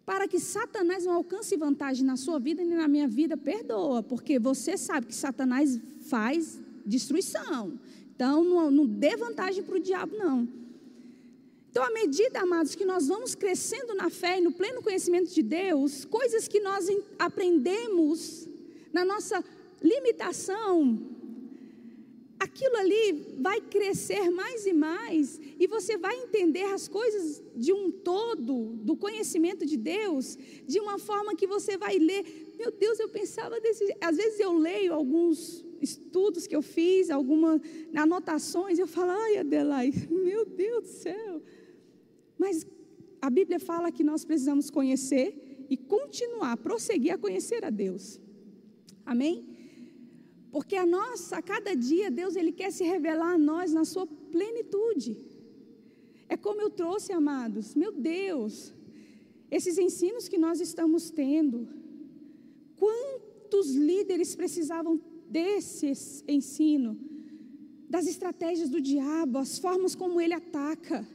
[0.04, 4.38] Para que Satanás não alcance vantagem na sua vida nem na minha vida, perdoa, porque
[4.38, 7.78] você sabe que Satanás faz destruição.
[8.14, 10.48] Então, não, não dê vantagem para o diabo, não.
[11.70, 15.42] Então, à medida, amados, que nós vamos crescendo na fé e no pleno conhecimento de
[15.42, 18.48] Deus, coisas que nós aprendemos
[18.92, 19.44] na nossa
[19.80, 20.98] limitação,
[22.40, 27.90] aquilo ali vai crescer mais e mais, e você vai entender as coisas de um
[27.90, 32.54] todo, do conhecimento de Deus, de uma forma que você vai ler.
[32.58, 33.94] Meu Deus, eu pensava desse.
[34.00, 37.60] Às vezes eu leio alguns estudos que eu fiz, algumas
[37.94, 41.42] anotações, eu falo, ai Adelaide, meu Deus do céu.
[42.38, 42.66] Mas
[43.20, 48.18] a Bíblia fala que nós precisamos conhecer e continuar, prosseguir a conhecer a Deus.
[49.04, 49.49] Amém?
[50.50, 54.06] Porque a nossa, a cada dia, Deus ele quer se revelar a nós na sua
[54.06, 55.16] plenitude.
[56.28, 58.72] É como eu trouxe, amados, meu Deus,
[59.50, 61.68] esses ensinos que nós estamos tendo,
[62.76, 65.92] quantos líderes precisavam desse
[66.28, 66.98] ensino,
[67.88, 71.06] das estratégias do diabo, as formas como ele ataca,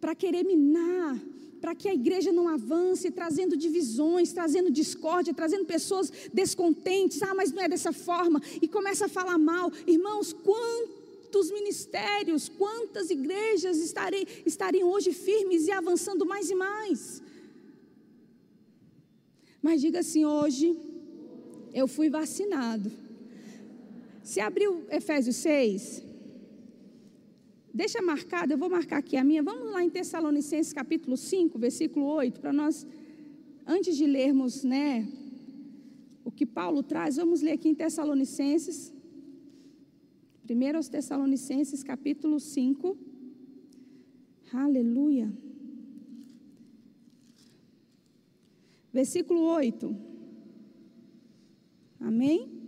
[0.00, 1.18] para querer minar,
[1.64, 7.22] para que a igreja não avance, trazendo divisões, trazendo discórdia, trazendo pessoas descontentes.
[7.22, 8.38] Ah, mas não é dessa forma.
[8.60, 9.72] E começa a falar mal.
[9.86, 17.22] Irmãos, quantos ministérios, quantas igrejas estarem, estariam hoje firmes e avançando mais e mais?
[19.62, 20.76] Mas diga assim: hoje
[21.72, 22.92] eu fui vacinado.
[24.22, 26.03] Se abriu Efésios 6,
[27.74, 29.42] Deixa marcado, eu vou marcar aqui a minha.
[29.42, 32.86] Vamos lá em Tessalonicenses capítulo 5, versículo 8, para nós,
[33.66, 35.08] antes de lermos, né,
[36.24, 38.92] o que Paulo traz, vamos ler aqui em Tessalonicenses,
[40.44, 42.96] primeiro aos Tessalonicenses capítulo 5,
[44.52, 45.32] aleluia,
[48.92, 49.96] versículo 8,
[51.98, 52.63] amém?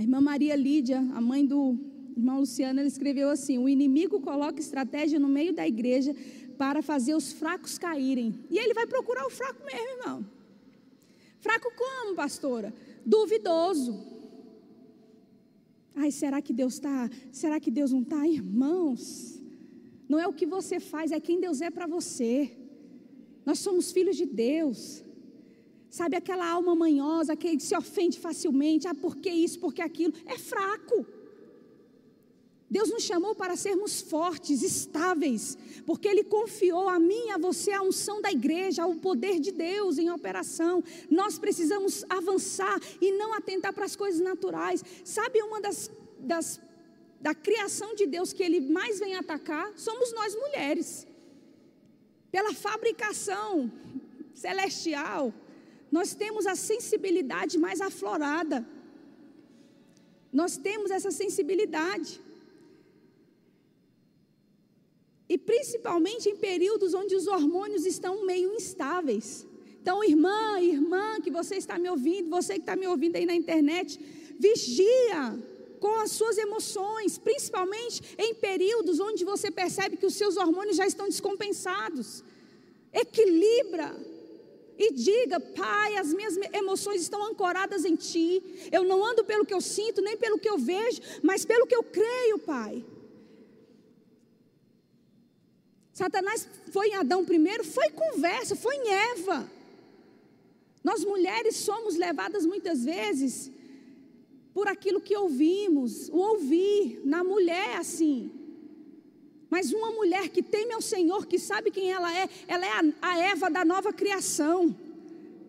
[0.00, 1.78] Irmã Maria Lídia, a mãe do
[2.16, 6.14] irmão Luciano, ele escreveu assim: O inimigo coloca estratégia no meio da igreja
[6.58, 8.34] para fazer os fracos caírem.
[8.50, 10.26] E ele vai procurar o fraco mesmo, irmão.
[11.40, 12.74] Fraco como, pastora?
[13.04, 13.98] Duvidoso.
[15.94, 17.10] Ai, será que Deus está?
[17.32, 18.26] Será que Deus não está?
[18.28, 19.40] Irmãos,
[20.08, 22.50] não é o que você faz, é quem Deus é para você.
[23.44, 25.02] Nós somos filhos de Deus.
[25.90, 30.14] Sabe aquela alma manhosa que se ofende facilmente, ah, por que isso, por que aquilo?
[30.24, 31.04] É fraco.
[32.70, 37.72] Deus nos chamou para sermos fortes, estáveis, porque Ele confiou a mim e a você
[37.72, 40.82] a unção da igreja, o poder de Deus em operação.
[41.10, 44.84] Nós precisamos avançar e não atentar para as coisas naturais.
[45.04, 45.90] Sabe uma das,
[46.20, 46.60] das
[47.20, 49.72] da criação de Deus que Ele mais vem atacar?
[49.76, 51.06] Somos nós mulheres.
[52.30, 53.70] Pela fabricação
[54.32, 55.34] celestial,
[55.90, 58.66] nós temos a sensibilidade mais aflorada.
[60.32, 62.20] Nós temos essa sensibilidade.
[65.28, 69.46] E principalmente em períodos onde os hormônios estão meio instáveis.
[69.82, 73.34] Então, irmã, irmã que você está me ouvindo, você que está me ouvindo aí na
[73.34, 73.98] internet,
[74.38, 75.38] vigia
[75.80, 80.86] com as suas emoções, principalmente em períodos onde você percebe que os seus hormônios já
[80.86, 82.22] estão descompensados.
[82.92, 83.96] Equilibra
[84.80, 88.42] e diga: Pai, as minhas emoções estão ancoradas em Ti.
[88.72, 91.76] Eu não ando pelo que eu sinto, nem pelo que eu vejo, mas pelo que
[91.76, 92.82] eu creio, Pai.
[95.92, 99.50] Satanás foi em Adão primeiro, foi conversa, foi em Eva.
[100.82, 103.50] Nós mulheres somos levadas muitas vezes
[104.54, 108.32] por aquilo que ouvimos, o ouvir na mulher assim.
[109.50, 112.82] Mas uma mulher que teme ao Senhor, que sabe quem ela é, ela é a,
[113.02, 114.74] a Eva da nova criação.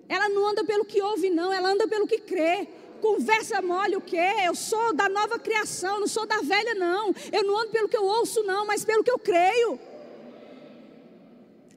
[0.10, 2.68] Ela não anda pelo que ouve, não, ela anda pelo que crê.
[3.00, 4.18] Conversa mole o quê?
[4.44, 7.14] Eu sou da nova criação, não sou da velha, não.
[7.32, 9.80] Eu não ando pelo que eu ouço, não, mas pelo que eu creio.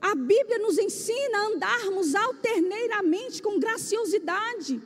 [0.00, 4.80] A Bíblia nos ensina a andarmos alterneiramente com graciosidade.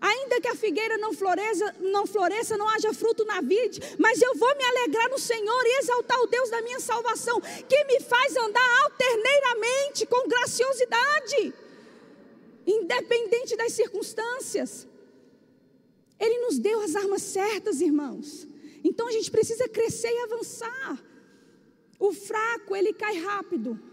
[0.00, 4.34] Ainda que a figueira não floresça, não floresça, não haja fruto na vide, mas eu
[4.36, 8.36] vou me alegrar no Senhor e exaltar o Deus da minha salvação, que me faz
[8.36, 11.54] andar alterneiramente com graciosidade,
[12.66, 14.86] independente das circunstâncias.
[16.18, 18.46] Ele nos deu as armas certas, irmãos.
[18.84, 21.04] Então a gente precisa crescer e avançar.
[21.98, 23.87] O fraco, ele cai rápido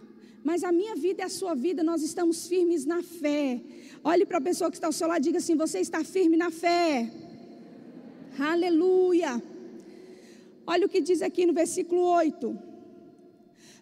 [0.46, 3.60] mas a minha vida e a sua vida, nós estamos firmes na fé.
[4.04, 6.38] Olhe para a pessoa que está ao seu lado e diga assim: Você está firme
[6.38, 7.12] na fé.
[8.38, 9.42] Aleluia.
[10.68, 12.60] Olha o que diz aqui no versículo 8.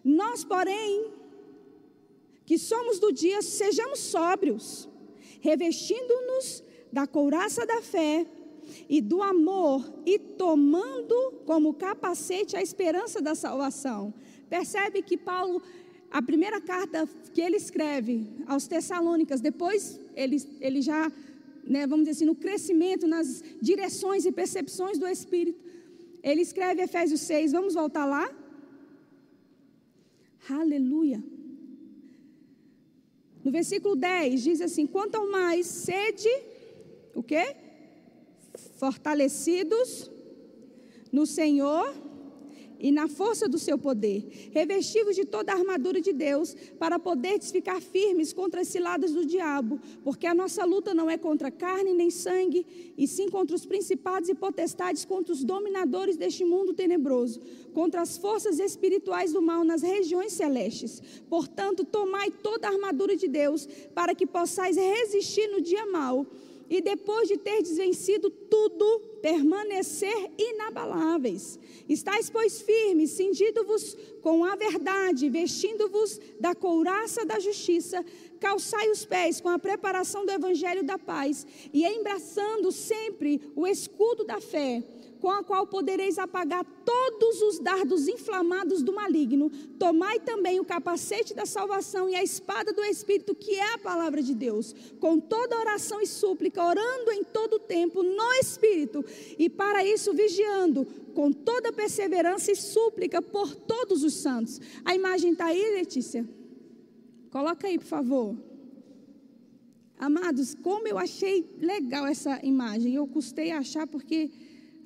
[0.02, 1.12] Nós, porém,
[2.46, 4.88] que somos do dia, sejamos sóbrios,
[5.42, 8.26] revestindo-nos da couraça da fé
[8.88, 14.14] e do amor e tomando como capacete a esperança da salvação.
[14.48, 15.62] Percebe que Paulo
[16.18, 18.14] a primeira carta que ele escreve
[18.46, 21.10] aos Tessalônicas, depois ele, ele já,
[21.66, 25.58] né, vamos dizer assim, no crescimento, nas direções e percepções do Espírito,
[26.22, 28.32] ele escreve Efésios 6, vamos voltar lá?
[30.48, 31.20] Aleluia.
[33.42, 36.28] No versículo 10 diz assim: Quanto ao mais sede,
[37.12, 37.56] o quê?
[38.78, 40.08] Fortalecidos
[41.10, 41.92] no Senhor
[42.84, 47.50] e na força do seu poder, revestivos de toda a armadura de Deus, para poderes
[47.50, 51.94] ficar firmes contra as ciladas do diabo, porque a nossa luta não é contra carne
[51.94, 57.40] nem sangue, e sim contra os principados e potestades, contra os dominadores deste mundo tenebroso,
[57.72, 61.02] contra as forças espirituais do mal nas regiões celestes.
[61.26, 66.26] Portanto, tomai toda a armadura de Deus, para que possais resistir no dia mau
[66.68, 71.58] e depois de ter vencido tudo, permanecer inabaláveis.
[71.88, 78.04] Estais, pois, firmes, cingindo-vos com a verdade, vestindo-vos da couraça da justiça,
[78.40, 84.24] calçai os pés com a preparação do evangelho da paz e embraçando sempre o escudo
[84.24, 84.82] da fé
[85.24, 89.48] com a qual podereis apagar todos os dardos inflamados do maligno.
[89.78, 94.22] Tomai também o capacete da salvação e a espada do Espírito, que é a palavra
[94.22, 99.02] de Deus, com toda oração e súplica, orando em todo tempo no Espírito,
[99.38, 100.84] e para isso vigiando
[101.14, 104.60] com toda perseverança e súplica por todos os santos.
[104.84, 106.28] A imagem está aí, Letícia?
[107.30, 108.36] Coloca aí, por favor.
[109.98, 112.94] Amados, como eu achei legal essa imagem.
[112.94, 114.30] Eu custei achar porque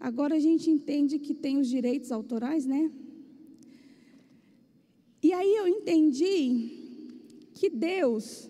[0.01, 2.91] Agora a gente entende que tem os direitos autorais, né?
[5.23, 6.71] E aí eu entendi
[7.55, 8.49] que Deus,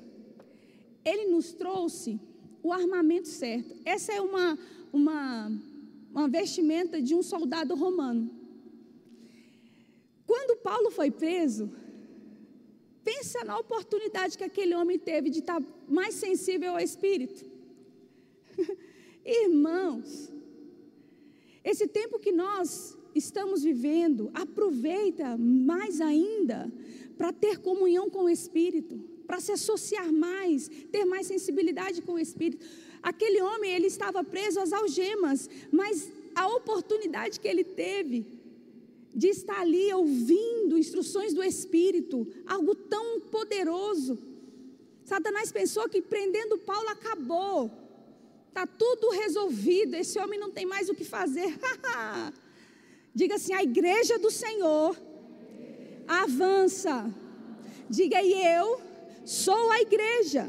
[1.05, 2.20] Ele nos trouxe
[2.62, 3.75] o armamento certo.
[3.85, 4.59] Essa é uma,
[4.93, 5.51] uma
[6.19, 8.31] uma vestimenta de um soldado romano.
[10.27, 11.70] Quando Paulo foi preso,
[13.05, 17.47] pensa na oportunidade que aquele homem teve de estar mais sensível ao Espírito.
[19.25, 20.31] Irmãos,
[21.70, 26.73] esse tempo que nós estamos vivendo, aproveita mais ainda
[27.16, 32.19] para ter comunhão com o Espírito, para se associar mais, ter mais sensibilidade com o
[32.19, 32.65] Espírito.
[33.03, 38.24] Aquele homem, ele estava preso às algemas, mas a oportunidade que ele teve
[39.15, 44.16] de estar ali ouvindo instruções do Espírito, algo tão poderoso.
[45.05, 47.70] Satanás pensou que prendendo Paulo acabou,
[48.49, 51.59] está tudo resolvido, esse homem não tem mais o que fazer.
[53.15, 54.97] Diga assim: a igreja do Senhor
[56.07, 57.12] avança.
[57.89, 58.81] Diga e eu
[59.25, 60.49] sou a igreja.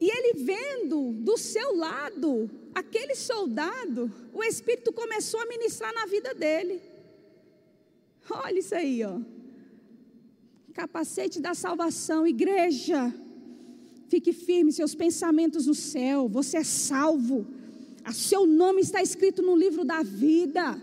[0.00, 6.34] E ele vendo do seu lado aquele soldado, o Espírito começou a ministrar na vida
[6.34, 6.82] dele.
[8.28, 9.20] Olha isso aí, ó.
[10.72, 13.14] Capacete da salvação, igreja.
[14.14, 16.28] Fique firme, seus pensamentos no céu.
[16.28, 17.44] Você é salvo.
[18.04, 20.80] A seu nome está escrito no livro da vida.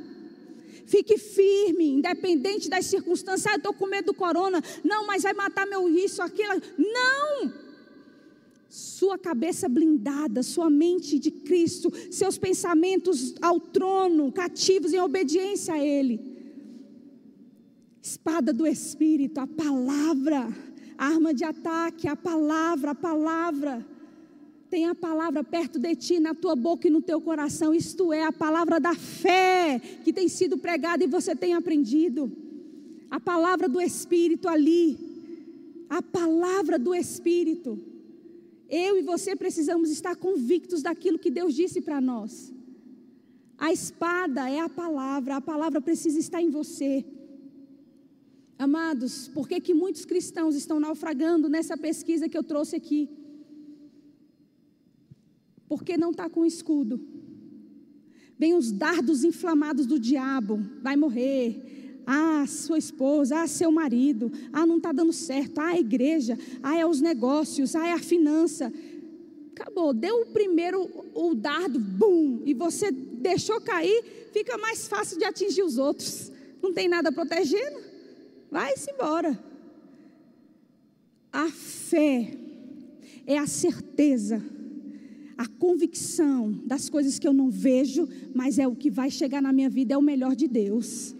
[0.85, 3.47] Fique firme, independente das circunstâncias.
[3.47, 4.61] Ah, eu estou com medo do corona.
[4.83, 6.61] Não, mas vai matar meu isso, aquilo.
[6.77, 7.53] Não!
[8.67, 15.79] Sua cabeça blindada, sua mente de Cristo, seus pensamentos ao trono, cativos em obediência a
[15.79, 16.19] Ele.
[18.03, 20.53] Espada do Espírito, a palavra,
[21.01, 23.83] arma de ataque, a palavra, a palavra.
[24.69, 27.73] Tem a palavra perto de ti, na tua boca e no teu coração.
[27.73, 32.31] Isto é a palavra da fé que tem sido pregada e você tem aprendido.
[33.09, 34.97] A palavra do Espírito ali.
[35.89, 37.79] A palavra do Espírito.
[38.69, 42.53] Eu e você precisamos estar convictos daquilo que Deus disse para nós.
[43.57, 47.03] A espada é a palavra, a palavra precisa estar em você.
[48.61, 53.09] Amados, por que, que muitos cristãos estão naufragando nessa pesquisa que eu trouxe aqui?
[55.71, 56.99] porque não está com escudo.
[58.37, 62.01] Vem os dardos inflamados do diabo, vai morrer.
[62.05, 66.77] Ah, sua esposa, ah, seu marido, ah, não está dando certo, ah, a igreja, ah,
[66.77, 68.73] é os negócios, ah, é a finança.
[69.55, 75.23] Acabou, deu o primeiro, o dardo, bum, e você deixou cair, fica mais fácil de
[75.23, 76.33] atingir os outros.
[76.61, 77.79] Não tem nada protegendo,
[78.51, 79.41] vai-se embora.
[81.31, 82.37] A fé
[83.25, 84.43] é a certeza
[85.41, 89.51] a convicção das coisas que eu não vejo, mas é o que vai chegar na
[89.51, 91.15] minha vida, é o melhor de Deus.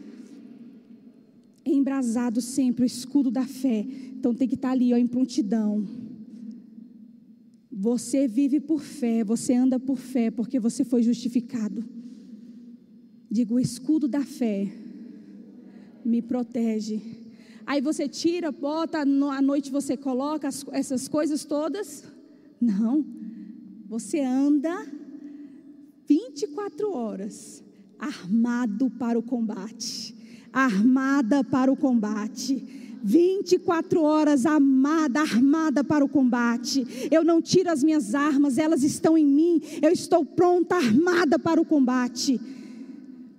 [1.66, 3.84] Embrasado sempre o escudo da fé.
[4.16, 5.88] Então tem que estar ali, ó, em prontidão.
[7.72, 11.84] Você vive por fé, você anda por fé, porque você foi justificado.
[13.28, 14.72] Digo, o escudo da fé
[16.06, 17.02] me protege.
[17.66, 22.04] Aí você tira, bota, à noite você coloca as, essas coisas todas.
[22.60, 23.06] Não.
[23.88, 24.86] Você anda
[26.08, 27.64] 24 horas
[28.00, 30.16] armado para o combate.
[30.52, 32.82] Armada para o combate.
[33.04, 36.86] 24 horas amada, armada para o combate.
[37.10, 39.62] Eu não tiro as minhas armas, elas estão em mim.
[39.82, 42.40] Eu estou pronta, armada para o combate.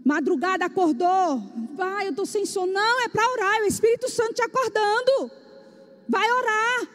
[0.05, 1.41] Madrugada acordou,
[1.75, 2.73] vai, eu estou sem sono.
[2.73, 5.31] Não, é para orar, é o Espírito Santo te acordando.
[6.09, 6.89] Vai orar.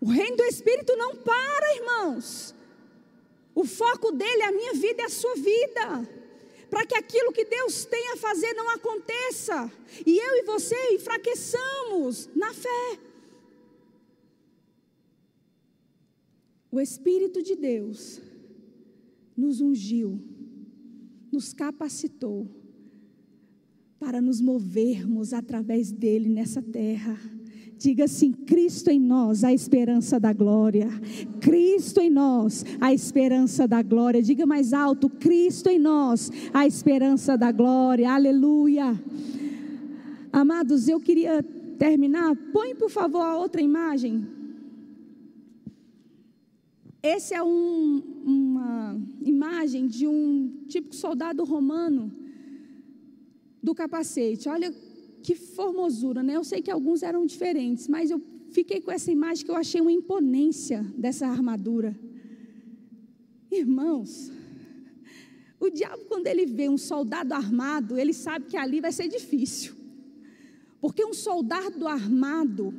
[0.00, 2.54] O reino do Espírito não para, irmãos.
[3.54, 6.08] O foco dele, a minha vida é a sua vida.
[6.70, 9.70] Para que aquilo que Deus tem a fazer não aconteça.
[10.06, 12.98] E eu e você enfraqueçamos na fé.
[16.72, 18.22] O Espírito de Deus
[19.36, 20.20] nos ungiu,
[21.32, 22.48] nos capacitou
[23.98, 27.18] para nos movermos através dele nessa terra
[27.80, 30.86] Diga assim: Cristo em nós, a esperança da glória.
[31.40, 34.22] Cristo em nós, a esperança da glória.
[34.22, 38.12] Diga mais alto: Cristo em nós, a esperança da glória.
[38.12, 39.02] Aleluia.
[40.30, 41.42] Amados, eu queria
[41.78, 42.36] terminar.
[42.52, 44.28] Põe, por favor, a outra imagem.
[47.02, 52.12] Esse é um, uma imagem de um típico soldado romano
[53.62, 54.48] do capacete.
[54.48, 54.72] Olha
[55.22, 56.36] que formosura, né?
[56.36, 58.20] Eu sei que alguns eram diferentes, mas eu
[58.50, 61.98] fiquei com essa imagem que eu achei uma imponência dessa armadura.
[63.50, 64.30] Irmãos,
[65.58, 69.74] o diabo, quando ele vê um soldado armado, ele sabe que ali vai ser difícil.
[70.80, 72.74] Porque um soldado armado,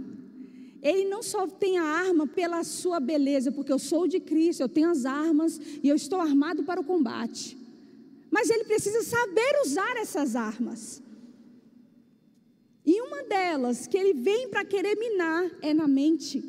[0.81, 4.69] Ele não só tem a arma pela sua beleza, porque eu sou de Cristo, eu
[4.69, 7.57] tenho as armas e eu estou armado para o combate.
[8.31, 11.03] Mas ele precisa saber usar essas armas.
[12.85, 16.43] E uma delas que ele vem para querer minar é na mente.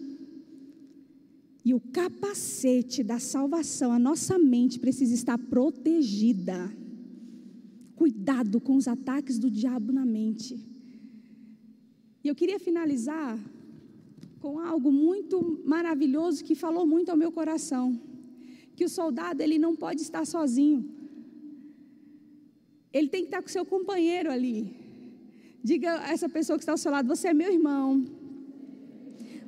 [1.65, 6.73] E o capacete da salvação, a nossa mente precisa estar protegida.
[7.95, 10.59] Cuidado com os ataques do diabo na mente.
[12.25, 13.39] E eu queria finalizar
[14.43, 17.85] com algo muito maravilhoso que falou muito ao meu coração,
[18.77, 20.81] que o soldado ele não pode estar sozinho.
[22.93, 24.59] Ele tem que estar com seu companheiro ali.
[25.63, 28.05] Diga a essa pessoa que está ao seu lado: Você é meu irmão.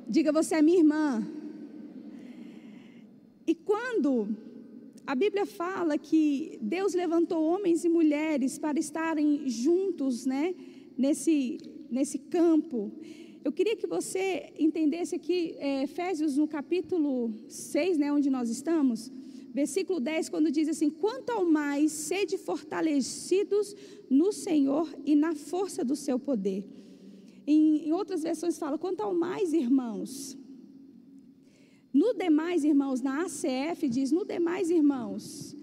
[0.07, 1.27] Diga: Você é minha irmã.
[3.45, 4.29] E quando
[5.05, 10.55] a Bíblia fala que Deus levantou homens e mulheres para estarem juntos, né,
[10.97, 11.57] nesse,
[11.91, 12.91] nesse campo.
[13.45, 19.11] Eu queria que você entendesse aqui, é, Efésios, no capítulo 6, né, onde nós estamos,
[19.53, 23.75] versículo 10, quando diz assim: Quanto ao mais, sede fortalecidos
[24.09, 26.65] no Senhor e na força do seu poder.
[27.45, 30.35] Em, em outras versões fala, quanto ao mais, irmãos.
[31.93, 35.55] No demais, irmãos, na ACF diz, no demais, irmãos,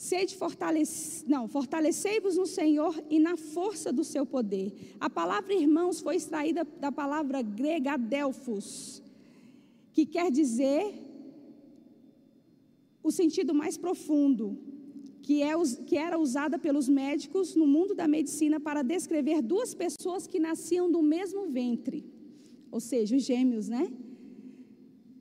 [0.00, 4.72] sede fortalece, não, fortalecei-vos no Senhor e na força do seu poder.
[4.98, 9.02] A palavra irmãos foi extraída da palavra grega adelphos,
[9.92, 10.94] que quer dizer
[13.02, 14.58] o sentido mais profundo,
[15.22, 15.52] que, é,
[15.86, 20.90] que era usada pelos médicos no mundo da medicina para descrever duas pessoas que nasciam
[20.90, 22.06] do mesmo ventre,
[22.70, 23.92] ou seja, os gêmeos, né?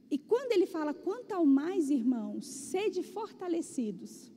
[0.09, 4.28] E quando ele fala, quanto ao mais irmãos, sede fortalecidos.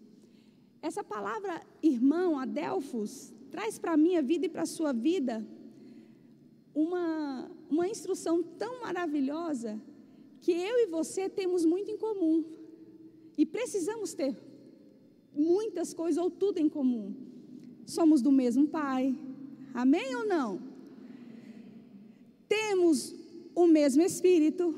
[0.82, 5.46] Essa palavra irmão, Adelfos, traz para a minha vida e para a sua vida
[6.74, 9.80] uma, uma instrução tão maravilhosa
[10.40, 12.44] que eu e você temos muito em comum.
[13.38, 14.36] E precisamos ter
[15.32, 17.14] muitas coisas ou tudo em comum.
[17.86, 19.16] Somos do mesmo Pai.
[19.72, 20.60] Amém ou não?
[22.48, 23.14] Temos
[23.54, 24.74] o mesmo Espírito.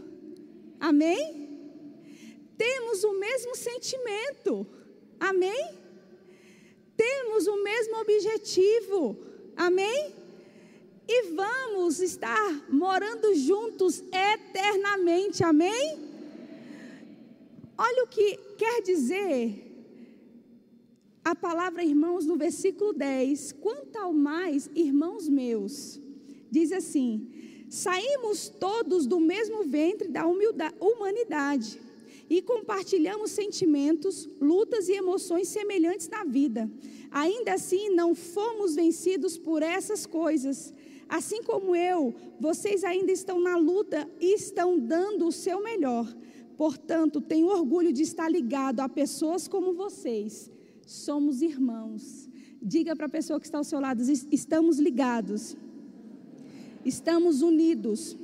[0.78, 1.48] Amém?
[2.58, 4.66] Temos o mesmo sentimento.
[5.18, 5.83] Amém?
[6.96, 9.16] Temos o mesmo objetivo.
[9.56, 10.14] Amém?
[11.06, 15.44] E vamos estar morando juntos eternamente.
[15.44, 15.98] Amém?
[17.76, 19.64] Olha o que quer dizer
[21.24, 25.98] a palavra irmãos no versículo 10, quanto ao mais, irmãos meus,
[26.50, 31.80] diz assim: saímos todos do mesmo ventre da humanidade
[32.28, 36.70] e compartilhamos sentimentos, lutas e emoções semelhantes na vida.
[37.10, 40.72] Ainda assim, não fomos vencidos por essas coisas.
[41.08, 46.12] Assim como eu, vocês ainda estão na luta e estão dando o seu melhor.
[46.56, 50.50] Portanto, tenho orgulho de estar ligado a pessoas como vocês
[50.86, 52.28] somos irmãos.
[52.60, 55.56] Diga para a pessoa que está ao seu lado: estamos ligados,
[56.84, 58.16] estamos unidos.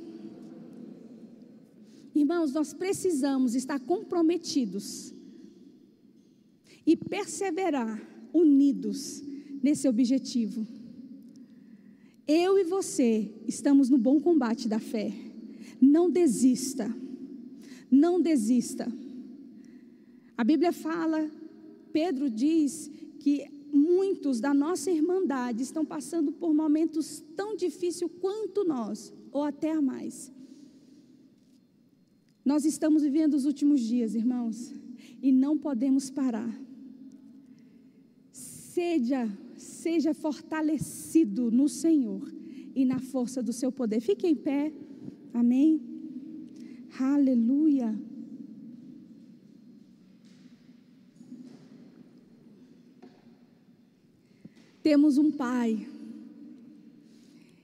[2.21, 5.11] Irmãos, nós precisamos estar comprometidos
[6.85, 7.99] e perseverar
[8.31, 9.23] unidos
[9.63, 10.67] nesse objetivo.
[12.27, 15.11] Eu e você estamos no bom combate da fé.
[15.81, 16.95] Não desista.
[17.89, 18.87] Não desista.
[20.37, 21.27] A Bíblia fala
[21.91, 29.11] Pedro diz que muitos da nossa irmandade estão passando por momentos tão difíceis quanto nós,
[29.31, 30.31] ou até mais.
[32.43, 34.73] Nós estamos vivendo os últimos dias, irmãos,
[35.21, 36.51] e não podemos parar.
[38.31, 42.33] Seja, seja fortalecido no Senhor
[42.75, 44.01] e na força do seu poder.
[44.01, 44.73] Fique em pé.
[45.33, 45.79] Amém.
[46.99, 47.95] Aleluia.
[54.81, 55.87] Temos um Pai.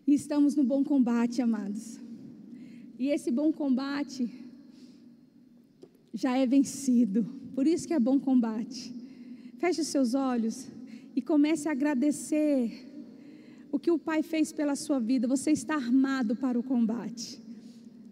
[0.06, 2.00] E estamos no bom combate, amados.
[3.00, 4.47] E esse bom combate
[6.18, 7.24] já é vencido.
[7.54, 8.92] Por isso que é bom combate.
[9.60, 10.68] Feche os seus olhos
[11.16, 12.72] e comece a agradecer
[13.72, 15.28] o que o Pai fez pela sua vida.
[15.28, 17.40] Você está armado para o combate.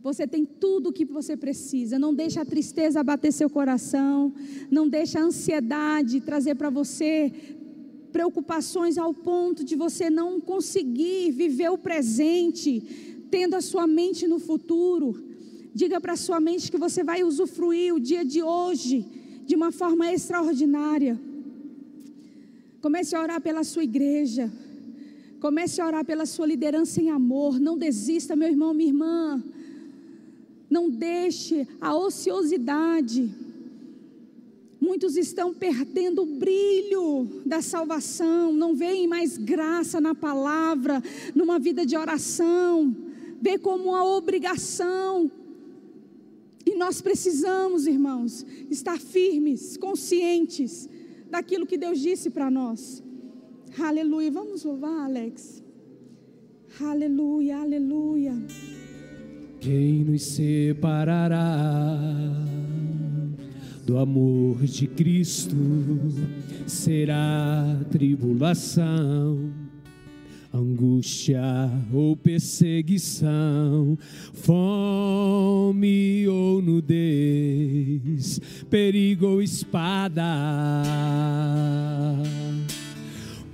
[0.04, 1.98] Você tem tudo o que você precisa.
[1.98, 4.32] Não deixe a tristeza abater seu coração.
[4.70, 7.34] Não deixe a ansiedade trazer para você
[8.12, 12.82] preocupações ao ponto de você não conseguir viver o presente,
[13.32, 15.25] tendo a sua mente no futuro.
[15.76, 19.06] Diga para sua mente que você vai usufruir o dia de hoje
[19.46, 21.20] de uma forma extraordinária.
[22.82, 24.50] Comece a orar pela sua igreja.
[25.42, 27.60] Comece a orar pela sua liderança em amor.
[27.60, 29.44] Não desista, meu irmão, minha irmã.
[30.70, 33.30] Não deixe a ociosidade.
[34.80, 41.04] Muitos estão perdendo o brilho da salvação, não veem mais graça na palavra,
[41.34, 42.96] numa vida de oração,
[43.42, 45.30] vê como uma obrigação.
[46.66, 50.90] E nós precisamos, irmãos, estar firmes, conscientes
[51.30, 53.04] daquilo que Deus disse para nós.
[53.78, 54.32] Aleluia.
[54.32, 55.64] Vamos louvar, Alex.
[56.80, 58.34] Aleluia, aleluia.
[59.60, 61.98] Quem nos separará
[63.86, 65.56] do amor de Cristo?
[66.68, 69.52] Será tribulação,
[70.56, 71.42] angústia
[71.94, 73.98] ou perseguição,
[74.34, 80.24] fome ou nudez, perigo ou espada.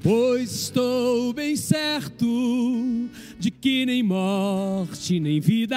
[0.04, 2.26] Pois estou bem certo
[3.42, 5.76] de que nem morte, nem vida,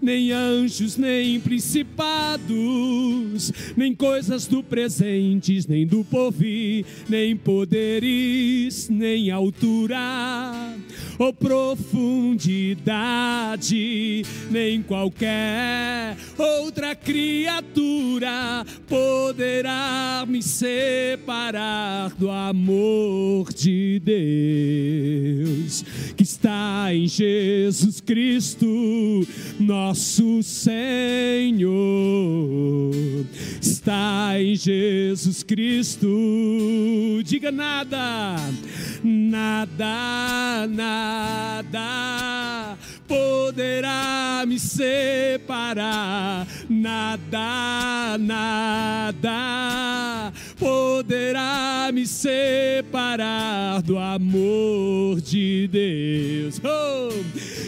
[0.00, 10.76] nem anjos, nem principados, nem coisas do presente, nem do porvir, nem poderes, nem altura
[11.18, 20.40] ou profundidade, nem qualquer outra criatura poderá me
[21.26, 25.84] separar do amor de Deus
[26.16, 29.26] que está em Jesus Cristo,
[29.58, 31.74] nosso Senhor.
[33.60, 36.06] Está em Jesus Cristo,
[37.24, 38.36] diga nada,
[39.02, 41.66] nada, nada
[43.06, 57.10] poderá me separar, nada, nada poderá me separar do amor de Deus, oh,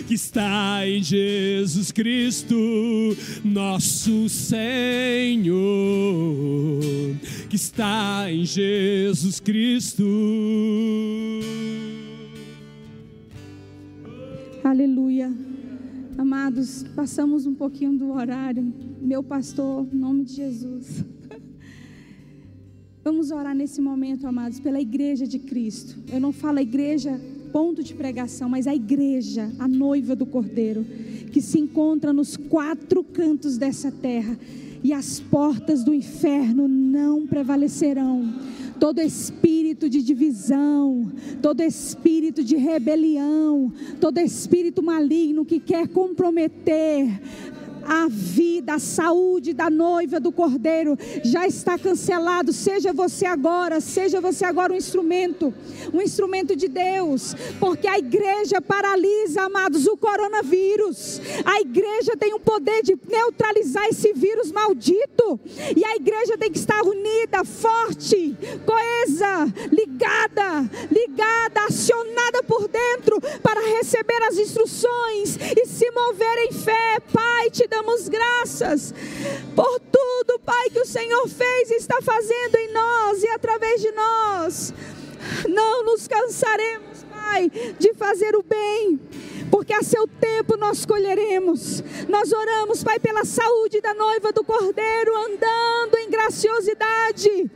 [0.06, 5.56] que está em Jesus Cristo, nosso Senhor,
[7.48, 10.04] que está em Jesus Cristo.
[14.68, 15.32] Aleluia.
[16.18, 18.70] Amados, passamos um pouquinho do horário.
[19.00, 21.06] Meu pastor, em nome de Jesus.
[23.02, 25.98] Vamos orar nesse momento, amados, pela igreja de Cristo.
[26.12, 27.18] Eu não falo a igreja
[27.50, 30.84] ponto de pregação, mas a igreja, a noiva do Cordeiro,
[31.32, 34.38] que se encontra nos quatro cantos dessa terra,
[34.84, 38.34] e as portas do inferno não prevalecerão
[38.78, 41.10] todo espírito de divisão,
[41.42, 47.20] todo espírito de rebelião, todo espírito maligno que quer comprometer
[47.88, 52.52] a vida, a saúde da noiva do cordeiro já está cancelado.
[52.52, 55.54] Seja você agora, seja você agora um instrumento,
[55.92, 61.18] um instrumento de Deus, porque a igreja paralisa, amados, o coronavírus.
[61.46, 65.40] A igreja tem o poder de neutralizar esse vírus maldito,
[65.74, 68.36] e a igreja tem que estar unida, forte,
[68.66, 76.98] coesa, ligada, ligada, acionada por dentro para receber as instruções e se mover em fé.
[77.12, 78.92] Pai, te damos damos graças
[79.54, 83.92] por tudo, Pai, que o Senhor fez e está fazendo em nós e através de
[83.92, 84.74] nós.
[85.48, 86.87] Não nos cansaremos,
[87.28, 88.98] Pai, de fazer o bem
[89.50, 91.82] porque a seu tempo nós colheremos.
[92.08, 97.50] Nós oramos, Pai, pela saúde da noiva do Cordeiro, andando em graciosidade,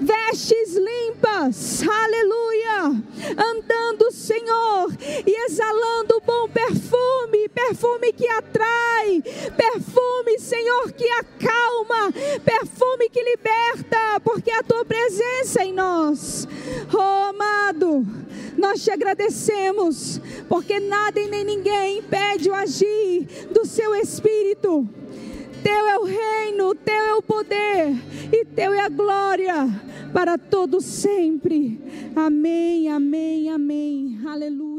[0.00, 3.02] vestes limpas, aleluia,
[3.36, 4.92] andando, Senhor,
[5.26, 9.22] e exalando bom perfume, perfume que atrai,
[9.56, 12.12] perfume, Senhor, que acalma,
[12.44, 16.46] perfume que liberta, porque a tua presença em nós,
[16.92, 18.06] oh amado,
[18.58, 24.88] nós te agradecemos, porque nada e nem ninguém impede o agir do seu Espírito.
[25.62, 27.96] Teu é o reino, teu é o poder
[28.32, 29.68] e teu é a glória
[30.12, 31.80] para todo sempre.
[32.14, 34.20] Amém, amém, amém.
[34.24, 34.77] Aleluia.